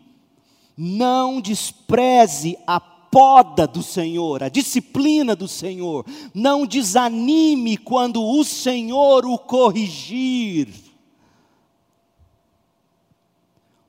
não 0.83 1.43
despreze 1.43 2.57
a 2.67 2.81
poda 2.81 3.67
do 3.67 3.83
Senhor, 3.83 4.43
a 4.43 4.49
disciplina 4.49 5.37
do 5.37 5.47
Senhor. 5.47 6.07
Não 6.33 6.65
desanime 6.65 7.77
quando 7.77 8.25
o 8.25 8.43
Senhor 8.43 9.27
o 9.27 9.37
corrigir. 9.37 10.73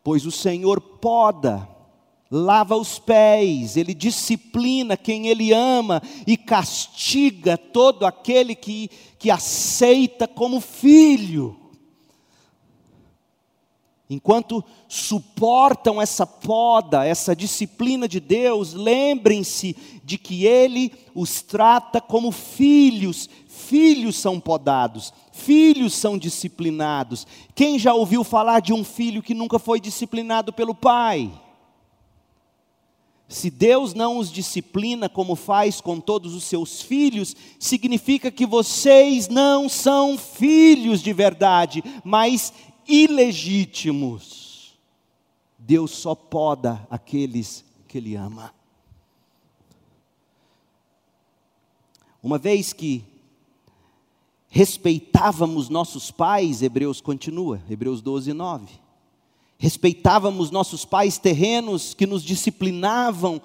Pois 0.03 0.25
o 0.25 0.31
Senhor 0.31 0.81
poda, 0.81 1.65
lava 2.29 2.75
os 2.75 2.99
pés, 2.99 3.77
ele 3.77 3.93
disciplina 3.93 4.97
quem 4.97 5.27
ele 5.27 5.53
ama 5.53 6.01
e 6.27 6.35
castiga 6.35 7.57
todo 7.57 8.05
aquele 8.05 8.53
que, 8.53 8.89
que 9.17 9.31
aceita 9.31 10.27
como 10.27 10.59
filho. 10.59 11.60
Enquanto 14.11 14.61
suportam 14.89 16.01
essa 16.01 16.27
poda, 16.27 17.05
essa 17.05 17.33
disciplina 17.33 18.09
de 18.09 18.19
Deus, 18.19 18.73
lembrem-se 18.73 19.73
de 20.03 20.17
que 20.17 20.45
Ele 20.45 20.91
os 21.15 21.41
trata 21.41 22.01
como 22.01 22.29
filhos. 22.29 23.29
Filhos 23.47 24.17
são 24.17 24.37
podados, 24.37 25.13
filhos 25.31 25.93
são 25.93 26.17
disciplinados. 26.17 27.25
Quem 27.55 27.79
já 27.79 27.93
ouviu 27.93 28.21
falar 28.21 28.59
de 28.59 28.73
um 28.73 28.83
filho 28.83 29.23
que 29.23 29.33
nunca 29.33 29.57
foi 29.57 29.79
disciplinado 29.79 30.51
pelo 30.51 30.75
pai? 30.75 31.31
Se 33.29 33.49
Deus 33.49 33.93
não 33.93 34.17
os 34.17 34.29
disciplina 34.29 35.07
como 35.07 35.37
faz 35.37 35.79
com 35.79 36.01
todos 36.01 36.35
os 36.35 36.43
seus 36.43 36.81
filhos, 36.81 37.33
significa 37.57 38.29
que 38.29 38.45
vocês 38.45 39.29
não 39.29 39.69
são 39.69 40.17
filhos 40.17 41.01
de 41.01 41.13
verdade, 41.13 41.81
mas 42.03 42.51
ilegítimos. 42.91 44.77
Deus 45.57 45.91
só 45.91 46.13
poda 46.13 46.85
aqueles 46.89 47.63
que 47.87 47.97
Ele 47.97 48.15
ama. 48.15 48.53
Uma 52.21 52.37
vez 52.37 52.73
que 52.73 53.03
respeitávamos 54.49 55.69
nossos 55.69 56.11
pais, 56.11 56.61
Hebreus 56.61 56.99
continua, 56.99 57.61
Hebreus 57.69 58.01
12, 58.01 58.33
9. 58.33 58.67
Respeitávamos 59.57 60.51
nossos 60.51 60.83
pais 60.83 61.17
terrenos 61.17 61.93
que 61.93 62.05
nos 62.05 62.23
disciplinavam, 62.23 63.41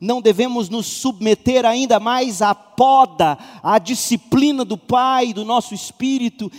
não 0.00 0.20
devemos 0.20 0.68
nos 0.68 0.86
submeter 0.86 1.66
ainda 1.66 2.00
mais 2.00 2.40
à 2.40 2.54
poda, 2.54 3.38
à 3.62 3.78
disciplina 3.78 4.64
do 4.64 4.78
Pai, 4.78 5.34
do 5.34 5.44
nosso 5.44 5.74
espírito, 5.74 6.50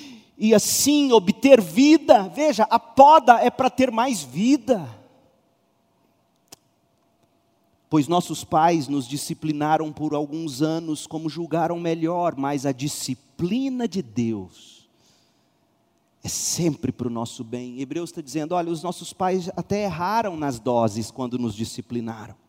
e 0.42 0.56
assim 0.56 1.12
obter 1.12 1.62
vida. 1.62 2.28
Veja, 2.30 2.64
a 2.64 2.80
poda 2.80 3.39
é 3.39 3.52
para 3.52 3.70
ter 3.70 3.92
mais 3.92 4.24
vida. 4.24 4.89
Pois 7.88 8.08
nossos 8.08 8.44
pais 8.44 8.88
nos 8.88 9.08
disciplinaram 9.08 9.94
por 9.94 10.16
alguns 10.16 10.64
anos 10.64 11.06
como 11.06 11.30
julgaram 11.30 11.80
melhor, 11.80 12.36
mas 12.36 12.66
a 12.66 12.72
disciplina 12.72 13.88
de 13.88 14.02
Deus 14.02 14.89
é 16.24 16.28
sempre 16.28 16.92
para 16.92 17.08
o 17.08 17.12
nosso 17.12 17.44
bem. 17.44 17.80
Hebreus 17.80 18.10
está 18.10 18.22
dizendo: 18.22 18.56
olha, 18.56 18.72
os 18.72 18.82
nossos 18.82 19.14
pais 19.14 19.48
até 19.56 19.84
erraram 19.84 20.36
nas 20.36 20.60
doses 20.60 21.12
quando 21.12 21.38
nos 21.38 21.54
disciplinaram. 21.54 22.41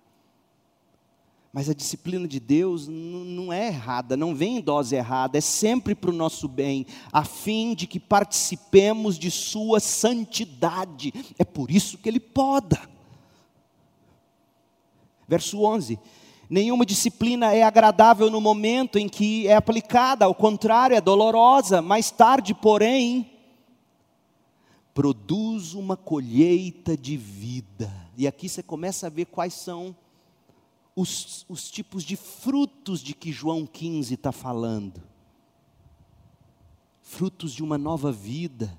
Mas 1.52 1.68
a 1.68 1.74
disciplina 1.74 2.26
de 2.26 2.40
Deus 2.40 2.88
não 2.88 3.52
é 3.52 3.66
errada, 3.66 4.16
não 4.16 4.34
vem 4.34 4.56
em 4.56 4.60
dose 4.60 4.96
errada, 4.96 5.36
é 5.36 5.40
sempre 5.40 5.94
para 5.94 6.08
o 6.08 6.14
nosso 6.14 6.48
bem, 6.48 6.86
a 7.12 7.24
fim 7.24 7.74
de 7.74 7.86
que 7.86 8.00
participemos 8.00 9.18
de 9.18 9.30
Sua 9.30 9.78
santidade. 9.78 11.12
É 11.38 11.44
por 11.44 11.70
isso 11.70 11.98
que 11.98 12.08
Ele 12.08 12.20
poda. 12.20 12.80
Verso 15.28 15.62
11: 15.62 15.98
Nenhuma 16.48 16.86
disciplina 16.86 17.52
é 17.52 17.62
agradável 17.62 18.30
no 18.30 18.40
momento 18.40 18.98
em 18.98 19.06
que 19.06 19.46
é 19.46 19.54
aplicada, 19.54 20.24
ao 20.24 20.34
contrário, 20.34 20.96
é 20.96 21.02
dolorosa, 21.02 21.82
mais 21.82 22.10
tarde, 22.10 22.54
porém, 22.54 23.30
produz 24.94 25.74
uma 25.74 25.98
colheita 25.98 26.96
de 26.96 27.14
vida. 27.16 27.92
E 28.16 28.26
aqui 28.26 28.48
você 28.48 28.62
começa 28.62 29.06
a 29.06 29.10
ver 29.10 29.26
quais 29.26 29.52
são 29.52 29.94
os, 30.94 31.44
os 31.48 31.70
tipos 31.70 32.04
de 32.04 32.16
frutos 32.16 33.00
de 33.00 33.14
que 33.14 33.32
João 33.32 33.66
15 33.66 34.14
está 34.14 34.32
falando. 34.32 35.02
Frutos 37.00 37.52
de 37.52 37.62
uma 37.62 37.78
nova 37.78 38.12
vida, 38.12 38.78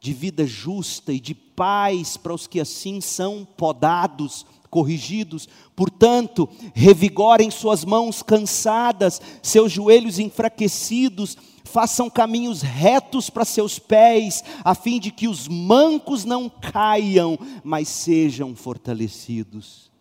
de 0.00 0.12
vida 0.12 0.46
justa 0.46 1.12
e 1.12 1.20
de 1.20 1.34
paz 1.34 2.16
para 2.16 2.34
os 2.34 2.46
que 2.46 2.60
assim 2.60 3.00
são 3.00 3.44
podados, 3.44 4.46
corrigidos. 4.70 5.48
Portanto, 5.74 6.48
revigorem 6.74 7.50
suas 7.50 7.84
mãos 7.84 8.22
cansadas, 8.22 9.20
seus 9.42 9.72
joelhos 9.72 10.18
enfraquecidos, 10.18 11.36
façam 11.64 12.10
caminhos 12.10 12.62
retos 12.62 13.30
para 13.30 13.44
seus 13.44 13.78
pés, 13.78 14.44
a 14.64 14.74
fim 14.74 15.00
de 15.00 15.10
que 15.10 15.26
os 15.26 15.48
mancos 15.48 16.24
não 16.24 16.48
caiam, 16.48 17.38
mas 17.62 17.88
sejam 17.88 18.54
fortalecidos. 18.54 19.93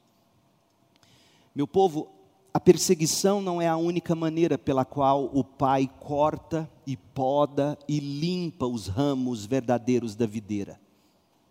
Meu 1.56 1.68
povo, 1.68 2.10
a 2.54 2.60
perseguição 2.60 3.41
não 3.41 3.62
é 3.62 3.68
a 3.68 3.78
única 3.78 4.16
maneira 4.16 4.58
pela 4.58 4.86
qual 4.86 5.30
o 5.34 5.43
pai 5.43 5.89
corta 5.99 6.70
e 6.86 6.95
poda 6.95 7.78
e 7.88 7.99
limpa 7.99 8.66
os 8.66 8.88
ramos 8.88 9.45
verdadeiros 9.45 10.16
da 10.16 10.26
videira. 10.26 10.80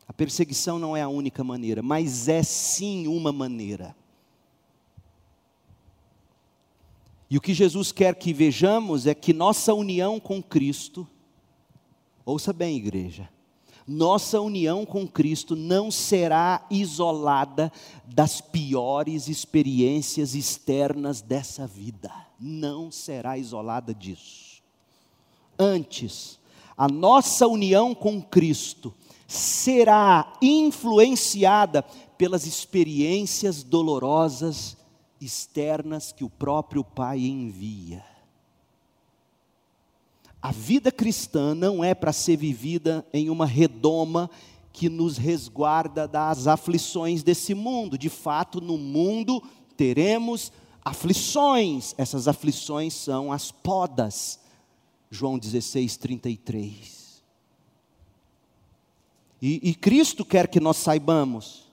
A 0.07 0.13
perseguição 0.13 0.79
não 0.79 0.97
é 0.97 1.03
a 1.03 1.09
única 1.09 1.43
maneira, 1.43 1.83
mas 1.83 2.29
é 2.29 2.43
sim 2.43 3.07
uma 3.07 3.33
maneira. 3.33 3.97
E 7.31 7.39
o 7.39 7.41
que 7.41 7.55
Jesus 7.55 7.93
quer 7.93 8.15
que 8.15 8.33
vejamos 8.33 9.07
é 9.07 9.15
que 9.15 9.33
nossa 9.33 9.73
união 9.73 10.21
com 10.21 10.43
Cristo, 10.43 11.09
ouça 12.27 12.53
bem, 12.53 12.77
igreja, 12.77 13.29
nossa 13.87 14.41
união 14.41 14.87
com 14.87 15.07
Cristo 15.07 15.57
não 15.57 15.91
será 15.91 16.65
isolada 16.71 17.73
das 18.07 18.41
piores 18.41 19.29
experiências 19.29 20.35
externas 20.35 21.21
dessa 21.21 21.67
vida. 21.67 22.11
Não 22.39 22.91
será 22.91 23.37
isolada 23.37 23.95
disso. 23.95 24.63
Antes, 25.59 26.39
a 26.77 26.89
nossa 26.89 27.47
união 27.47 27.95
com 27.95 28.21
Cristo 28.23 28.95
será 29.27 30.33
influenciada 30.41 31.83
pelas 32.19 32.47
experiências 32.47 33.63
dolorosas 33.63 34.77
externas 35.21 36.13
que 36.13 36.25
o 36.25 36.31
próprio 36.31 36.85
Pai 36.85 37.21
envia. 37.21 38.12
A 40.43 40.51
vida 40.51 40.91
cristã 40.91 41.55
não 41.55 41.85
é 41.85 41.95
para 41.95 42.13
ser 42.13 42.37
vivida 42.37 43.07
em 43.13 43.31
uma 43.31 43.47
redoma 43.47 44.29
que 44.73 44.89
nos 44.89 45.17
resguarda 45.17 46.09
das 46.09 46.49
aflições 46.49 47.23
desse 47.23 47.55
mundo. 47.55 47.97
De 47.97 48.09
fato, 48.09 48.61
no 48.61 48.77
mundo 48.77 49.41
teremos 49.77 50.51
aflições. 50.85 51.95
Essas 51.97 52.27
aflições 52.27 52.93
são 52.93 53.31
as 53.31 53.53
podas. 53.53 54.41
João 55.11 55.39
16, 55.39 55.97
33. 55.97 57.23
E, 59.41 59.71
e 59.71 59.75
Cristo 59.75 60.25
quer 60.25 60.49
que 60.49 60.59
nós 60.59 60.77
saibamos 60.79 61.72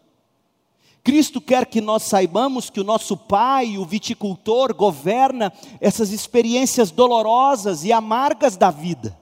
Cristo 1.03 1.39
quer 1.39 1.65
que 1.65 1.79
nós 1.79 2.03
saibamos 2.03 2.69
que 2.69 2.79
o 2.79 2.83
nosso 2.83 3.15
Pai, 3.15 3.77
o 3.77 3.85
viticultor, 3.85 4.73
governa 4.73 5.51
essas 5.79 6.11
experiências 6.11 6.91
dolorosas 6.91 7.83
e 7.83 7.91
amargas 7.91 8.57
da 8.57 8.69
vida. 8.69 9.17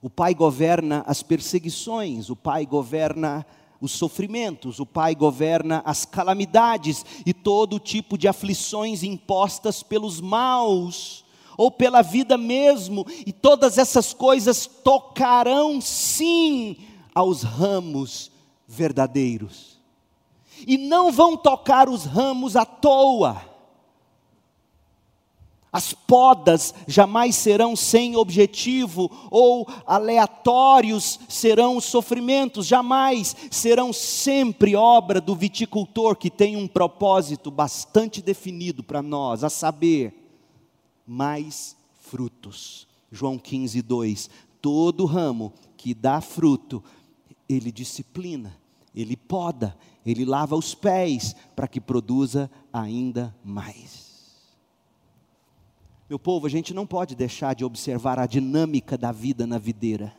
O 0.00 0.08
Pai 0.08 0.34
governa 0.34 1.04
as 1.06 1.22
perseguições, 1.22 2.30
o 2.30 2.36
Pai 2.36 2.64
governa 2.64 3.44
os 3.80 3.92
sofrimentos, 3.92 4.78
o 4.78 4.86
Pai 4.86 5.14
governa 5.14 5.82
as 5.84 6.04
calamidades 6.04 7.04
e 7.26 7.34
todo 7.34 7.80
tipo 7.80 8.16
de 8.16 8.28
aflições 8.28 9.02
impostas 9.02 9.82
pelos 9.82 10.20
maus 10.20 11.24
ou 11.56 11.70
pela 11.70 12.00
vida 12.00 12.38
mesmo, 12.38 13.06
e 13.26 13.32
todas 13.32 13.76
essas 13.76 14.14
coisas 14.14 14.66
tocarão 14.66 15.82
sim 15.82 16.78
aos 17.14 17.42
ramos 17.42 18.32
verdadeiros 18.66 19.71
e 20.66 20.78
não 20.78 21.10
vão 21.10 21.36
tocar 21.36 21.88
os 21.88 22.04
ramos 22.04 22.56
à 22.56 22.64
toa. 22.64 23.52
As 25.72 25.94
podas 25.94 26.74
jamais 26.86 27.34
serão 27.34 27.74
sem 27.74 28.14
objetivo 28.14 29.10
ou 29.30 29.66
aleatórios 29.86 31.18
serão 31.30 31.78
os 31.78 31.86
sofrimentos, 31.86 32.66
jamais 32.66 33.34
serão 33.50 33.90
sempre 33.90 34.76
obra 34.76 35.18
do 35.18 35.34
viticultor 35.34 36.14
que 36.14 36.28
tem 36.28 36.56
um 36.56 36.68
propósito 36.68 37.50
bastante 37.50 38.20
definido 38.20 38.82
para 38.82 39.00
nós, 39.00 39.42
a 39.42 39.48
saber, 39.48 40.14
mais 41.06 41.74
frutos. 42.02 42.86
João 43.10 43.38
15, 43.38 43.80
2: 43.80 44.30
Todo 44.60 45.06
ramo 45.06 45.54
que 45.78 45.94
dá 45.94 46.20
fruto, 46.20 46.84
ele 47.48 47.72
disciplina 47.72 48.61
ele 48.94 49.16
poda, 49.16 49.76
ele 50.04 50.24
lava 50.24 50.56
os 50.56 50.74
pés 50.74 51.34
para 51.56 51.68
que 51.68 51.80
produza 51.80 52.50
ainda 52.72 53.34
mais. 53.44 54.12
Meu 56.08 56.18
povo, 56.18 56.46
a 56.46 56.50
gente 56.50 56.74
não 56.74 56.86
pode 56.86 57.14
deixar 57.14 57.54
de 57.54 57.64
observar 57.64 58.18
a 58.18 58.26
dinâmica 58.26 58.98
da 58.98 59.10
vida 59.10 59.46
na 59.46 59.56
videira. 59.56 60.14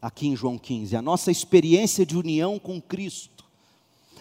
Aqui 0.00 0.28
em 0.28 0.36
João 0.36 0.56
15, 0.56 0.96
a 0.96 1.02
nossa 1.02 1.30
experiência 1.30 2.06
de 2.06 2.16
união 2.16 2.58
com 2.58 2.80
Cristo, 2.80 3.44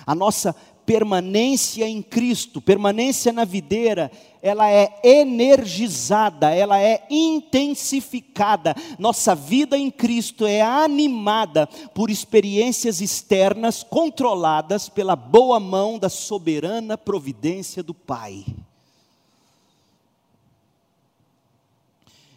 a 0.05 0.13
nossa 0.13 0.55
permanência 0.87 1.85
em 1.85 2.01
Cristo, 2.01 2.61
permanência 2.61 3.33
na 3.33 3.43
videira, 3.43 4.09
ela 4.41 4.71
é 4.71 5.01
energizada, 5.03 6.49
ela 6.49 6.79
é 6.81 7.05
intensificada. 7.09 8.73
Nossa 8.97 9.35
vida 9.35 9.77
em 9.77 9.91
Cristo 9.91 10.47
é 10.47 10.61
animada 10.61 11.67
por 11.93 12.09
experiências 12.09 13.01
externas 13.01 13.83
controladas 13.83 14.87
pela 14.87 15.13
boa 15.13 15.59
mão 15.59 15.99
da 15.99 16.07
soberana 16.07 16.97
providência 16.97 17.83
do 17.83 17.93
Pai. 17.93 18.45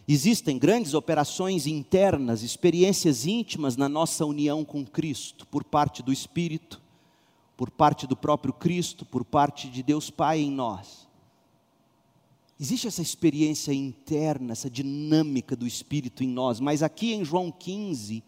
Existem 0.05 0.57
grandes 0.59 0.93
operações 0.93 1.65
internas, 1.65 2.43
experiências 2.43 3.25
íntimas 3.25 3.77
na 3.77 3.87
nossa 3.87 4.25
união 4.25 4.65
com 4.65 4.85
Cristo, 4.85 5.47
por 5.47 5.63
parte 5.63 6.03
do 6.03 6.11
Espírito, 6.11 6.80
por 7.61 7.69
parte 7.69 8.07
do 8.07 8.17
próprio 8.17 8.51
Cristo, 8.51 9.05
por 9.05 9.23
parte 9.23 9.69
de 9.69 9.83
Deus 9.83 10.09
Pai 10.09 10.39
em 10.39 10.49
nós. 10.49 11.07
Existe 12.59 12.87
essa 12.87 13.03
experiência 13.03 13.71
interna, 13.71 14.53
essa 14.53 14.67
dinâmica 14.67 15.55
do 15.55 15.67
Espírito 15.67 16.23
em 16.23 16.27
nós, 16.27 16.59
mas 16.59 16.81
aqui 16.81 17.13
em 17.13 17.23
João 17.23 17.51
15, 17.51 18.23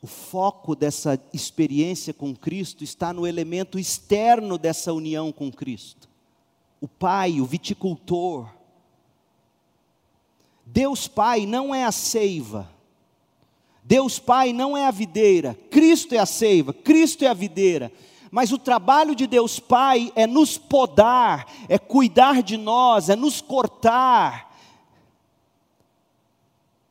o 0.00 0.06
foco 0.06 0.76
dessa 0.76 1.20
experiência 1.32 2.14
com 2.14 2.32
Cristo 2.32 2.84
está 2.84 3.12
no 3.12 3.26
elemento 3.26 3.76
externo 3.76 4.56
dessa 4.56 4.92
união 4.92 5.32
com 5.32 5.50
Cristo. 5.50 6.08
O 6.80 6.86
Pai, 6.86 7.40
o 7.40 7.44
viticultor. 7.44 8.48
Deus 10.64 11.08
Pai 11.08 11.44
não 11.44 11.74
é 11.74 11.84
a 11.84 11.90
seiva, 11.90 12.70
Deus 13.86 14.18
Pai 14.18 14.52
não 14.52 14.76
é 14.76 14.84
a 14.84 14.90
videira, 14.90 15.56
Cristo 15.70 16.12
é 16.12 16.18
a 16.18 16.26
seiva, 16.26 16.72
Cristo 16.72 17.24
é 17.24 17.28
a 17.28 17.34
videira. 17.34 17.92
Mas 18.32 18.50
o 18.50 18.58
trabalho 18.58 19.14
de 19.14 19.28
Deus 19.28 19.60
Pai 19.60 20.12
é 20.16 20.26
nos 20.26 20.58
podar, 20.58 21.46
é 21.68 21.78
cuidar 21.78 22.42
de 22.42 22.56
nós, 22.56 23.08
é 23.08 23.14
nos 23.14 23.40
cortar, 23.40 24.52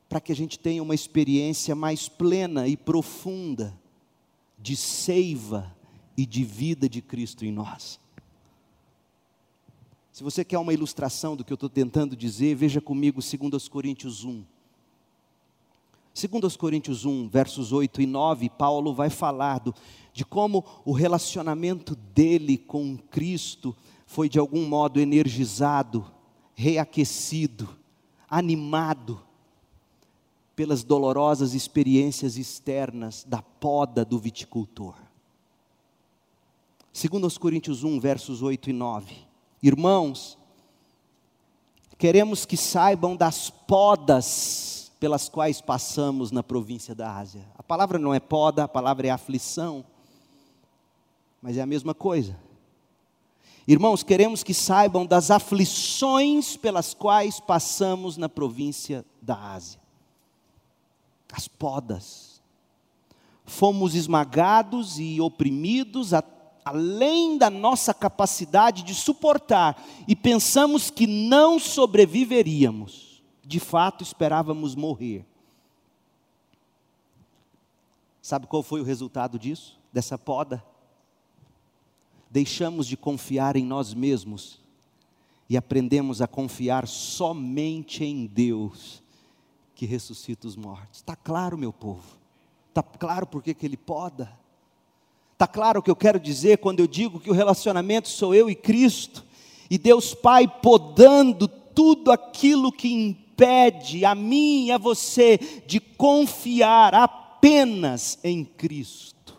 para 0.07 0.21
que 0.21 0.31
a 0.31 0.35
gente 0.35 0.57
tenha 0.57 0.81
uma 0.81 0.95
experiência 0.95 1.75
mais 1.75 2.07
plena 2.07 2.65
e 2.65 2.77
profunda 2.77 3.77
de 4.57 4.77
seiva 4.77 5.75
e 6.15 6.25
de 6.25 6.45
vida 6.45 6.87
de 6.87 7.01
Cristo 7.01 7.43
em 7.43 7.51
nós. 7.51 7.99
Se 10.13 10.23
você 10.23 10.45
quer 10.45 10.59
uma 10.59 10.73
ilustração 10.73 11.35
do 11.35 11.43
que 11.43 11.51
eu 11.51 11.55
estou 11.55 11.69
tentando 11.69 12.15
dizer, 12.15 12.55
veja 12.55 12.79
comigo 12.79 13.19
2 13.19 13.67
Coríntios 13.67 14.23
1. 14.23 14.54
Segundo 16.15 16.45
aos 16.45 16.55
Coríntios 16.55 17.03
1, 17.03 17.27
versos 17.27 17.73
8 17.73 18.01
e 18.01 18.05
9, 18.05 18.49
Paulo 18.51 18.93
vai 18.93 19.09
falar 19.09 19.59
do, 19.59 19.75
de 20.13 20.23
como 20.23 20.63
o 20.85 20.93
relacionamento 20.93 21.93
dele 21.93 22.57
com 22.57 22.97
Cristo 22.97 23.75
foi 24.05 24.29
de 24.29 24.39
algum 24.39 24.65
modo 24.65 24.97
energizado, 24.97 26.09
reaquecido, 26.53 27.67
animado 28.29 29.21
pelas 30.55 30.85
dolorosas 30.85 31.53
experiências 31.53 32.37
externas 32.37 33.25
da 33.27 33.41
poda 33.41 34.05
do 34.05 34.17
viticultor. 34.17 34.95
Segundo 36.93 37.25
aos 37.25 37.37
Coríntios 37.37 37.83
1, 37.83 37.99
versos 37.99 38.41
8 38.41 38.69
e 38.69 38.73
9. 38.73 39.13
Irmãos, 39.61 40.37
queremos 41.97 42.45
que 42.45 42.55
saibam 42.55 43.17
das 43.17 43.49
podas 43.49 44.74
pelas 44.99 45.29
quais 45.29 45.61
passamos 45.61 46.31
na 46.31 46.41
província 46.41 46.95
da 46.95 47.15
Ásia. 47.15 47.45
A 47.57 47.63
palavra 47.63 47.99
não 47.99 48.13
é 48.13 48.19
poda, 48.19 48.63
a 48.63 48.67
palavra 48.67 49.07
é 49.07 49.09
aflição, 49.09 49.85
mas 51.41 51.57
é 51.57 51.61
a 51.61 51.65
mesma 51.65 51.93
coisa. 51.93 52.37
Irmãos, 53.67 54.03
queremos 54.03 54.43
que 54.43 54.53
saibam 54.53 55.05
das 55.05 55.31
aflições 55.31 56.55
pelas 56.55 56.93
quais 56.93 57.39
passamos 57.39 58.15
na 58.15 58.29
província 58.29 59.03
da 59.21 59.35
Ásia. 59.35 59.79
As 61.31 61.47
podas. 61.47 62.41
Fomos 63.43 63.95
esmagados 63.95 64.97
e 64.99 65.19
oprimidos 65.19 66.13
a, 66.13 66.23
além 66.63 67.37
da 67.37 67.49
nossa 67.49 67.93
capacidade 67.93 68.83
de 68.83 68.95
suportar 68.95 69.83
e 70.07 70.15
pensamos 70.15 70.89
que 70.89 71.05
não 71.05 71.59
sobreviveríamos 71.59 73.04
de 73.45 73.59
fato 73.59 74.03
esperávamos 74.03 74.75
morrer. 74.75 75.25
Sabe 78.21 78.47
qual 78.47 78.63
foi 78.63 78.81
o 78.81 78.83
resultado 78.83 79.37
disso? 79.37 79.79
Dessa 79.93 80.17
poda? 80.17 80.63
Deixamos 82.29 82.87
de 82.87 82.97
confiar 82.97 83.55
em 83.55 83.63
nós 83.63 83.93
mesmos 83.93 84.59
e 85.47 85.55
aprendemos 85.55 86.21
a 86.21 86.27
confiar 86.27 86.87
somente 86.87 88.03
em 88.03 88.25
Deus 88.25 89.03
que 89.75 89.85
ressuscita 89.85 90.47
os 90.47 90.55
mortos. 90.55 90.97
Está 90.97 91.15
claro, 91.15 91.57
meu 91.57 91.71
povo? 91.71 92.17
Está 92.69 92.81
claro 92.81 93.27
porque 93.27 93.53
que 93.53 93.65
Ele 93.65 93.77
poda? 93.77 94.31
Está 95.33 95.45
claro 95.45 95.79
o 95.79 95.83
que 95.83 95.91
eu 95.91 95.95
quero 95.95 96.19
dizer 96.19 96.57
quando 96.57 96.79
eu 96.79 96.87
digo 96.87 97.19
que 97.19 97.29
o 97.29 97.33
relacionamento 97.33 98.09
sou 98.09 98.33
eu 98.33 98.49
e 98.49 98.55
Cristo, 98.55 99.23
e 99.69 99.77
Deus 99.77 100.15
Pai 100.15 100.47
podando 100.47 101.47
tudo 101.47 102.11
aquilo 102.11 102.71
que 102.71 103.24
impede 103.35 104.05
a 104.05 104.15
mim 104.15 104.67
e 104.67 104.71
a 104.71 104.77
você 104.77 105.37
de 105.67 105.79
confiar 105.79 106.95
apenas 106.95 108.17
em 108.23 108.45
Cristo. 108.45 109.35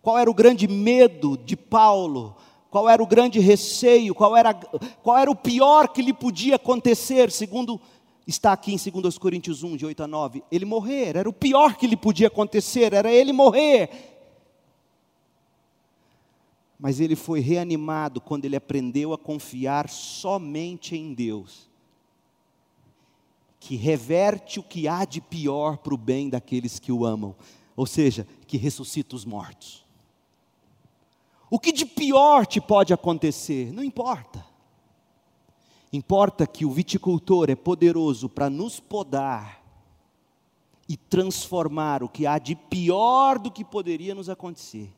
Qual 0.00 0.18
era 0.18 0.30
o 0.30 0.34
grande 0.34 0.66
medo 0.66 1.36
de 1.36 1.56
Paulo? 1.56 2.36
Qual 2.70 2.88
era 2.88 3.02
o 3.02 3.06
grande 3.06 3.38
receio? 3.38 4.14
Qual 4.14 4.36
era, 4.36 4.54
qual 4.54 5.18
era 5.18 5.30
o 5.30 5.36
pior 5.36 5.88
que 5.88 6.02
lhe 6.02 6.12
podia 6.12 6.56
acontecer, 6.56 7.30
segundo 7.30 7.80
está 8.26 8.52
aqui 8.52 8.74
em 8.74 9.00
2 9.00 9.18
Coríntios 9.18 9.62
1, 9.62 9.76
de 9.76 9.86
8 9.86 10.02
a 10.02 10.06
9? 10.06 10.42
Ele 10.50 10.64
morrer, 10.64 11.16
era 11.16 11.28
o 11.28 11.32
pior 11.32 11.76
que 11.76 11.86
lhe 11.86 11.96
podia 11.96 12.28
acontecer, 12.28 12.92
era 12.92 13.12
ele 13.12 13.32
morrer. 13.32 13.90
Mas 16.78 16.98
ele 16.98 17.14
foi 17.14 17.40
reanimado 17.40 18.20
quando 18.20 18.46
ele 18.46 18.56
aprendeu 18.56 19.12
a 19.12 19.18
confiar 19.18 19.88
somente 19.88 20.96
em 20.96 21.14
Deus 21.14 21.73
que 23.66 23.76
reverte 23.76 24.60
o 24.60 24.62
que 24.62 24.86
há 24.86 25.06
de 25.06 25.22
pior 25.22 25.78
para 25.78 25.94
o 25.94 25.96
bem 25.96 26.28
daqueles 26.28 26.78
que 26.78 26.92
o 26.92 27.02
amam, 27.02 27.34
ou 27.74 27.86
seja, 27.86 28.28
que 28.46 28.58
ressuscita 28.58 29.16
os 29.16 29.24
mortos. 29.24 29.86
O 31.48 31.58
que 31.58 31.72
de 31.72 31.86
pior 31.86 32.44
te 32.44 32.60
pode 32.60 32.92
acontecer? 32.92 33.72
Não 33.72 33.82
importa. 33.82 34.44
Importa 35.90 36.46
que 36.46 36.66
o 36.66 36.70
viticultor 36.70 37.48
é 37.48 37.54
poderoso 37.54 38.28
para 38.28 38.50
nos 38.50 38.78
podar 38.78 39.64
e 40.86 40.94
transformar 40.94 42.02
o 42.02 42.08
que 42.08 42.26
há 42.26 42.38
de 42.38 42.54
pior 42.54 43.38
do 43.38 43.50
que 43.50 43.64
poderia 43.64 44.14
nos 44.14 44.28
acontecer 44.28 44.92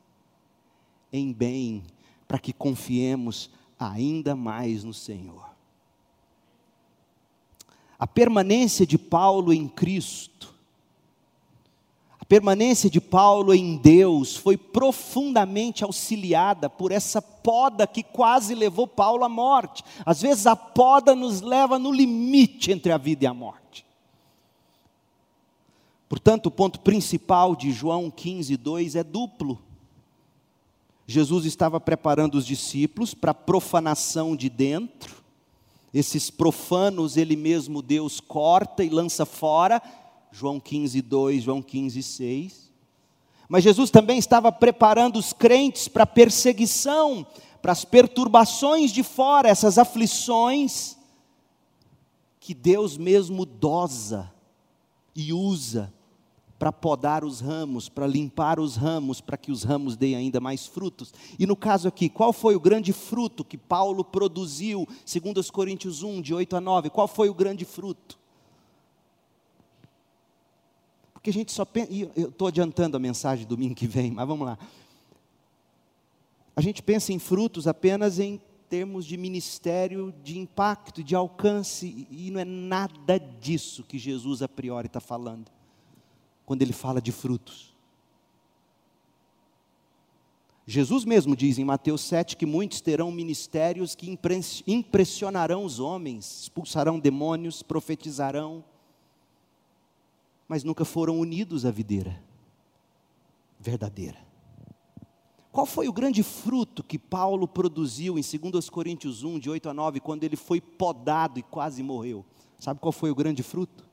em 1.13 1.31
bem, 1.31 1.85
para 2.27 2.37
que 2.37 2.51
confiemos 2.51 3.49
ainda 3.79 4.35
mais 4.35 4.83
no 4.83 4.93
Senhor. 4.93 5.46
A 7.99 8.05
permanência 8.05 8.85
de 8.85 8.97
Paulo 8.97 9.51
em 9.51 9.67
Cristo, 9.67 10.53
a 12.19 12.25
permanência 12.25 12.89
de 12.89 12.99
Paulo 12.99 13.53
em 13.53 13.77
Deus 13.77 14.35
foi 14.35 14.57
profundamente 14.57 15.83
auxiliada 15.83 16.69
por 16.69 16.91
essa 16.91 17.21
poda 17.21 17.87
que 17.87 18.03
quase 18.03 18.53
levou 18.53 18.85
Paulo 18.85 19.23
à 19.23 19.29
morte. 19.29 19.83
Às 20.05 20.21
vezes 20.21 20.45
a 20.45 20.55
poda 20.55 21.15
nos 21.15 21.41
leva 21.41 21.79
no 21.79 21.91
limite 21.91 22.71
entre 22.71 22.91
a 22.91 22.97
vida 22.97 23.23
e 23.23 23.27
a 23.27 23.33
morte. 23.33 23.85
Portanto, 26.09 26.47
o 26.47 26.51
ponto 26.51 26.79
principal 26.79 27.55
de 27.55 27.71
João 27.71 28.09
15, 28.09 28.55
2 28.55 28.95
é 28.95 29.03
duplo. 29.03 29.61
Jesus 31.05 31.45
estava 31.45 31.79
preparando 31.79 32.35
os 32.35 32.45
discípulos 32.45 33.13
para 33.13 33.31
a 33.31 33.33
profanação 33.33 34.35
de 34.35 34.49
dentro, 34.49 35.23
esses 35.93 36.29
profanos, 36.29 37.17
ele 37.17 37.35
mesmo, 37.35 37.81
Deus, 37.81 38.19
corta 38.19 38.83
e 38.83 38.89
lança 38.89 39.25
fora. 39.25 39.81
João 40.31 40.59
15, 40.59 41.01
2, 41.01 41.43
João 41.43 41.61
15, 41.61 42.03
6. 42.03 42.71
Mas 43.49 43.63
Jesus 43.63 43.89
também 43.89 44.19
estava 44.19 44.51
preparando 44.51 45.17
os 45.17 45.31
crentes 45.31 45.87
para 45.87 46.03
a 46.03 46.07
perseguição, 46.07 47.25
para 47.61 47.71
as 47.71 47.85
perturbações 47.85 48.91
de 48.91 49.03
fora, 49.03 49.47
essas 49.49 49.77
aflições 49.77 50.97
que 52.39 52.53
Deus 52.53 52.97
mesmo 52.97 53.45
dosa 53.45 54.31
e 55.15 55.33
usa 55.33 55.93
para 56.57 56.71
podar 56.71 57.23
os 57.23 57.39
ramos, 57.39 57.87
para 57.87 58.07
limpar 58.07 58.59
os 58.59 58.75
ramos, 58.75 59.21
para 59.21 59.37
que 59.37 59.51
os 59.51 59.63
ramos 59.63 59.95
deem 59.95 60.15
ainda 60.15 60.39
mais 60.39 60.65
frutos. 60.65 61.13
E 61.37 61.45
no 61.45 61.55
caso 61.55 61.87
aqui, 61.87 62.09
qual 62.09 62.33
foi 62.33 62.55
o 62.55 62.59
grande 62.59 62.91
fruto 62.91 63.45
que 63.45 63.57
Paulo 63.57 64.03
produziu, 64.03 64.87
segundo 65.05 65.37
os 65.37 65.51
Coríntios 65.51 66.01
1, 66.01 66.21
de 66.21 66.33
8 66.33 66.55
a 66.55 66.61
9? 66.61 66.89
Qual 66.89 67.07
foi 67.07 67.29
o 67.29 67.33
grande 67.33 67.63
fruto? 67.63 68.17
Porque 71.13 71.29
a 71.29 71.33
gente 71.33 71.51
só 71.51 71.63
pensa, 71.63 71.91
eu 71.93 72.29
estou 72.29 72.47
adiantando 72.47 72.97
a 72.97 72.99
mensagem 72.99 73.45
do 73.45 73.55
domingo 73.55 73.75
que 73.75 73.87
vem, 73.87 74.11
mas 74.11 74.27
vamos 74.27 74.47
lá. 74.47 74.57
A 76.55 76.61
gente 76.61 76.81
pensa 76.81 77.13
em 77.13 77.19
frutos 77.19 77.67
apenas 77.67 78.17
em 78.17 78.41
termos 78.67 79.05
de 79.05 79.15
ministério, 79.15 80.13
de 80.23 80.39
impacto, 80.39 81.03
de 81.03 81.15
alcance, 81.15 82.07
e 82.09 82.31
não 82.31 82.39
é 82.39 82.45
nada 82.45 83.19
disso 83.19 83.83
que 83.83 83.99
Jesus 83.99 84.41
a 84.41 84.49
priori 84.49 84.87
está 84.87 84.99
falando 84.99 85.56
quando 86.47 86.61
ele 86.61 86.71
fala 86.71 87.01
de 87.01 87.11
frutos. 87.11 87.75
Jesus 90.65 91.03
mesmo 91.03 91.35
diz 91.35 91.59
em 91.59 91.65
Mateus 91.65 92.01
7 92.01 92.37
que 92.37 92.45
muitos 92.45 92.79
terão 92.79 93.11
ministérios 93.11 93.93
que 93.93 94.17
impressionarão 94.65 95.65
os 95.65 95.79
homens, 95.79 96.43
expulsarão 96.43 96.99
demônios, 96.99 97.61
profetizarão, 97.61 98.63
mas 100.47 100.63
nunca 100.63 100.85
foram 100.85 101.19
unidos 101.19 101.65
à 101.65 101.71
videira 101.71 102.23
verdadeira. 103.59 104.17
Qual 105.51 105.65
foi 105.65 105.89
o 105.89 105.93
grande 105.93 106.23
fruto 106.23 106.81
que 106.81 106.97
Paulo 106.97 107.45
produziu 107.45 108.17
em 108.17 108.21
2 108.21 108.69
Coríntios 108.69 109.23
1, 109.23 109.39
de 109.39 109.49
8 109.49 109.69
a 109.69 109.73
9, 109.73 109.99
quando 109.99 110.23
ele 110.23 110.37
foi 110.37 110.61
podado 110.61 111.39
e 111.39 111.43
quase 111.43 111.83
morreu? 111.83 112.25
Sabe 112.57 112.79
qual 112.79 112.93
foi 112.93 113.11
o 113.11 113.15
grande 113.15 113.43
fruto? 113.43 113.86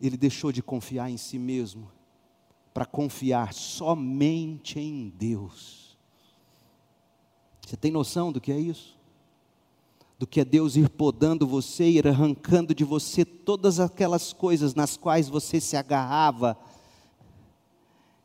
Ele 0.00 0.16
deixou 0.16 0.52
de 0.52 0.62
confiar 0.62 1.10
em 1.10 1.16
si 1.16 1.38
mesmo 1.38 1.90
para 2.72 2.86
confiar 2.86 3.52
somente 3.52 4.78
em 4.78 5.08
Deus. 5.08 5.96
Você 7.66 7.76
tem 7.76 7.90
noção 7.90 8.30
do 8.32 8.40
que 8.40 8.52
é 8.52 8.58
isso? 8.58 8.96
Do 10.18 10.26
que 10.26 10.40
é 10.40 10.44
Deus 10.44 10.76
ir 10.76 10.88
podando 10.88 11.46
você, 11.46 11.88
ir 11.88 12.06
arrancando 12.06 12.74
de 12.74 12.84
você 12.84 13.24
todas 13.24 13.78
aquelas 13.78 14.32
coisas 14.32 14.74
nas 14.74 14.96
quais 14.96 15.28
você 15.28 15.60
se 15.60 15.76
agarrava. 15.76 16.56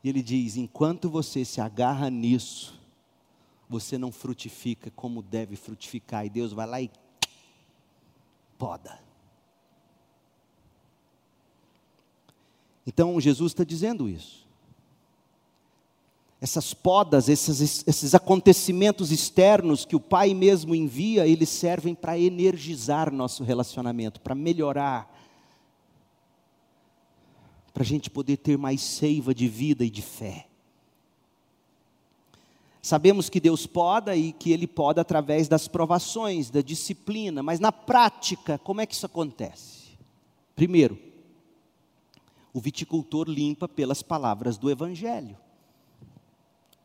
E 0.03 0.09
ele 0.09 0.21
diz: 0.21 0.55
enquanto 0.55 1.09
você 1.09 1.43
se 1.43 1.59
agarra 1.59 2.09
nisso, 2.09 2.79
você 3.67 3.97
não 3.97 4.11
frutifica 4.11 4.91
como 4.91 5.21
deve 5.21 5.55
frutificar, 5.55 6.25
e 6.25 6.29
Deus 6.29 6.53
vai 6.53 6.67
lá 6.67 6.81
e 6.81 6.91
poda. 8.57 9.02
Então 12.85 13.19
Jesus 13.19 13.51
está 13.51 13.63
dizendo 13.63 14.09
isso. 14.09 14.43
Essas 16.41 16.73
podas, 16.73 17.29
esses, 17.29 17.87
esses 17.87 18.13
acontecimentos 18.13 19.11
externos 19.11 19.85
que 19.85 19.95
o 19.95 19.99
Pai 19.99 20.33
mesmo 20.33 20.75
envia, 20.75 21.25
eles 21.25 21.47
servem 21.47 21.95
para 21.95 22.19
energizar 22.19 23.13
nosso 23.13 23.45
relacionamento, 23.45 24.19
para 24.19 24.35
melhorar, 24.35 25.09
para 27.73 27.81
a 27.81 27.85
gente 27.85 28.09
poder 28.09 28.37
ter 28.37 28.57
mais 28.57 28.81
seiva 28.81 29.33
de 29.33 29.47
vida 29.47 29.85
e 29.85 29.89
de 29.89 30.01
fé. 30.01 30.47
Sabemos 32.81 33.29
que 33.29 33.39
Deus 33.39 33.65
poda 33.65 34.13
e 34.13 34.33
que 34.33 34.51
Ele 34.51 34.67
poda 34.67 34.99
através 34.99 35.47
das 35.47 35.69
provações, 35.69 36.49
da 36.49 36.59
disciplina, 36.59 37.41
mas 37.41 37.61
na 37.61 37.71
prática, 37.71 38.57
como 38.57 38.81
é 38.81 38.85
que 38.85 38.93
isso 38.93 39.05
acontece? 39.05 39.93
Primeiro, 40.53 40.99
o 42.53 42.59
viticultor 42.59 43.27
limpa 43.27 43.67
pelas 43.67 44.03
palavras 44.03 44.57
do 44.57 44.69
Evangelho. 44.69 45.35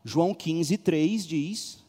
João 0.03 0.33
15, 0.33 0.77
3 0.77 1.27
diz, 1.27 1.85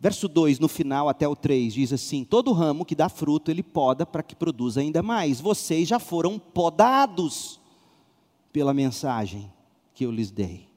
verso 0.00 0.26
2 0.26 0.58
no 0.58 0.68
final 0.68 1.08
até 1.08 1.28
o 1.28 1.36
3 1.36 1.74
diz 1.74 1.92
assim: 1.92 2.24
Todo 2.24 2.52
ramo 2.52 2.84
que 2.84 2.94
dá 2.94 3.08
fruto 3.08 3.50
ele 3.50 3.62
poda 3.62 4.06
para 4.06 4.22
que 4.22 4.34
produza 4.34 4.80
ainda 4.80 5.02
mais. 5.02 5.40
Vocês 5.40 5.86
já 5.86 5.98
foram 5.98 6.38
podados 6.38 7.60
pela 8.52 8.72
mensagem 8.72 9.52
que 9.92 10.06
eu 10.06 10.10
lhes 10.10 10.30
dei. 10.30 10.68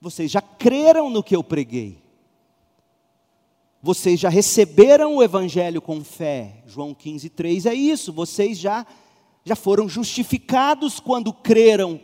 Vocês 0.00 0.30
já 0.30 0.42
creram 0.42 1.08
no 1.08 1.22
que 1.22 1.36
eu 1.36 1.44
preguei. 1.44 2.02
Vocês 3.80 4.18
já 4.18 4.30
receberam 4.30 5.16
o 5.16 5.22
evangelho 5.22 5.80
com 5.80 6.02
fé. 6.02 6.62
João 6.66 6.94
15, 6.94 7.28
3 7.28 7.66
é 7.66 7.74
isso. 7.74 8.12
Vocês 8.12 8.58
já 8.58 8.86
já 9.44 9.54
foram 9.54 9.88
justificados 9.88 10.98
quando 10.98 11.32
creram 11.32 12.00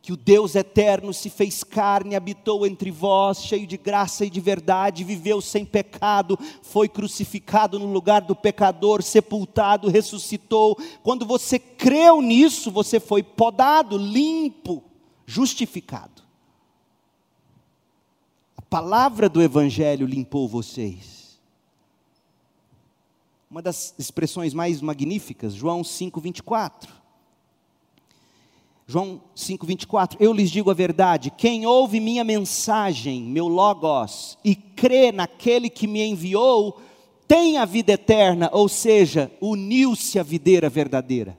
que 0.00 0.12
o 0.12 0.16
Deus 0.16 0.54
eterno 0.54 1.12
se 1.12 1.28
fez 1.28 1.64
carne, 1.64 2.14
habitou 2.14 2.64
entre 2.64 2.90
vós, 2.90 3.42
cheio 3.42 3.66
de 3.66 3.76
graça 3.76 4.24
e 4.24 4.30
de 4.30 4.40
verdade, 4.40 5.02
viveu 5.04 5.40
sem 5.40 5.64
pecado, 5.64 6.38
foi 6.62 6.88
crucificado 6.88 7.78
no 7.78 7.92
lugar 7.92 8.22
do 8.22 8.34
pecador, 8.34 9.02
sepultado, 9.02 9.88
ressuscitou. 9.90 10.78
Quando 11.02 11.26
você 11.26 11.58
creu 11.58 12.22
nisso, 12.22 12.70
você 12.70 13.00
foi 13.00 13.22
podado, 13.22 13.98
limpo, 13.98 14.84
justificado. 15.26 16.22
A 18.56 18.62
palavra 18.62 19.28
do 19.28 19.42
Evangelho 19.42 20.06
limpou 20.06 20.48
vocês 20.48 21.17
uma 23.50 23.62
das 23.62 23.94
expressões 23.98 24.52
mais 24.52 24.80
magníficas, 24.80 25.54
João 25.54 25.82
5:24. 25.82 26.92
João 28.86 29.20
5:24. 29.34 30.16
Eu 30.20 30.32
lhes 30.32 30.50
digo 30.50 30.70
a 30.70 30.74
verdade, 30.74 31.30
quem 31.30 31.66
ouve 31.66 32.00
minha 32.00 32.24
mensagem, 32.24 33.22
meu 33.22 33.48
logos, 33.48 34.38
e 34.44 34.54
crê 34.54 35.12
naquele 35.12 35.68
que 35.68 35.86
me 35.86 36.02
enviou, 36.02 36.80
tem 37.26 37.58
a 37.58 37.64
vida 37.64 37.92
eterna, 37.92 38.48
ou 38.52 38.68
seja, 38.68 39.30
uniu-se 39.40 40.18
à 40.18 40.22
videira 40.22 40.70
verdadeira 40.70 41.38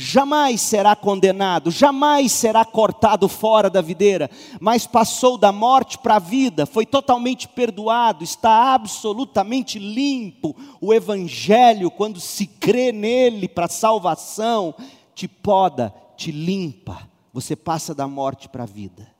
jamais 0.00 0.60
será 0.60 0.94
condenado, 0.94 1.72
jamais 1.72 2.30
será 2.30 2.64
cortado 2.64 3.28
fora 3.28 3.68
da 3.68 3.82
videira, 3.82 4.30
mas 4.60 4.86
passou 4.86 5.36
da 5.36 5.50
morte 5.50 5.98
para 5.98 6.14
a 6.14 6.20
vida, 6.20 6.64
foi 6.66 6.86
totalmente 6.86 7.48
perdoado, 7.48 8.22
está 8.22 8.72
absolutamente 8.74 9.76
limpo. 9.76 10.54
O 10.80 10.94
Evangelho, 10.94 11.90
quando 11.90 12.20
se 12.20 12.46
crê 12.46 12.92
nele 12.92 13.48
para 13.48 13.66
salvação, 13.66 14.72
te 15.16 15.26
poda, 15.26 15.92
te 16.16 16.30
limpa, 16.30 17.10
você 17.32 17.56
passa 17.56 17.92
da 17.92 18.06
morte 18.06 18.48
para 18.48 18.62
a 18.62 18.66
vida. 18.66 19.12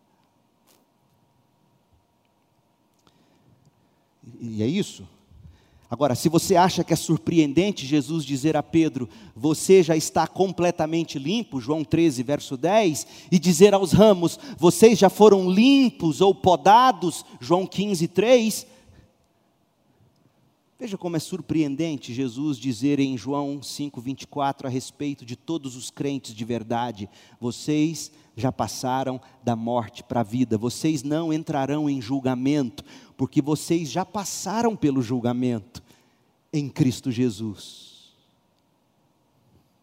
E 4.41 4.63
é 4.63 4.67
isso? 4.67 5.09
Agora, 5.91 6.15
se 6.15 6.29
você 6.29 6.55
acha 6.55 6.85
que 6.85 6.93
é 6.93 6.97
surpreendente 6.97 7.87
Jesus 7.87 8.23
dizer 8.25 8.57
a 8.57 8.63
Pedro, 8.63 9.09
você 9.35 9.83
já 9.83 9.97
está 9.97 10.27
completamente 10.27 11.19
limpo, 11.19 11.61
João 11.61 11.83
13, 11.83 12.23
verso 12.23 12.59
10, 12.59 13.07
e 13.33 13.39
dizer 13.39 13.73
aos 13.73 13.93
ramos, 13.93 14.39
vocês 14.59 14.99
já 14.99 15.09
foram 15.09 15.51
limpos 15.51 16.21
ou 16.21 16.35
podados, 16.35 17.25
João 17.41 17.67
15, 17.67 18.07
3. 18.09 18.67
Veja 20.79 20.99
como 20.99 21.17
é 21.17 21.19
surpreendente 21.19 22.13
Jesus 22.13 22.59
dizer 22.59 23.01
em 23.01 23.17
João 23.17 23.63
5, 23.63 23.99
24 24.01 24.69
a 24.69 24.71
respeito 24.71 25.25
de 25.25 25.37
todos 25.37 25.75
os 25.75 25.91
crentes 25.91 26.35
de 26.35 26.45
verdade: 26.45 27.09
vocês 27.41 28.13
já 28.39 28.53
passaram 28.53 29.21
da 29.43 29.57
morte 29.57 30.03
para 30.03 30.21
a 30.21 30.25
vida, 30.25 30.57
vocês 30.57 31.03
não 31.03 31.33
entrarão 31.33 31.91
em 31.91 32.01
julgamento, 32.01 32.85
porque 33.17 33.43
vocês 33.43 33.91
já 33.91 34.05
passaram 34.05 34.77
pelo 34.77 35.03
julgamento 35.03 35.83
em 36.53 36.69
Cristo 36.69 37.11
Jesus. 37.11 38.15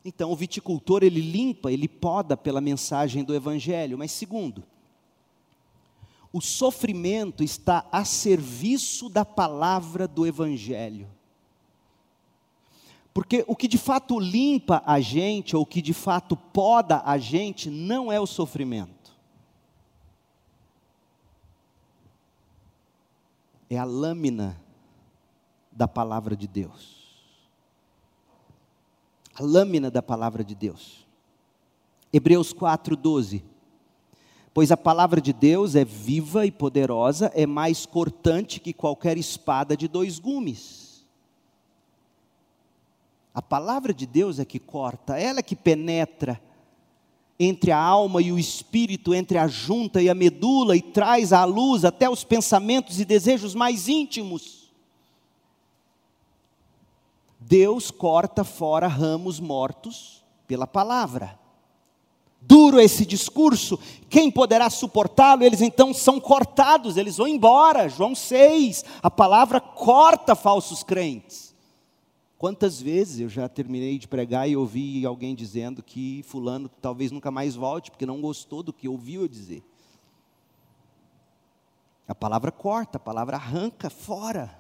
Então, 0.04 0.32
o 0.32 0.36
viticultor 0.36 1.04
ele 1.04 1.20
limpa, 1.20 1.72
ele 1.72 1.88
poda 1.88 2.38
pela 2.38 2.62
mensagem 2.62 3.24
do 3.24 3.36
evangelho, 3.36 3.98
mas 3.98 4.12
segundo, 4.12 4.64
o 6.32 6.40
sofrimento 6.42 7.44
está 7.44 7.88
a 7.92 8.06
serviço 8.06 9.10
da 9.10 9.26
palavra 9.26 10.08
do 10.08 10.26
evangelho. 10.26 11.08
Porque 13.16 13.44
o 13.48 13.56
que 13.56 13.68
de 13.68 13.80
fato 13.80 14.20
limpa 14.20 14.84
a 14.86 15.00
gente, 15.00 15.56
ou 15.56 15.64
o 15.64 15.66
que 15.66 15.82
de 15.82 15.94
fato 15.94 16.38
poda 16.38 17.02
a 17.04 17.18
gente, 17.18 17.72
não 17.72 18.12
é 18.12 18.20
o 18.20 18.28
sofrimento. 18.28 18.96
é 23.70 23.78
a 23.78 23.84
lâmina 23.84 24.60
da 25.72 25.88
palavra 25.88 26.36
de 26.36 26.48
Deus. 26.48 26.96
A 29.34 29.44
lâmina 29.44 29.92
da 29.92 30.02
palavra 30.02 30.44
de 30.44 30.56
Deus. 30.56 31.06
Hebreus 32.12 32.54
4:12. 32.54 33.44
Pois 34.54 34.72
a 34.72 34.78
palavra 34.78 35.20
de 35.20 35.34
Deus 35.34 35.76
é 35.76 35.84
viva 35.84 36.46
e 36.46 36.52
poderosa, 36.52 37.30
é 37.36 37.46
mais 37.46 37.86
cortante 37.86 38.62
que 38.62 38.72
qualquer 38.72 39.18
espada 39.18 39.76
de 39.76 39.86
dois 39.86 40.18
gumes. 40.18 40.85
A 43.36 43.42
palavra 43.42 43.94
de 43.94 44.06
Deus 44.06 44.40
é 44.40 44.46
que 44.46 44.58
corta, 44.58 45.20
ela 45.20 45.40
é 45.40 45.44
que 45.44 45.58
penetra 45.58 46.42
entre 47.38 47.70
a 47.70 47.78
alma 47.78 48.22
e 48.22 48.32
o 48.32 48.40
espírito, 48.40 49.14
entre 49.14 49.38
a 49.38 49.46
junta 49.46 50.02
e 50.02 50.10
a 50.10 50.16
medula, 50.16 50.74
e 50.78 50.82
traz 50.82 51.34
à 51.34 51.44
luz 51.44 51.84
até 51.84 52.10
os 52.10 52.24
pensamentos 52.24 52.98
e 52.98 53.04
desejos 53.04 53.54
mais 53.54 53.90
íntimos. 53.90 54.72
Deus 57.38 57.92
corta 57.92 58.46
fora 58.46 58.88
ramos 58.88 59.38
mortos 59.38 60.24
pela 60.48 60.66
palavra. 60.66 61.38
Duro 62.40 62.80
esse 62.80 63.06
discurso, 63.06 63.78
quem 64.10 64.32
poderá 64.32 64.70
suportá-lo? 64.70 65.44
Eles 65.44 65.62
então 65.62 65.94
são 65.94 66.22
cortados, 66.22 66.96
eles 66.96 67.18
vão 67.18 67.28
embora. 67.28 67.90
João 67.90 68.16
6, 68.16 68.86
a 69.04 69.12
palavra 69.12 69.60
corta 69.60 70.36
falsos 70.36 70.84
crentes. 70.84 71.45
Quantas 72.46 72.80
vezes 72.80 73.22
eu 73.22 73.28
já 73.28 73.50
terminei 73.50 73.98
de 73.98 74.08
pregar 74.08 74.48
e 74.48 74.56
ouvi 74.56 75.04
alguém 75.04 75.34
dizendo 75.34 75.82
que 75.82 76.22
fulano 76.28 76.70
talvez 76.70 77.12
nunca 77.12 77.32
mais 77.32 77.56
volte 77.56 77.90
porque 77.90 78.06
não 78.06 78.22
gostou 78.22 78.62
do 78.62 78.72
que 78.72 78.88
ouviu 78.88 79.22
eu 79.24 79.28
dizer. 79.28 79.64
A 82.08 82.14
palavra 82.14 82.52
corta, 82.52 82.98
a 82.98 83.00
palavra 83.00 83.36
arranca 83.36 83.90
fora. 83.90 84.60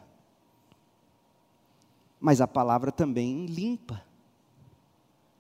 Mas 2.20 2.42
a 2.42 2.48
palavra 2.48 2.92
também 2.92 3.46
limpa. 3.46 4.02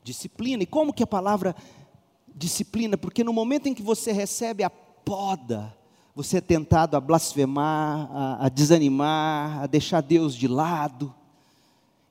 Disciplina. 0.03 0.61
E 0.61 0.67
como 0.67 0.93
que 0.93 1.01
a 1.01 1.07
palavra 1.07 1.55
disciplina? 2.27 2.95
Porque 2.95 3.23
no 3.23 3.33
momento 3.33 3.65
em 3.65 3.73
que 3.73 3.81
você 3.81 4.11
recebe 4.11 4.63
a 4.63 4.69
poda, 4.69 5.75
você 6.13 6.37
é 6.37 6.41
tentado 6.41 6.95
a 6.95 7.01
blasfemar, 7.01 8.07
a, 8.11 8.45
a 8.45 8.49
desanimar, 8.49 9.63
a 9.63 9.65
deixar 9.65 10.01
Deus 10.01 10.35
de 10.35 10.47
lado. 10.47 11.11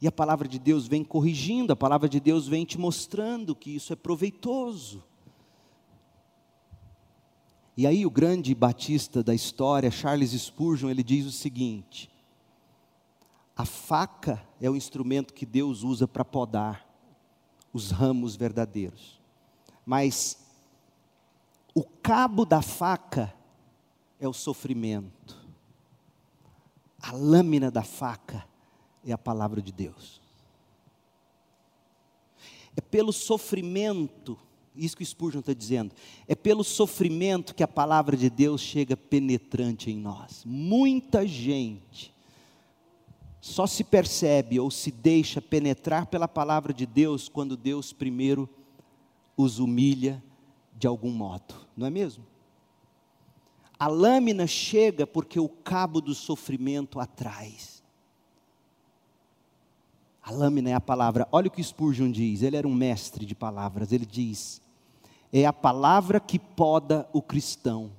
E 0.01 0.07
a 0.07 0.13
palavra 0.13 0.47
de 0.47 0.59
Deus 0.59 0.87
vem 0.87 1.05
corrigindo, 1.05 1.73
a 1.73 1.77
palavra 1.77 2.09
de 2.09 2.21
Deus 2.21 2.47
vem 2.47 2.65
te 2.65 2.79
mostrando 2.79 3.55
que 3.55 3.75
isso 3.75 3.93
é 3.93 3.97
proveitoso. 3.97 5.03
E 7.77 7.87
aí 7.87 8.07
o 8.07 8.11
grande 8.11 8.55
batista 8.55 9.23
da 9.23 9.35
história, 9.35 9.91
Charles 9.91 10.31
Spurgeon, 10.31 10.91
ele 10.91 11.03
diz 11.03 11.27
o 11.27 11.33
seguinte: 11.33 12.11
a 13.57 13.65
faca 13.65 14.43
é 14.61 14.69
o 14.69 14.77
instrumento 14.77 15.35
que 15.35 15.47
Deus 15.47 15.83
usa 15.83 16.07
para 16.07 16.25
podar 16.25 16.89
os 17.73 17.91
ramos 17.91 18.37
verdadeiros. 18.37 19.21
Mas 19.85 20.39
o 21.75 21.83
cabo 21.83 22.45
da 22.45 22.63
faca 22.63 23.35
é 24.21 24.29
o 24.29 24.33
sofrimento. 24.33 25.45
A 27.03 27.13
lâmina 27.13 27.71
da 27.71 27.83
faca 27.83 28.47
é 29.07 29.13
a 29.13 29.19
palavra 29.19 29.61
de 29.61 29.73
Deus. 29.73 30.21
É 32.77 32.81
pelo 32.81 33.13
sofrimento, 33.13 34.39
isso 34.75 34.97
que 34.97 35.05
Spurgeon 35.05 35.41
está 35.41 35.53
dizendo, 35.53 35.95
é 36.27 36.35
pelo 36.35 36.65
sofrimento 36.65 37.55
que 37.55 37.63
a 37.63 37.69
palavra 37.69 38.17
de 38.17 38.29
Deus 38.29 38.61
chega 38.61 38.97
penetrante 38.97 39.91
em 39.91 39.97
nós. 39.97 40.43
Muita 40.45 41.27
gente 41.27 42.13
só 43.41 43.67
se 43.67 43.85
percebe 43.85 44.59
ou 44.59 44.71
se 44.71 44.91
deixa 44.91 45.41
penetrar 45.41 46.07
pela 46.07 46.27
palavra 46.27 46.73
de 46.73 46.87
Deus 46.87 47.29
quando 47.29 47.57
Deus 47.57 47.93
primeiro 47.93 48.49
os 49.37 49.59
humilha 49.59 50.23
de 50.77 50.87
algum 50.87 51.11
modo, 51.11 51.55
não 51.77 51.87
é 51.87 51.91
mesmo? 51.91 52.25
A 53.79 53.87
lâmina 53.87 54.47
chega 54.47 55.07
porque 55.07 55.39
o 55.39 55.49
cabo 55.49 56.01
do 56.01 56.15
sofrimento 56.15 56.99
atrás. 56.99 57.74
A 60.25 60.33
lâmina 60.33 60.71
é 60.71 60.73
a 60.73 60.81
palavra. 60.81 61.29
Olha 61.31 61.49
o 61.49 61.51
que 61.51 61.63
Spurgeon 61.63 62.11
diz, 62.11 62.41
ele 62.43 62.57
era 62.57 62.67
um 62.67 62.73
mestre 62.73 63.27
de 63.27 63.35
palavras. 63.35 63.93
Ele 63.93 64.07
diz: 64.07 64.63
é 65.31 65.45
a 65.45 65.53
palavra 65.53 66.19
que 66.19 66.39
poda 66.39 67.07
o 67.13 67.21
cristão, 67.21 67.91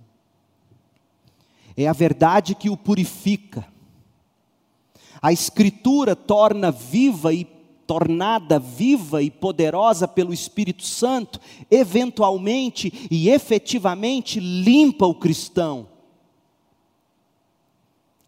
é 1.78 1.88
a 1.88 1.94
verdade 1.94 2.56
que 2.56 2.70
o 2.70 2.76
purifica. 2.76 3.68
A 5.22 5.32
Escritura 5.32 6.16
torna 6.16 6.72
viva 6.72 7.34
e 7.34 7.46
tornada 7.86 8.58
viva 8.58 9.22
e 9.22 9.30
poderosa 9.30 10.08
pelo 10.08 10.34
Espírito 10.34 10.84
Santo, 10.84 11.40
eventualmente 11.70 13.08
e 13.12 13.30
efetivamente 13.30 14.40
limpa 14.40 15.06
o 15.06 15.14
cristão. 15.14 15.88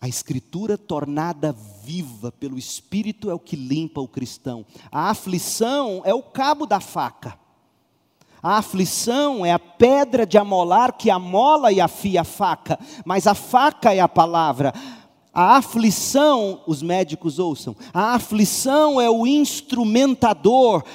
A 0.07 0.09
Escritura 0.09 0.77
tornada 0.77 1.53
viva 1.83 2.31
pelo 2.31 2.57
Espírito 2.57 3.29
é 3.29 3.33
o 3.33 3.39
que 3.39 3.57
limpa 3.57 3.99
o 3.99 4.07
cristão. 4.07 4.65
A 4.89 5.09
aflição 5.09 6.01
é 6.05 6.13
o 6.13 6.23
cabo 6.23 6.65
da 6.65 6.79
faca. 6.79 7.37
A 8.41 8.57
aflição 8.57 9.45
é 9.45 9.51
a 9.51 9.59
pedra 9.59 10.25
de 10.25 10.37
amolar 10.37 10.93
que 10.93 11.09
amola 11.09 11.73
e 11.73 11.81
afia 11.81 12.21
a 12.21 12.23
faca, 12.23 12.79
mas 13.03 13.27
a 13.27 13.35
faca 13.35 13.93
é 13.93 13.99
a 13.99 14.07
palavra. 14.07 14.73
A 15.33 15.57
aflição, 15.57 16.61
os 16.65 16.81
médicos 16.81 17.37
ouçam, 17.37 17.75
a 17.93 18.13
aflição 18.13 19.01
é 19.01 19.09
o 19.09 19.27
instrumentador, 19.27 20.85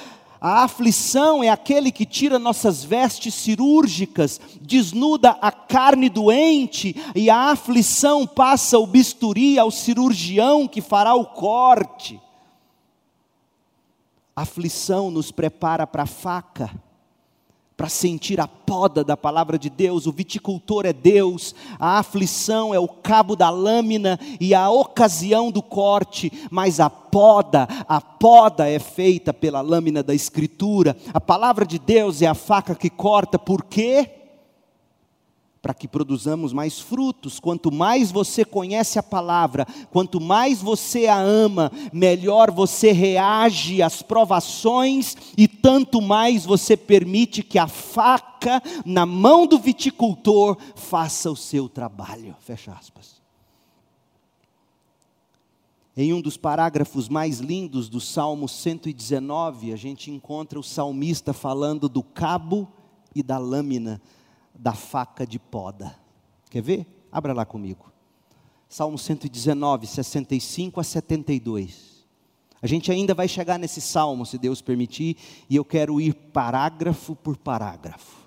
a 0.45 0.65
aflição 0.65 1.41
é 1.41 1.47
aquele 1.47 1.89
que 1.89 2.05
tira 2.05 2.37
nossas 2.37 2.83
vestes 2.83 3.33
cirúrgicas, 3.33 4.41
desnuda 4.59 5.37
a 5.41 5.53
carne 5.53 6.09
doente, 6.09 6.93
e 7.15 7.29
a 7.29 7.51
aflição 7.51 8.27
passa 8.27 8.77
o 8.77 8.85
bisturi 8.85 9.57
ao 9.57 9.71
cirurgião 9.71 10.67
que 10.67 10.81
fará 10.81 11.15
o 11.15 11.27
corte. 11.27 12.19
A 14.35 14.41
aflição 14.41 15.09
nos 15.09 15.31
prepara 15.31 15.87
para 15.87 16.03
a 16.03 16.07
faca 16.07 16.69
para 17.75 17.89
sentir 17.89 18.39
a 18.39 18.47
poda 18.47 19.03
da 19.03 19.17
palavra 19.17 19.57
de 19.57 19.69
Deus, 19.69 20.05
o 20.05 20.11
viticultor 20.11 20.85
é 20.85 20.93
Deus, 20.93 21.55
a 21.79 21.99
aflição 21.99 22.73
é 22.73 22.79
o 22.79 22.87
cabo 22.87 23.35
da 23.35 23.49
lâmina 23.49 24.19
e 24.39 24.53
a 24.53 24.69
ocasião 24.69 25.51
do 25.51 25.61
corte, 25.61 26.31
mas 26.49 26.79
a 26.79 26.89
poda, 26.89 27.67
a 27.87 27.99
poda 27.99 28.69
é 28.69 28.79
feita 28.79 29.33
pela 29.33 29.61
lâmina 29.61 30.03
da 30.03 30.13
Escritura, 30.13 30.95
a 31.13 31.19
palavra 31.19 31.65
de 31.65 31.79
Deus 31.79 32.21
é 32.21 32.27
a 32.27 32.33
faca 32.33 32.75
que 32.75 32.89
corta, 32.89 33.39
por 33.39 33.65
quê? 33.65 34.22
Para 35.63 35.73
que 35.73 35.87
produzamos 35.87 36.51
mais 36.51 36.77
frutos. 36.77 37.39
Quanto 37.39 37.71
mais 37.71 38.11
você 38.11 38.43
conhece 38.43 38.99
a 38.99 39.03
palavra, 39.03 39.65
quanto 39.89 40.19
mais 40.19 40.61
você 40.61 41.07
a 41.07 41.17
ama, 41.17 41.71
melhor 41.93 42.51
você 42.51 42.91
reage 42.91 43.81
às 43.81 44.01
provações 44.01 45.15
e 45.37 45.47
tanto 45.47 46.01
mais 46.01 46.45
você 46.45 46.75
permite 46.75 47.41
que 47.41 47.57
a 47.57 47.69
faca 47.69 48.61
na 48.85 49.05
mão 49.05 49.47
do 49.47 49.57
viticultor 49.57 50.57
faça 50.75 51.31
o 51.31 51.35
seu 51.35 51.69
trabalho. 51.69 52.35
Fecha 52.41 52.73
aspas. 52.73 53.23
Em 55.95 56.11
um 56.11 56.19
dos 56.19 56.35
parágrafos 56.35 57.07
mais 57.07 57.39
lindos 57.39 57.87
do 57.87 58.01
Salmo 58.01 58.49
119, 58.49 59.71
a 59.71 59.77
gente 59.77 60.11
encontra 60.11 60.59
o 60.59 60.63
salmista 60.63 61.31
falando 61.31 61.87
do 61.87 62.03
cabo 62.03 62.67
e 63.15 63.23
da 63.23 63.37
lâmina 63.37 64.01
da 64.53 64.73
faca 64.73 65.25
de 65.25 65.39
poda. 65.39 65.95
Quer 66.49 66.61
ver? 66.61 67.07
Abra 67.11 67.33
lá 67.33 67.45
comigo. 67.45 67.91
Salmo 68.69 68.97
119, 68.97 69.85
65 69.85 70.79
a 70.79 70.83
72. 70.83 71.93
A 72.61 72.67
gente 72.67 72.91
ainda 72.91 73.13
vai 73.13 73.27
chegar 73.27 73.59
nesse 73.59 73.81
salmo, 73.81 74.25
se 74.25 74.37
Deus 74.37 74.61
permitir, 74.61 75.17
e 75.49 75.55
eu 75.55 75.65
quero 75.65 75.99
ir 75.99 76.13
parágrafo 76.13 77.15
por 77.15 77.37
parágrafo. 77.37 78.23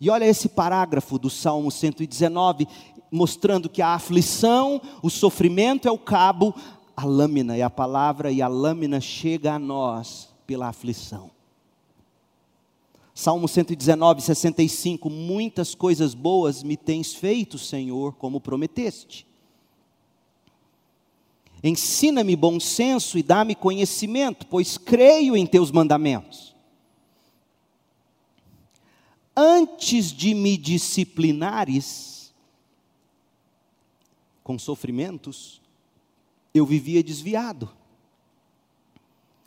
E 0.00 0.10
olha 0.10 0.24
esse 0.24 0.48
parágrafo 0.48 1.18
do 1.18 1.30
Salmo 1.30 1.70
119, 1.70 2.66
mostrando 3.10 3.68
que 3.68 3.80
a 3.80 3.94
aflição, 3.94 4.80
o 5.02 5.08
sofrimento 5.08 5.88
é 5.88 5.90
o 5.90 5.98
cabo, 5.98 6.54
a 6.96 7.04
lâmina 7.04 7.56
é 7.56 7.62
a 7.62 7.70
palavra, 7.70 8.30
e 8.30 8.42
a 8.42 8.48
lâmina 8.48 9.00
chega 9.00 9.54
a 9.54 9.58
nós 9.58 10.28
pela 10.46 10.68
aflição. 10.68 11.30
Salmo 13.18 13.48
119, 13.48 14.20
65. 14.20 15.10
Muitas 15.10 15.74
coisas 15.74 16.14
boas 16.14 16.62
me 16.62 16.76
tens 16.76 17.12
feito, 17.12 17.58
Senhor, 17.58 18.14
como 18.14 18.40
prometeste. 18.40 19.26
Ensina-me 21.60 22.36
bom 22.36 22.60
senso 22.60 23.18
e 23.18 23.22
dá-me 23.24 23.56
conhecimento, 23.56 24.46
pois 24.46 24.78
creio 24.78 25.36
em 25.36 25.44
teus 25.44 25.72
mandamentos. 25.72 26.54
Antes 29.36 30.12
de 30.12 30.32
me 30.32 30.56
disciplinares 30.56 32.32
com 34.44 34.56
sofrimentos, 34.56 35.60
eu 36.54 36.64
vivia 36.64 37.02
desviado. 37.02 37.68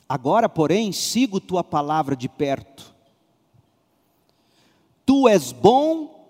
Agora, 0.10 0.50
porém, 0.50 0.92
sigo 0.92 1.40
tua 1.40 1.64
palavra 1.64 2.18
de 2.18 2.28
perto 2.28 2.91
Tu 5.12 5.28
és 5.28 5.52
bom 5.52 6.26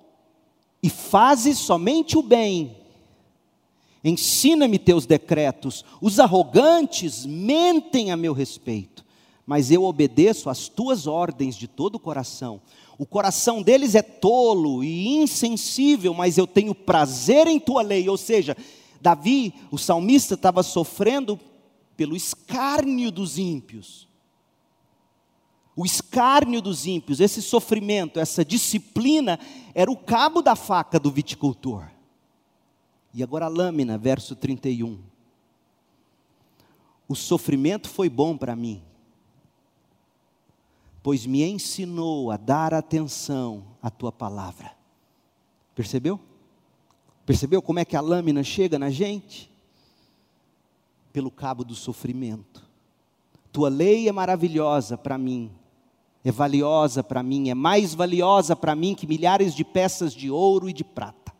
e 0.81 0.89
fazes 0.89 1.59
somente 1.59 2.17
o 2.17 2.23
bem, 2.23 2.75
Ensina-me 4.03 4.79
teus 4.79 5.05
decretos. 5.05 5.85
Os 6.01 6.19
arrogantes 6.19 7.23
mentem 7.23 8.09
a 8.09 8.17
meu 8.17 8.33
respeito, 8.33 9.05
mas 9.45 9.69
eu 9.69 9.83
obedeço 9.83 10.49
às 10.49 10.67
tuas 10.67 11.05
ordens 11.05 11.55
de 11.55 11.67
todo 11.67 11.97
o 11.97 11.99
coração. 11.99 12.59
O 12.97 13.05
coração 13.05 13.61
deles 13.61 13.93
é 13.93 14.01
tolo 14.01 14.83
e 14.83 15.09
insensível, 15.09 16.15
mas 16.15 16.39
eu 16.39 16.47
tenho 16.47 16.73
prazer 16.73 17.45
em 17.45 17.59
tua 17.59 17.83
lei. 17.83 18.09
Ou 18.09 18.17
seja, 18.17 18.57
Davi, 18.99 19.53
o 19.69 19.77
salmista, 19.77 20.33
estava 20.33 20.63
sofrendo 20.63 21.39
pelo 21.95 22.15
escárnio 22.15 23.11
dos 23.11 23.37
ímpios. 23.37 24.09
O 25.75 25.85
escárnio 25.85 26.61
dos 26.61 26.85
ímpios, 26.85 27.19
esse 27.19 27.41
sofrimento, 27.41 28.19
essa 28.19 28.43
disciplina, 28.43 29.39
era 29.73 29.89
o 29.89 29.97
cabo 29.97 30.41
da 30.41 30.55
faca 30.55 30.99
do 30.99 31.09
viticultor. 31.09 31.87
E 33.13 33.23
agora 33.23 33.45
a 33.45 33.49
lâmina, 33.49 33.97
verso 33.97 34.35
31. 34.35 34.99
O 37.07 37.15
sofrimento 37.15 37.89
foi 37.89 38.09
bom 38.09 38.37
para 38.37 38.55
mim, 38.55 38.81
pois 41.03 41.25
me 41.25 41.43
ensinou 41.43 42.31
a 42.31 42.37
dar 42.37 42.73
atenção 42.73 43.65
à 43.81 43.89
tua 43.89 44.11
palavra. 44.11 44.71
Percebeu? 45.75 46.19
Percebeu 47.25 47.61
como 47.61 47.79
é 47.79 47.85
que 47.85 47.95
a 47.95 48.01
lâmina 48.01 48.43
chega 48.43 48.79
na 48.79 48.89
gente? 48.89 49.51
Pelo 51.11 51.31
cabo 51.31 51.63
do 51.63 51.75
sofrimento. 51.75 52.63
Tua 53.51 53.67
lei 53.67 54.07
é 54.07 54.11
maravilhosa 54.11 54.97
para 54.97 55.17
mim, 55.17 55.51
é 56.23 56.31
valiosa 56.31 57.03
para 57.03 57.23
mim, 57.23 57.49
é 57.49 57.53
mais 57.53 57.93
valiosa 57.93 58.55
para 58.55 58.75
mim 58.75 58.93
que 58.93 59.07
milhares 59.07 59.55
de 59.55 59.63
peças 59.63 60.13
de 60.13 60.29
ouro 60.29 60.69
e 60.69 60.73
de 60.73 60.83
prata. 60.83 61.33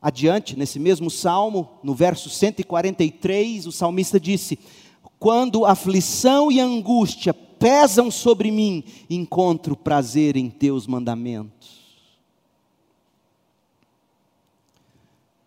Adiante, 0.00 0.58
nesse 0.58 0.80
mesmo 0.80 1.08
salmo, 1.08 1.70
no 1.82 1.94
verso 1.94 2.28
143, 2.28 3.66
o 3.66 3.72
salmista 3.72 4.18
disse: 4.18 4.58
Quando 5.18 5.64
aflição 5.64 6.50
e 6.50 6.58
angústia 6.58 7.32
pesam 7.32 8.10
sobre 8.10 8.50
mim, 8.50 8.82
encontro 9.08 9.76
prazer 9.76 10.36
em 10.36 10.50
teus 10.50 10.86
mandamentos. 10.86 11.80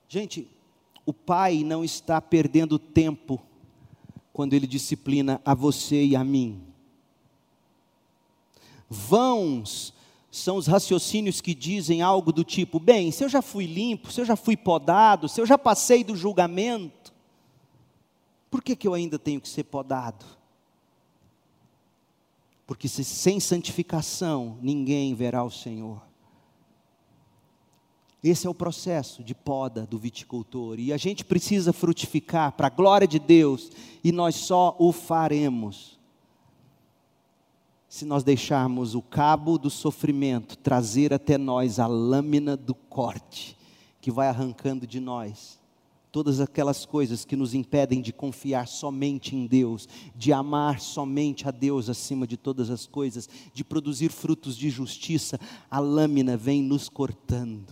Gente, 0.07 0.47
o 1.05 1.13
pai 1.13 1.61
não 1.65 1.83
está 1.83 2.21
perdendo 2.21 2.79
tempo 2.79 3.41
quando 4.31 4.53
ele 4.53 4.65
disciplina 4.65 5.41
a 5.43 5.53
você 5.53 6.05
e 6.05 6.15
a 6.15 6.23
mim. 6.23 6.64
Vãos 8.95 9.93
são 10.31 10.57
os 10.57 10.67
raciocínios 10.67 11.41
que 11.41 11.53
dizem 11.53 12.01
algo 12.01 12.31
do 12.31 12.43
tipo: 12.43 12.79
bem, 12.79 13.11
se 13.11 13.23
eu 13.23 13.29
já 13.29 13.41
fui 13.41 13.65
limpo, 13.65 14.11
se 14.11 14.21
eu 14.21 14.25
já 14.25 14.35
fui 14.35 14.55
podado, 14.55 15.27
se 15.27 15.39
eu 15.39 15.45
já 15.45 15.57
passei 15.57 16.03
do 16.03 16.15
julgamento, 16.15 17.13
por 18.49 18.63
que, 18.63 18.75
que 18.75 18.87
eu 18.87 18.93
ainda 18.93 19.19
tenho 19.19 19.41
que 19.41 19.49
ser 19.49 19.65
podado? 19.65 20.25
Porque 22.65 22.87
se, 22.87 23.03
sem 23.03 23.39
santificação 23.39 24.57
ninguém 24.61 25.13
verá 25.13 25.43
o 25.43 25.51
Senhor. 25.51 26.01
Esse 28.23 28.47
é 28.47 28.49
o 28.49 28.55
processo 28.55 29.23
de 29.23 29.35
poda 29.35 29.85
do 29.85 29.99
viticultor. 29.99 30.79
E 30.79 30.91
a 30.91 30.97
gente 30.97 31.23
precisa 31.23 31.71
frutificar 31.71 32.53
para 32.53 32.67
a 32.67 32.71
glória 32.71 33.07
de 33.07 33.19
Deus, 33.19 33.69
e 34.03 34.11
nós 34.11 34.35
só 34.35 34.75
o 34.79 34.91
faremos 34.91 35.99
se 37.87 38.05
nós 38.05 38.23
deixarmos 38.23 38.95
o 38.95 39.01
cabo 39.01 39.57
do 39.57 39.69
sofrimento 39.69 40.57
trazer 40.57 41.13
até 41.13 41.37
nós 41.37 41.79
a 41.79 41.87
lâmina 41.87 42.57
do 42.57 42.73
corte, 42.73 43.57
que 44.01 44.11
vai 44.11 44.27
arrancando 44.27 44.85
de 44.85 44.99
nós 44.99 45.59
todas 46.15 46.39
aquelas 46.39 46.85
coisas 46.85 47.25
que 47.25 47.35
nos 47.35 47.53
impedem 47.53 48.01
de 48.01 48.13
confiar 48.13 48.69
somente 48.69 49.35
em 49.35 49.45
Deus, 49.45 49.85
de 50.15 50.31
amar 50.31 50.79
somente 50.79 51.45
a 51.45 51.51
Deus 51.51 51.89
acima 51.89 52.25
de 52.25 52.37
todas 52.37 52.69
as 52.69 52.87
coisas, 52.87 53.29
de 53.53 53.65
produzir 53.65 54.09
frutos 54.09 54.55
de 54.55 54.69
justiça, 54.69 55.37
a 55.69 55.77
lâmina 55.77 56.37
vem 56.37 56.63
nos 56.63 56.87
cortando. 56.87 57.67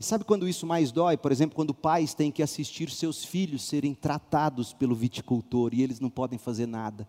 E 0.00 0.02
sabe 0.02 0.24
quando 0.24 0.48
isso 0.48 0.66
mais 0.66 0.90
dói? 0.90 1.16
Por 1.16 1.30
exemplo, 1.30 1.54
quando 1.54 1.72
pais 1.72 2.14
têm 2.14 2.32
que 2.32 2.42
assistir 2.42 2.90
seus 2.90 3.24
filhos 3.24 3.62
serem 3.62 3.94
tratados 3.94 4.72
pelo 4.72 4.96
viticultor 4.96 5.72
e 5.72 5.82
eles 5.82 6.00
não 6.00 6.10
podem 6.10 6.36
fazer 6.36 6.66
nada 6.66 7.06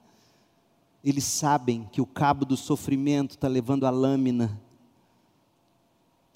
eles 1.04 1.24
sabem 1.24 1.90
que 1.92 2.02
o 2.02 2.06
cabo 2.06 2.46
do 2.46 2.56
sofrimento 2.56 3.32
está 3.32 3.48
levando 3.48 3.86
a 3.86 3.90
lâmina. 3.90 4.62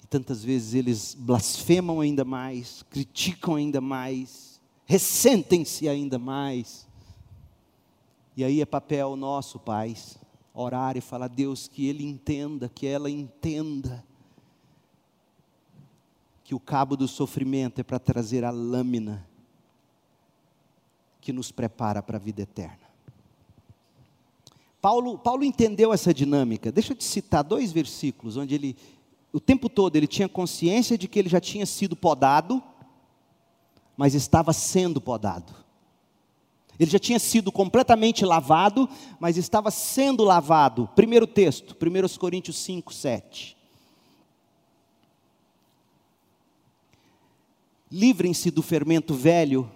E 0.02 0.06
tantas 0.06 0.42
vezes 0.42 0.74
eles 0.74 1.14
blasfemam 1.14 2.00
ainda 2.00 2.24
mais, 2.24 2.82
criticam 2.90 3.54
ainda 3.54 3.80
mais, 3.80 4.60
ressentem-se 4.84 5.88
ainda 5.88 6.18
mais. 6.18 6.86
E 8.36 8.42
aí 8.42 8.60
é 8.60 8.66
papel 8.66 9.14
nosso, 9.16 9.58
pais, 9.58 10.18
orar 10.52 10.96
e 10.96 11.00
falar, 11.00 11.28
Deus, 11.28 11.68
que 11.68 11.86
ele 11.86 12.04
entenda, 12.04 12.68
que 12.68 12.86
ela 12.86 13.08
entenda, 13.08 14.04
que 16.42 16.54
o 16.54 16.60
cabo 16.60 16.96
do 16.96 17.08
sofrimento 17.08 17.80
é 17.80 17.84
para 17.84 17.98
trazer 17.98 18.44
a 18.44 18.50
lâmina 18.50 19.26
que 21.20 21.32
nos 21.32 21.50
prepara 21.50 22.02
para 22.02 22.18
a 22.18 22.20
vida 22.20 22.42
eterna. 22.42 22.85
Paulo, 24.80 25.18
Paulo 25.18 25.44
entendeu 25.44 25.92
essa 25.92 26.12
dinâmica. 26.12 26.70
Deixa 26.70 26.92
eu 26.92 26.96
te 26.96 27.04
citar 27.04 27.42
dois 27.42 27.72
versículos 27.72 28.36
onde 28.36 28.54
ele, 28.54 28.76
o 29.32 29.40
tempo 29.40 29.68
todo, 29.68 29.96
ele 29.96 30.06
tinha 30.06 30.28
consciência 30.28 30.96
de 30.96 31.08
que 31.08 31.18
ele 31.18 31.28
já 31.28 31.40
tinha 31.40 31.66
sido 31.66 31.96
podado, 31.96 32.62
mas 33.96 34.14
estava 34.14 34.52
sendo 34.52 35.00
podado. 35.00 35.54
Ele 36.78 36.90
já 36.90 36.98
tinha 36.98 37.18
sido 37.18 37.50
completamente 37.50 38.24
lavado, 38.24 38.88
mas 39.18 39.38
estava 39.38 39.70
sendo 39.70 40.22
lavado. 40.22 40.88
Primeiro 40.94 41.26
texto, 41.26 41.74
1 41.74 42.18
Coríntios 42.18 42.58
5, 42.58 42.92
7. 42.92 43.56
Livrem-se 47.90 48.50
do 48.50 48.62
fermento 48.62 49.14
velho, 49.14 49.70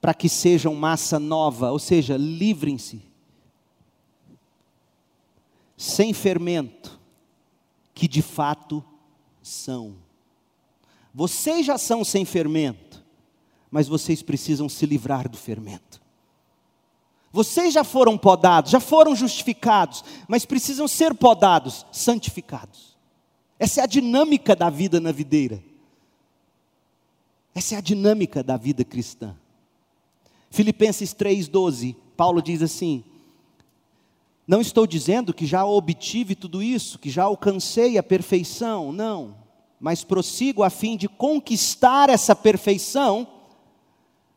para 0.00 0.14
que 0.14 0.28
sejam 0.28 0.74
massa 0.74 1.18
nova, 1.18 1.72
ou 1.72 1.78
seja, 1.78 2.16
livrem-se 2.16 3.13
sem 5.76 6.12
fermento, 6.12 6.98
que 7.94 8.08
de 8.08 8.22
fato 8.22 8.84
são. 9.42 9.96
Vocês 11.12 11.64
já 11.66 11.78
são 11.78 12.04
sem 12.04 12.24
fermento, 12.24 13.04
mas 13.70 13.88
vocês 13.88 14.22
precisam 14.22 14.68
se 14.68 14.86
livrar 14.86 15.28
do 15.28 15.36
fermento. 15.36 16.02
Vocês 17.32 17.74
já 17.74 17.82
foram 17.82 18.16
podados, 18.16 18.70
já 18.70 18.78
foram 18.78 19.14
justificados, 19.16 20.04
mas 20.28 20.44
precisam 20.44 20.86
ser 20.86 21.14
podados, 21.14 21.84
santificados. 21.90 22.96
Essa 23.58 23.80
é 23.80 23.84
a 23.84 23.88
dinâmica 23.88 24.54
da 24.54 24.70
vida 24.70 25.00
na 25.00 25.10
videira. 25.10 25.62
Essa 27.54 27.76
é 27.76 27.78
a 27.78 27.80
dinâmica 27.80 28.42
da 28.42 28.56
vida 28.56 28.84
cristã. 28.84 29.36
Filipenses 30.50 31.12
3,12, 31.12 31.96
Paulo 32.16 32.40
diz 32.40 32.62
assim: 32.62 33.02
não 34.46 34.60
estou 34.60 34.86
dizendo 34.86 35.32
que 35.32 35.46
já 35.46 35.64
obtive 35.64 36.34
tudo 36.34 36.62
isso, 36.62 36.98
que 36.98 37.08
já 37.08 37.24
alcancei 37.24 37.96
a 37.96 38.02
perfeição, 38.02 38.92
não. 38.92 39.36
Mas 39.80 40.04
prossigo 40.04 40.62
a 40.62 40.70
fim 40.70 40.96
de 40.96 41.08
conquistar 41.08 42.10
essa 42.10 42.34
perfeição, 42.34 43.26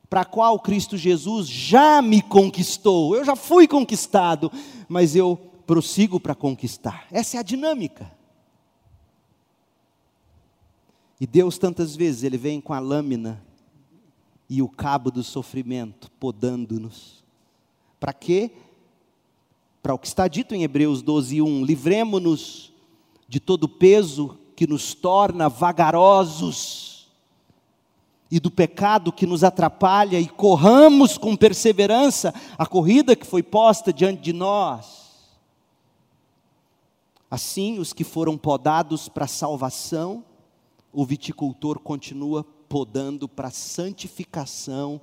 para 0.10 0.22
a 0.22 0.26
qual 0.26 0.60
Cristo 0.60 0.96
Jesus 0.96 1.48
já 1.48 2.02
me 2.02 2.22
conquistou. 2.22 3.16
Eu 3.16 3.26
já 3.26 3.36
fui 3.36 3.68
conquistado, 3.68 4.52
mas 4.88 5.16
eu 5.16 5.36
prossigo 5.66 6.20
para 6.20 6.34
conquistar. 6.34 7.06
Essa 7.12 7.38
é 7.38 7.40
a 7.42 7.44
dinâmica. 7.44 8.10
E 11.20 11.28
Deus, 11.28 11.58
tantas 11.58 11.96
vezes, 11.96 12.24
Ele 12.24 12.38
vem 12.38 12.62
com 12.62 12.74
a 12.74 12.80
lâmina 12.80 13.44
e 14.50 14.62
o 14.62 14.70
cabo 14.70 15.12
do 15.12 15.24
sofrimento, 15.24 16.10
podando-nos. 16.12 17.24
Para 18.00 18.14
quê? 18.14 18.52
Para 19.82 19.94
o 19.94 20.00
que 20.00 20.08
está 20.08 20.28
dito 20.28 20.54
em 20.54 20.64
Hebreus 20.64 21.02
12, 21.02 21.42
1: 21.42 21.66
livremo-nos 21.66 22.74
de 23.28 23.40
todo 23.40 23.68
peso 23.68 24.38
que 24.56 24.68
nos 24.68 24.94
torna 24.94 25.48
vagarosos 25.48 27.08
e 28.30 28.40
do 28.40 28.52
pecado 28.52 29.12
que 29.12 29.26
nos 29.26 29.44
atrapalha 29.44 30.20
e 30.20 30.28
corramos 30.28 31.18
com 31.18 31.36
perseverança 31.36 32.34
a 32.58 32.66
corrida 32.66 33.16
que 33.16 33.26
foi 33.26 33.42
posta 33.42 33.94
diante 33.94 34.22
de 34.22 34.34
nós. 34.34 35.08
Assim, 37.30 37.80
os 37.80 37.94
que 37.94 38.04
foram 38.04 38.38
podados 38.38 39.10
para 39.10 39.28
salvação, 39.28 40.24
o 40.94 41.06
viticultor 41.06 41.80
continua 41.80 42.44
podando 42.44 43.28
para 43.28 43.50
santificação 43.50 45.00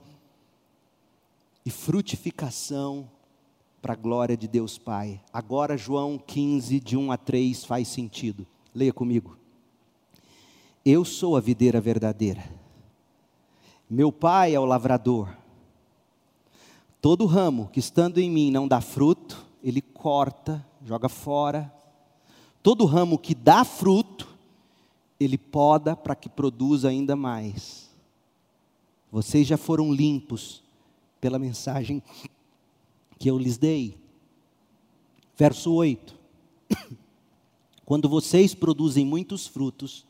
e 1.64 1.70
frutificação 1.70 3.09
para 3.85 3.93
a 3.93 3.97
glória 3.97 4.35
de 4.35 4.48
Deus 4.48 4.78
Pai. 4.78 5.20
Agora, 5.31 5.77
João 5.77 6.16
15, 6.16 6.81
de 6.81 6.97
1 6.97 7.12
a 7.12 7.19
3, 7.19 7.66
faz 7.66 7.86
sentido. 7.86 8.47
Leia 8.74 8.94
comigo. 8.94 9.36
Eu 10.82 11.05
sou 11.05 11.36
a 11.36 11.40
videira 11.40 11.82
verdadeira. 11.82 12.43
Meu 13.89 14.11
pai 14.11 14.55
é 14.55 14.59
o 14.59 14.65
lavrador. 14.65 15.36
Todo 16.98 17.27
ramo 17.27 17.69
que 17.70 17.78
estando 17.78 18.16
em 18.16 18.31
mim 18.31 18.51
não 18.51 18.66
dá 18.66 18.81
fruto, 18.81 19.44
ele 19.62 19.82
corta, 19.82 20.66
joga 20.82 21.11
fora. 21.11 21.70
Todo 22.62 22.86
ramo 22.86 23.19
que 23.19 23.35
dá 23.35 23.66
fruto, 23.66 24.27
ele 25.20 25.36
poda 25.36 25.94
para 25.94 26.15
que 26.15 26.31
produza 26.31 26.89
ainda 26.89 27.15
mais. 27.15 27.90
Vocês 29.12 29.47
já 29.47 29.59
foram 29.59 29.93
limpos 29.93 30.65
pela 31.20 31.39
mensagem 31.39 32.02
que 33.18 33.30
eu 33.30 33.38
lhes 33.38 33.56
dei. 33.56 33.96
Verso 35.36 35.72
8. 35.72 36.18
Quando 37.84 38.08
vocês 38.08 38.54
produzem 38.54 39.04
muitos 39.04 39.46
frutos, 39.46 40.06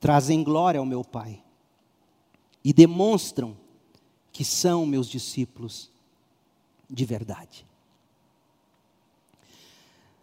trazem 0.00 0.42
glória 0.42 0.80
ao 0.80 0.86
meu 0.86 1.04
Pai 1.04 1.42
e 2.64 2.72
demonstram 2.72 3.56
que 4.32 4.44
são 4.44 4.86
meus 4.86 5.08
discípulos 5.08 5.90
de 6.88 7.04
verdade. 7.04 7.66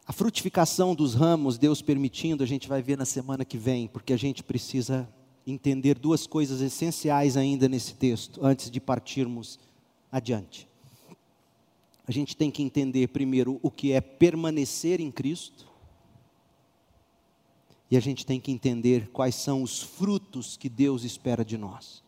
A 0.05 0.11
frutificação 0.11 0.95
dos 0.95 1.13
ramos, 1.13 1.57
Deus 1.57 1.81
permitindo, 1.81 2.43
a 2.43 2.47
gente 2.47 2.67
vai 2.67 2.81
ver 2.81 2.97
na 2.97 3.05
semana 3.05 3.45
que 3.45 3.57
vem, 3.57 3.87
porque 3.87 4.11
a 4.11 4.17
gente 4.17 4.43
precisa 4.43 5.07
entender 5.45 5.97
duas 5.97 6.25
coisas 6.25 6.61
essenciais 6.61 7.37
ainda 7.37 7.69
nesse 7.69 7.93
texto, 7.93 8.43
antes 8.43 8.71
de 8.71 8.79
partirmos 8.79 9.59
adiante. 10.11 10.68
A 12.09 12.11
gente 12.11 12.35
tem 12.35 12.49
que 12.49 12.63
entender 12.63 13.09
primeiro 13.09 13.59
o 13.61 13.69
que 13.69 13.91
é 13.91 14.01
permanecer 14.01 14.99
em 14.99 15.11
Cristo, 15.11 15.67
e 17.91 17.95
a 17.95 17.99
gente 17.99 18.25
tem 18.25 18.39
que 18.39 18.51
entender 18.51 19.09
quais 19.09 19.35
são 19.35 19.61
os 19.61 19.83
frutos 19.83 20.57
que 20.57 20.67
Deus 20.67 21.03
espera 21.03 21.45
de 21.45 21.55
nós. 21.55 22.01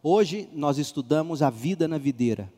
Hoje 0.00 0.48
nós 0.52 0.78
estudamos 0.78 1.42
a 1.42 1.50
vida 1.50 1.88
na 1.88 1.98
videira. 1.98 2.52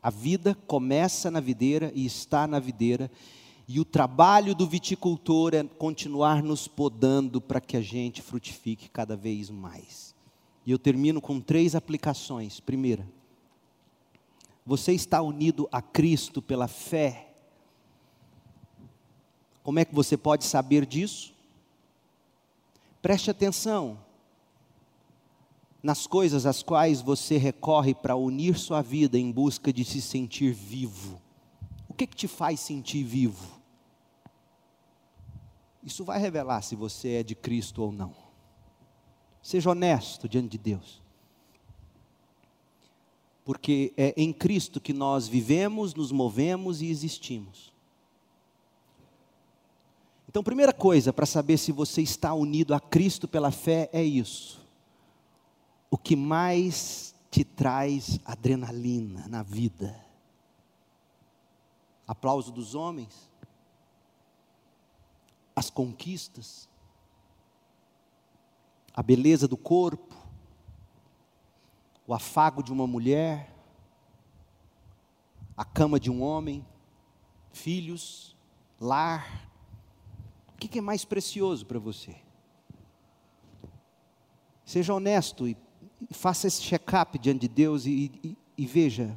A 0.00 0.10
vida 0.10 0.56
começa 0.64 1.28
na 1.28 1.40
videira 1.40 1.90
e 1.92 2.06
está 2.06 2.46
na 2.46 2.60
videira, 2.60 3.10
e 3.66 3.80
o 3.80 3.84
trabalho 3.84 4.54
do 4.54 4.64
viticultor 4.64 5.54
é 5.54 5.64
continuar 5.64 6.40
nos 6.40 6.68
podando 6.68 7.40
para 7.40 7.60
que 7.60 7.76
a 7.76 7.82
gente 7.82 8.22
frutifique 8.22 8.90
cada 8.90 9.16
vez 9.16 9.50
mais. 9.50 10.14
E 10.64 10.70
eu 10.70 10.78
termino 10.78 11.20
com 11.20 11.40
três 11.40 11.74
aplicações. 11.74 12.60
Primeira, 12.60 13.04
você 14.70 14.92
está 14.92 15.20
unido 15.20 15.68
a 15.72 15.82
Cristo 15.82 16.40
pela 16.40 16.68
fé 16.68 17.30
como 19.62 19.78
é 19.78 19.84
que 19.84 19.94
você 19.94 20.16
pode 20.16 20.44
saber 20.44 20.86
disso? 20.86 21.34
Preste 23.02 23.30
atenção 23.30 23.98
nas 25.82 26.06
coisas 26.06 26.44
às 26.44 26.62
quais 26.62 27.00
você 27.00 27.38
recorre 27.38 27.94
para 27.94 28.16
unir 28.16 28.58
sua 28.58 28.82
vida 28.82 29.18
em 29.18 29.30
busca 29.30 29.72
de 29.72 29.84
se 29.84 30.02
sentir 30.02 30.52
vivo. 30.52 31.20
O 31.88 31.94
que, 31.94 32.06
que 32.06 32.16
te 32.16 32.28
faz 32.28 32.60
sentir 32.60 33.02
vivo? 33.04 33.60
Isso 35.82 36.04
vai 36.04 36.18
revelar 36.18 36.62
se 36.62 36.76
você 36.76 37.16
é 37.16 37.22
de 37.22 37.34
Cristo 37.34 37.82
ou 37.82 37.92
não. 37.92 38.14
Seja 39.42 39.70
honesto 39.70 40.28
diante 40.28 40.48
de 40.48 40.58
Deus. 40.58 41.00
Porque 43.50 43.92
é 43.96 44.14
em 44.16 44.32
Cristo 44.32 44.80
que 44.80 44.92
nós 44.92 45.26
vivemos, 45.26 45.92
nos 45.92 46.12
movemos 46.12 46.80
e 46.82 46.86
existimos. 46.86 47.72
Então, 50.28 50.40
primeira 50.40 50.72
coisa 50.72 51.12
para 51.12 51.26
saber 51.26 51.58
se 51.58 51.72
você 51.72 52.00
está 52.00 52.32
unido 52.32 52.72
a 52.74 52.78
Cristo 52.78 53.26
pela 53.26 53.50
fé 53.50 53.90
é 53.92 54.04
isso. 54.04 54.64
O 55.90 55.98
que 55.98 56.14
mais 56.14 57.12
te 57.28 57.42
traz 57.42 58.20
adrenalina 58.24 59.26
na 59.26 59.42
vida? 59.42 60.00
Aplauso 62.06 62.52
dos 62.52 62.76
homens? 62.76 63.28
As 65.56 65.68
conquistas? 65.68 66.68
A 68.94 69.02
beleza 69.02 69.48
do 69.48 69.56
corpo? 69.56 70.09
O 72.10 72.14
afago 72.14 72.60
de 72.60 72.72
uma 72.72 72.88
mulher? 72.88 73.54
A 75.56 75.64
cama 75.64 76.00
de 76.00 76.10
um 76.10 76.20
homem? 76.24 76.66
Filhos? 77.52 78.36
Lar? 78.80 79.48
O 80.48 80.54
que 80.54 80.80
é 80.80 80.82
mais 80.82 81.04
precioso 81.04 81.64
para 81.64 81.78
você? 81.78 82.16
Seja 84.64 84.92
honesto 84.92 85.46
e, 85.46 85.56
faça 86.10 86.48
esse 86.48 86.60
check-up 86.62 87.16
diante 87.16 87.42
de 87.42 87.48
Deus 87.48 87.86
e, 87.86 88.10
e, 88.24 88.36
e 88.58 88.66
veja 88.66 89.16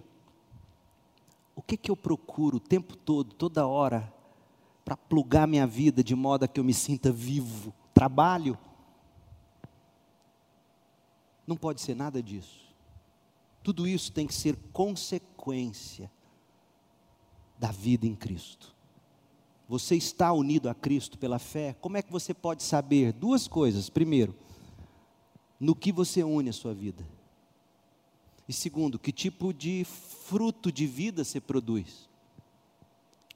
o 1.55 1.63
que, 1.63 1.75
que 1.75 1.89
eu 1.89 1.97
procuro 1.97 2.57
o 2.57 2.59
tempo 2.59 2.95
todo, 2.95 3.33
toda 3.33 3.65
hora, 3.65 4.13
para 4.85 4.95
plugar 4.95 5.47
minha 5.47 5.65
vida 5.65 6.03
de 6.03 6.13
modo 6.13 6.43
a 6.43 6.47
que 6.47 6.59
eu 6.59 6.63
me 6.63 6.75
sinta 6.75 7.11
vivo. 7.11 7.73
Trabalho. 7.91 8.55
Não 11.47 11.57
pode 11.57 11.81
ser 11.81 11.95
nada 11.95 12.21
disso. 12.21 12.71
Tudo 13.63 13.87
isso 13.87 14.11
tem 14.11 14.27
que 14.27 14.33
ser 14.33 14.55
consequência 14.71 16.11
da 17.57 17.71
vida 17.71 18.05
em 18.05 18.15
Cristo 18.15 18.73
você 19.67 19.95
está 19.95 20.31
unido 20.31 20.69
a 20.69 20.75
Cristo 20.75 21.17
pela 21.17 21.39
fé, 21.39 21.75
como 21.81 21.97
é 21.97 22.01
que 22.01 22.11
você 22.11 22.33
pode 22.33 22.63
saber 22.63 23.13
duas 23.13 23.47
coisas? 23.47 23.89
Primeiro, 23.89 24.35
no 25.59 25.73
que 25.75 25.91
você 25.91 26.23
une 26.23 26.49
a 26.49 26.53
sua 26.53 26.73
vida. 26.73 27.03
E 28.47 28.53
segundo, 28.53 28.99
que 28.99 29.11
tipo 29.11 29.53
de 29.53 29.83
fruto 29.83 30.71
de 30.71 30.85
vida 30.85 31.23
você 31.23 31.39
produz? 31.39 32.09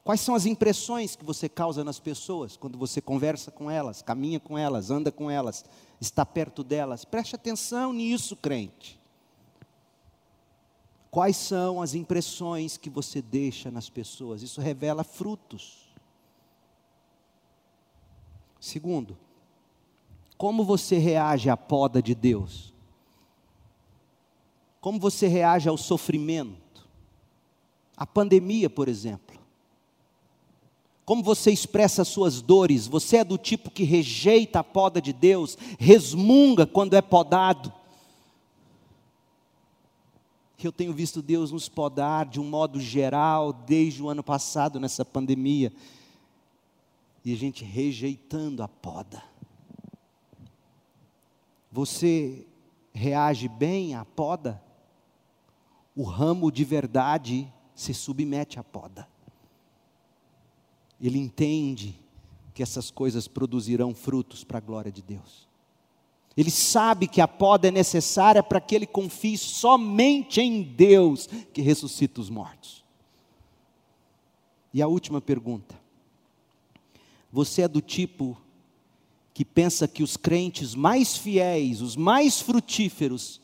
Quais 0.03 0.21
são 0.21 0.35
as 0.35 0.45
impressões 0.45 1.15
que 1.15 1.25
você 1.25 1.49
causa 1.49 1.83
nas 1.83 1.99
pessoas 1.99 2.55
quando 2.55 2.77
você 2.77 3.01
conversa 3.01 3.49
com 3.49 3.71
elas, 3.71 4.01
caminha 4.01 4.39
com 4.39 4.57
elas, 4.57 4.91
anda 4.91 5.11
com 5.11 5.31
elas, 5.31 5.65
está 5.99 6.25
perto 6.25 6.63
delas? 6.63 7.03
Preste 7.03 7.35
atenção 7.35 7.91
nisso, 7.91 8.35
crente. 8.35 8.97
Quais 11.18 11.35
são 11.35 11.81
as 11.81 11.95
impressões 11.95 12.77
que 12.77 12.91
você 12.91 13.23
deixa 13.23 13.72
nas 13.72 13.89
pessoas? 13.89 14.44
Isso 14.44 14.61
revela 14.61 15.03
frutos. 15.03 15.89
Segundo, 18.60 19.18
como 20.38 20.64
você 20.64 20.99
reage 20.99 21.49
à 21.49 21.57
poda 21.57 22.03
de 22.03 22.14
Deus? 22.14 22.72
Como 24.80 24.99
você 24.99 25.26
reage 25.26 25.68
ao 25.68 25.76
sofrimento? 25.76 26.88
A 27.98 28.06
pandemia, 28.06 28.69
por 28.69 28.88
exemplo. 28.88 29.39
Como 31.03 31.23
você 31.23 31.49
expressa 31.49 32.03
as 32.03 32.10
suas 32.10 32.44
dores? 32.44 32.85
Você 32.85 33.18
é 33.18 33.23
do 33.23 33.39
tipo 33.39 33.72
que 33.72 33.84
rejeita 33.84 34.60
a 34.60 34.64
poda 34.64 35.02
de 35.02 35.14
Deus, 35.14 35.57
resmunga 35.80 36.68
quando 36.68 36.94
é 36.94 37.02
podado. 37.02 37.73
Eu 40.63 40.71
tenho 40.71 40.93
visto 40.93 41.21
Deus 41.21 41.51
nos 41.51 41.69
podar 41.69 42.25
de 42.25 42.39
um 42.39 42.43
modo 42.43 42.79
geral 42.79 43.53
desde 43.53 44.01
o 44.01 44.09
ano 44.09 44.23
passado 44.23 44.79
nessa 44.79 45.05
pandemia 45.05 45.71
e 47.23 47.31
a 47.34 47.35
gente 47.35 47.63
rejeitando 47.63 48.63
a 48.63 48.67
poda. 48.67 49.23
Você 51.71 52.47
reage 52.93 53.47
bem 53.47 53.93
à 53.93 54.03
poda? 54.03 54.61
O 55.95 56.03
ramo 56.03 56.51
de 56.51 56.63
verdade 56.63 57.51
se 57.75 57.93
submete 57.93 58.59
à 58.59 58.63
poda. 58.63 59.07
Ele 60.99 61.19
entende 61.19 61.99
que 62.53 62.63
essas 62.63 62.89
coisas 62.89 63.27
produzirão 63.27 63.93
frutos 63.93 64.43
para 64.43 64.57
a 64.57 64.61
glória 64.61 64.91
de 64.91 65.03
Deus. 65.03 65.47
Ele 66.38 66.51
sabe 66.51 67.07
que 67.07 67.19
a 67.19 67.27
poda 67.27 67.68
é 67.68 67.72
necessária 67.72 68.43
para 68.43 68.61
que 68.61 68.76
ele 68.76 68.85
confie 68.85 69.35
somente 69.35 70.39
em 70.39 70.61
Deus 70.61 71.26
que 71.51 71.64
ressuscita 71.64 72.22
os 72.22 72.30
mortos. 72.30 72.85
E 74.72 74.80
a 74.80 74.88
última 74.88 75.19
pergunta: 75.19 75.81
você 77.31 77.64
é 77.64 77.68
do 77.68 77.81
tipo 77.81 78.39
que 79.34 79.43
pensa 79.43 79.88
que 79.88 80.03
os 80.03 80.15
crentes 80.15 80.76
mais 80.76 81.18
fiéis, 81.18 81.81
os 81.81 81.95
mais 81.95 82.39
frutíferos, 82.39 83.41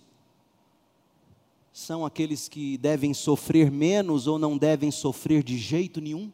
são 1.71 2.05
aqueles 2.05 2.47
que 2.47 2.77
devem 2.77 3.11
sofrer 3.15 3.71
menos 3.71 4.27
ou 4.27 4.37
não 4.37 4.55
devem 4.55 4.91
sofrer 4.91 5.41
de 5.41 5.57
jeito 5.57 5.99
nenhum? 5.99 6.31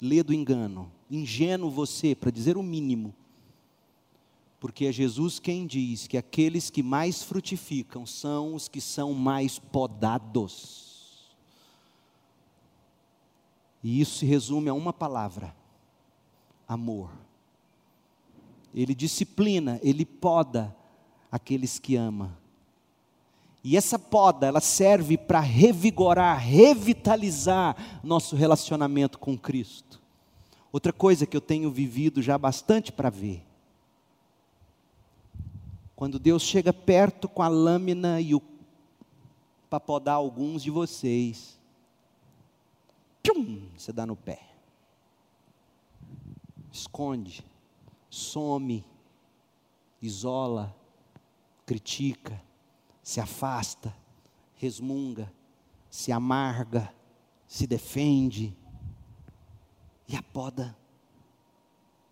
Lê 0.00 0.22
do 0.22 0.32
engano, 0.32 0.92
ingênuo 1.10 1.68
você, 1.68 2.14
para 2.14 2.30
dizer 2.30 2.56
o 2.56 2.62
mínimo, 2.62 3.12
porque 4.58 4.86
é 4.86 4.92
Jesus 4.92 5.38
quem 5.38 5.66
diz 5.66 6.06
que 6.06 6.16
aqueles 6.16 6.70
que 6.70 6.82
mais 6.82 7.22
frutificam 7.22 8.06
são 8.06 8.54
os 8.54 8.68
que 8.68 8.80
são 8.80 9.12
mais 9.12 9.58
podados. 9.58 10.86
E 13.82 14.00
isso 14.00 14.18
se 14.18 14.26
resume 14.26 14.68
a 14.68 14.74
uma 14.74 14.92
palavra: 14.92 15.54
amor. 16.66 17.10
ele 18.74 18.94
disciplina, 18.94 19.78
ele 19.82 20.04
poda 20.04 20.74
aqueles 21.30 21.78
que 21.78 21.94
ama. 21.94 22.36
E 23.62 23.76
essa 23.76 23.98
poda, 23.98 24.46
ela 24.46 24.60
serve 24.60 25.16
para 25.16 25.40
revigorar, 25.40 26.38
revitalizar 26.38 28.00
nosso 28.02 28.36
relacionamento 28.36 29.18
com 29.18 29.36
Cristo. 29.36 30.00
Outra 30.72 30.92
coisa 30.92 31.26
que 31.26 31.36
eu 31.36 31.40
tenho 31.40 31.70
vivido 31.70 32.20
já 32.20 32.36
bastante 32.36 32.92
para 32.92 33.10
ver. 33.10 33.45
Quando 35.96 36.18
Deus 36.18 36.42
chega 36.42 36.74
perto 36.74 37.26
com 37.26 37.42
a 37.42 37.48
lâmina 37.48 38.20
e 38.20 38.34
o 38.34 38.42
para 39.68 39.80
podar 39.80 40.14
alguns 40.14 40.62
de 40.62 40.70
vocês, 40.70 41.58
tchum, 43.22 43.68
você 43.76 43.92
dá 43.92 44.06
no 44.06 44.14
pé. 44.14 44.40
Esconde, 46.70 47.44
some, 48.08 48.84
isola, 50.00 50.76
critica, 51.64 52.40
se 53.02 53.18
afasta, 53.18 53.96
resmunga, 54.54 55.32
se 55.90 56.12
amarga, 56.12 56.94
se 57.48 57.66
defende 57.66 58.56
e 60.06 60.14
a 60.14 60.22
poda 60.22 60.76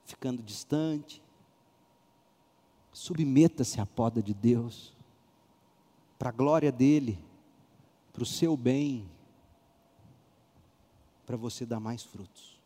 ficando 0.04 0.42
distante. 0.42 1.22
Submeta-se 2.94 3.80
à 3.80 3.84
poda 3.84 4.22
de 4.22 4.32
Deus, 4.32 4.96
para 6.16 6.28
a 6.28 6.32
glória 6.32 6.70
dEle, 6.70 7.18
para 8.12 8.22
o 8.22 8.26
seu 8.26 8.56
bem, 8.56 9.04
para 11.26 11.36
você 11.36 11.66
dar 11.66 11.80
mais 11.80 12.04
frutos. 12.04 12.56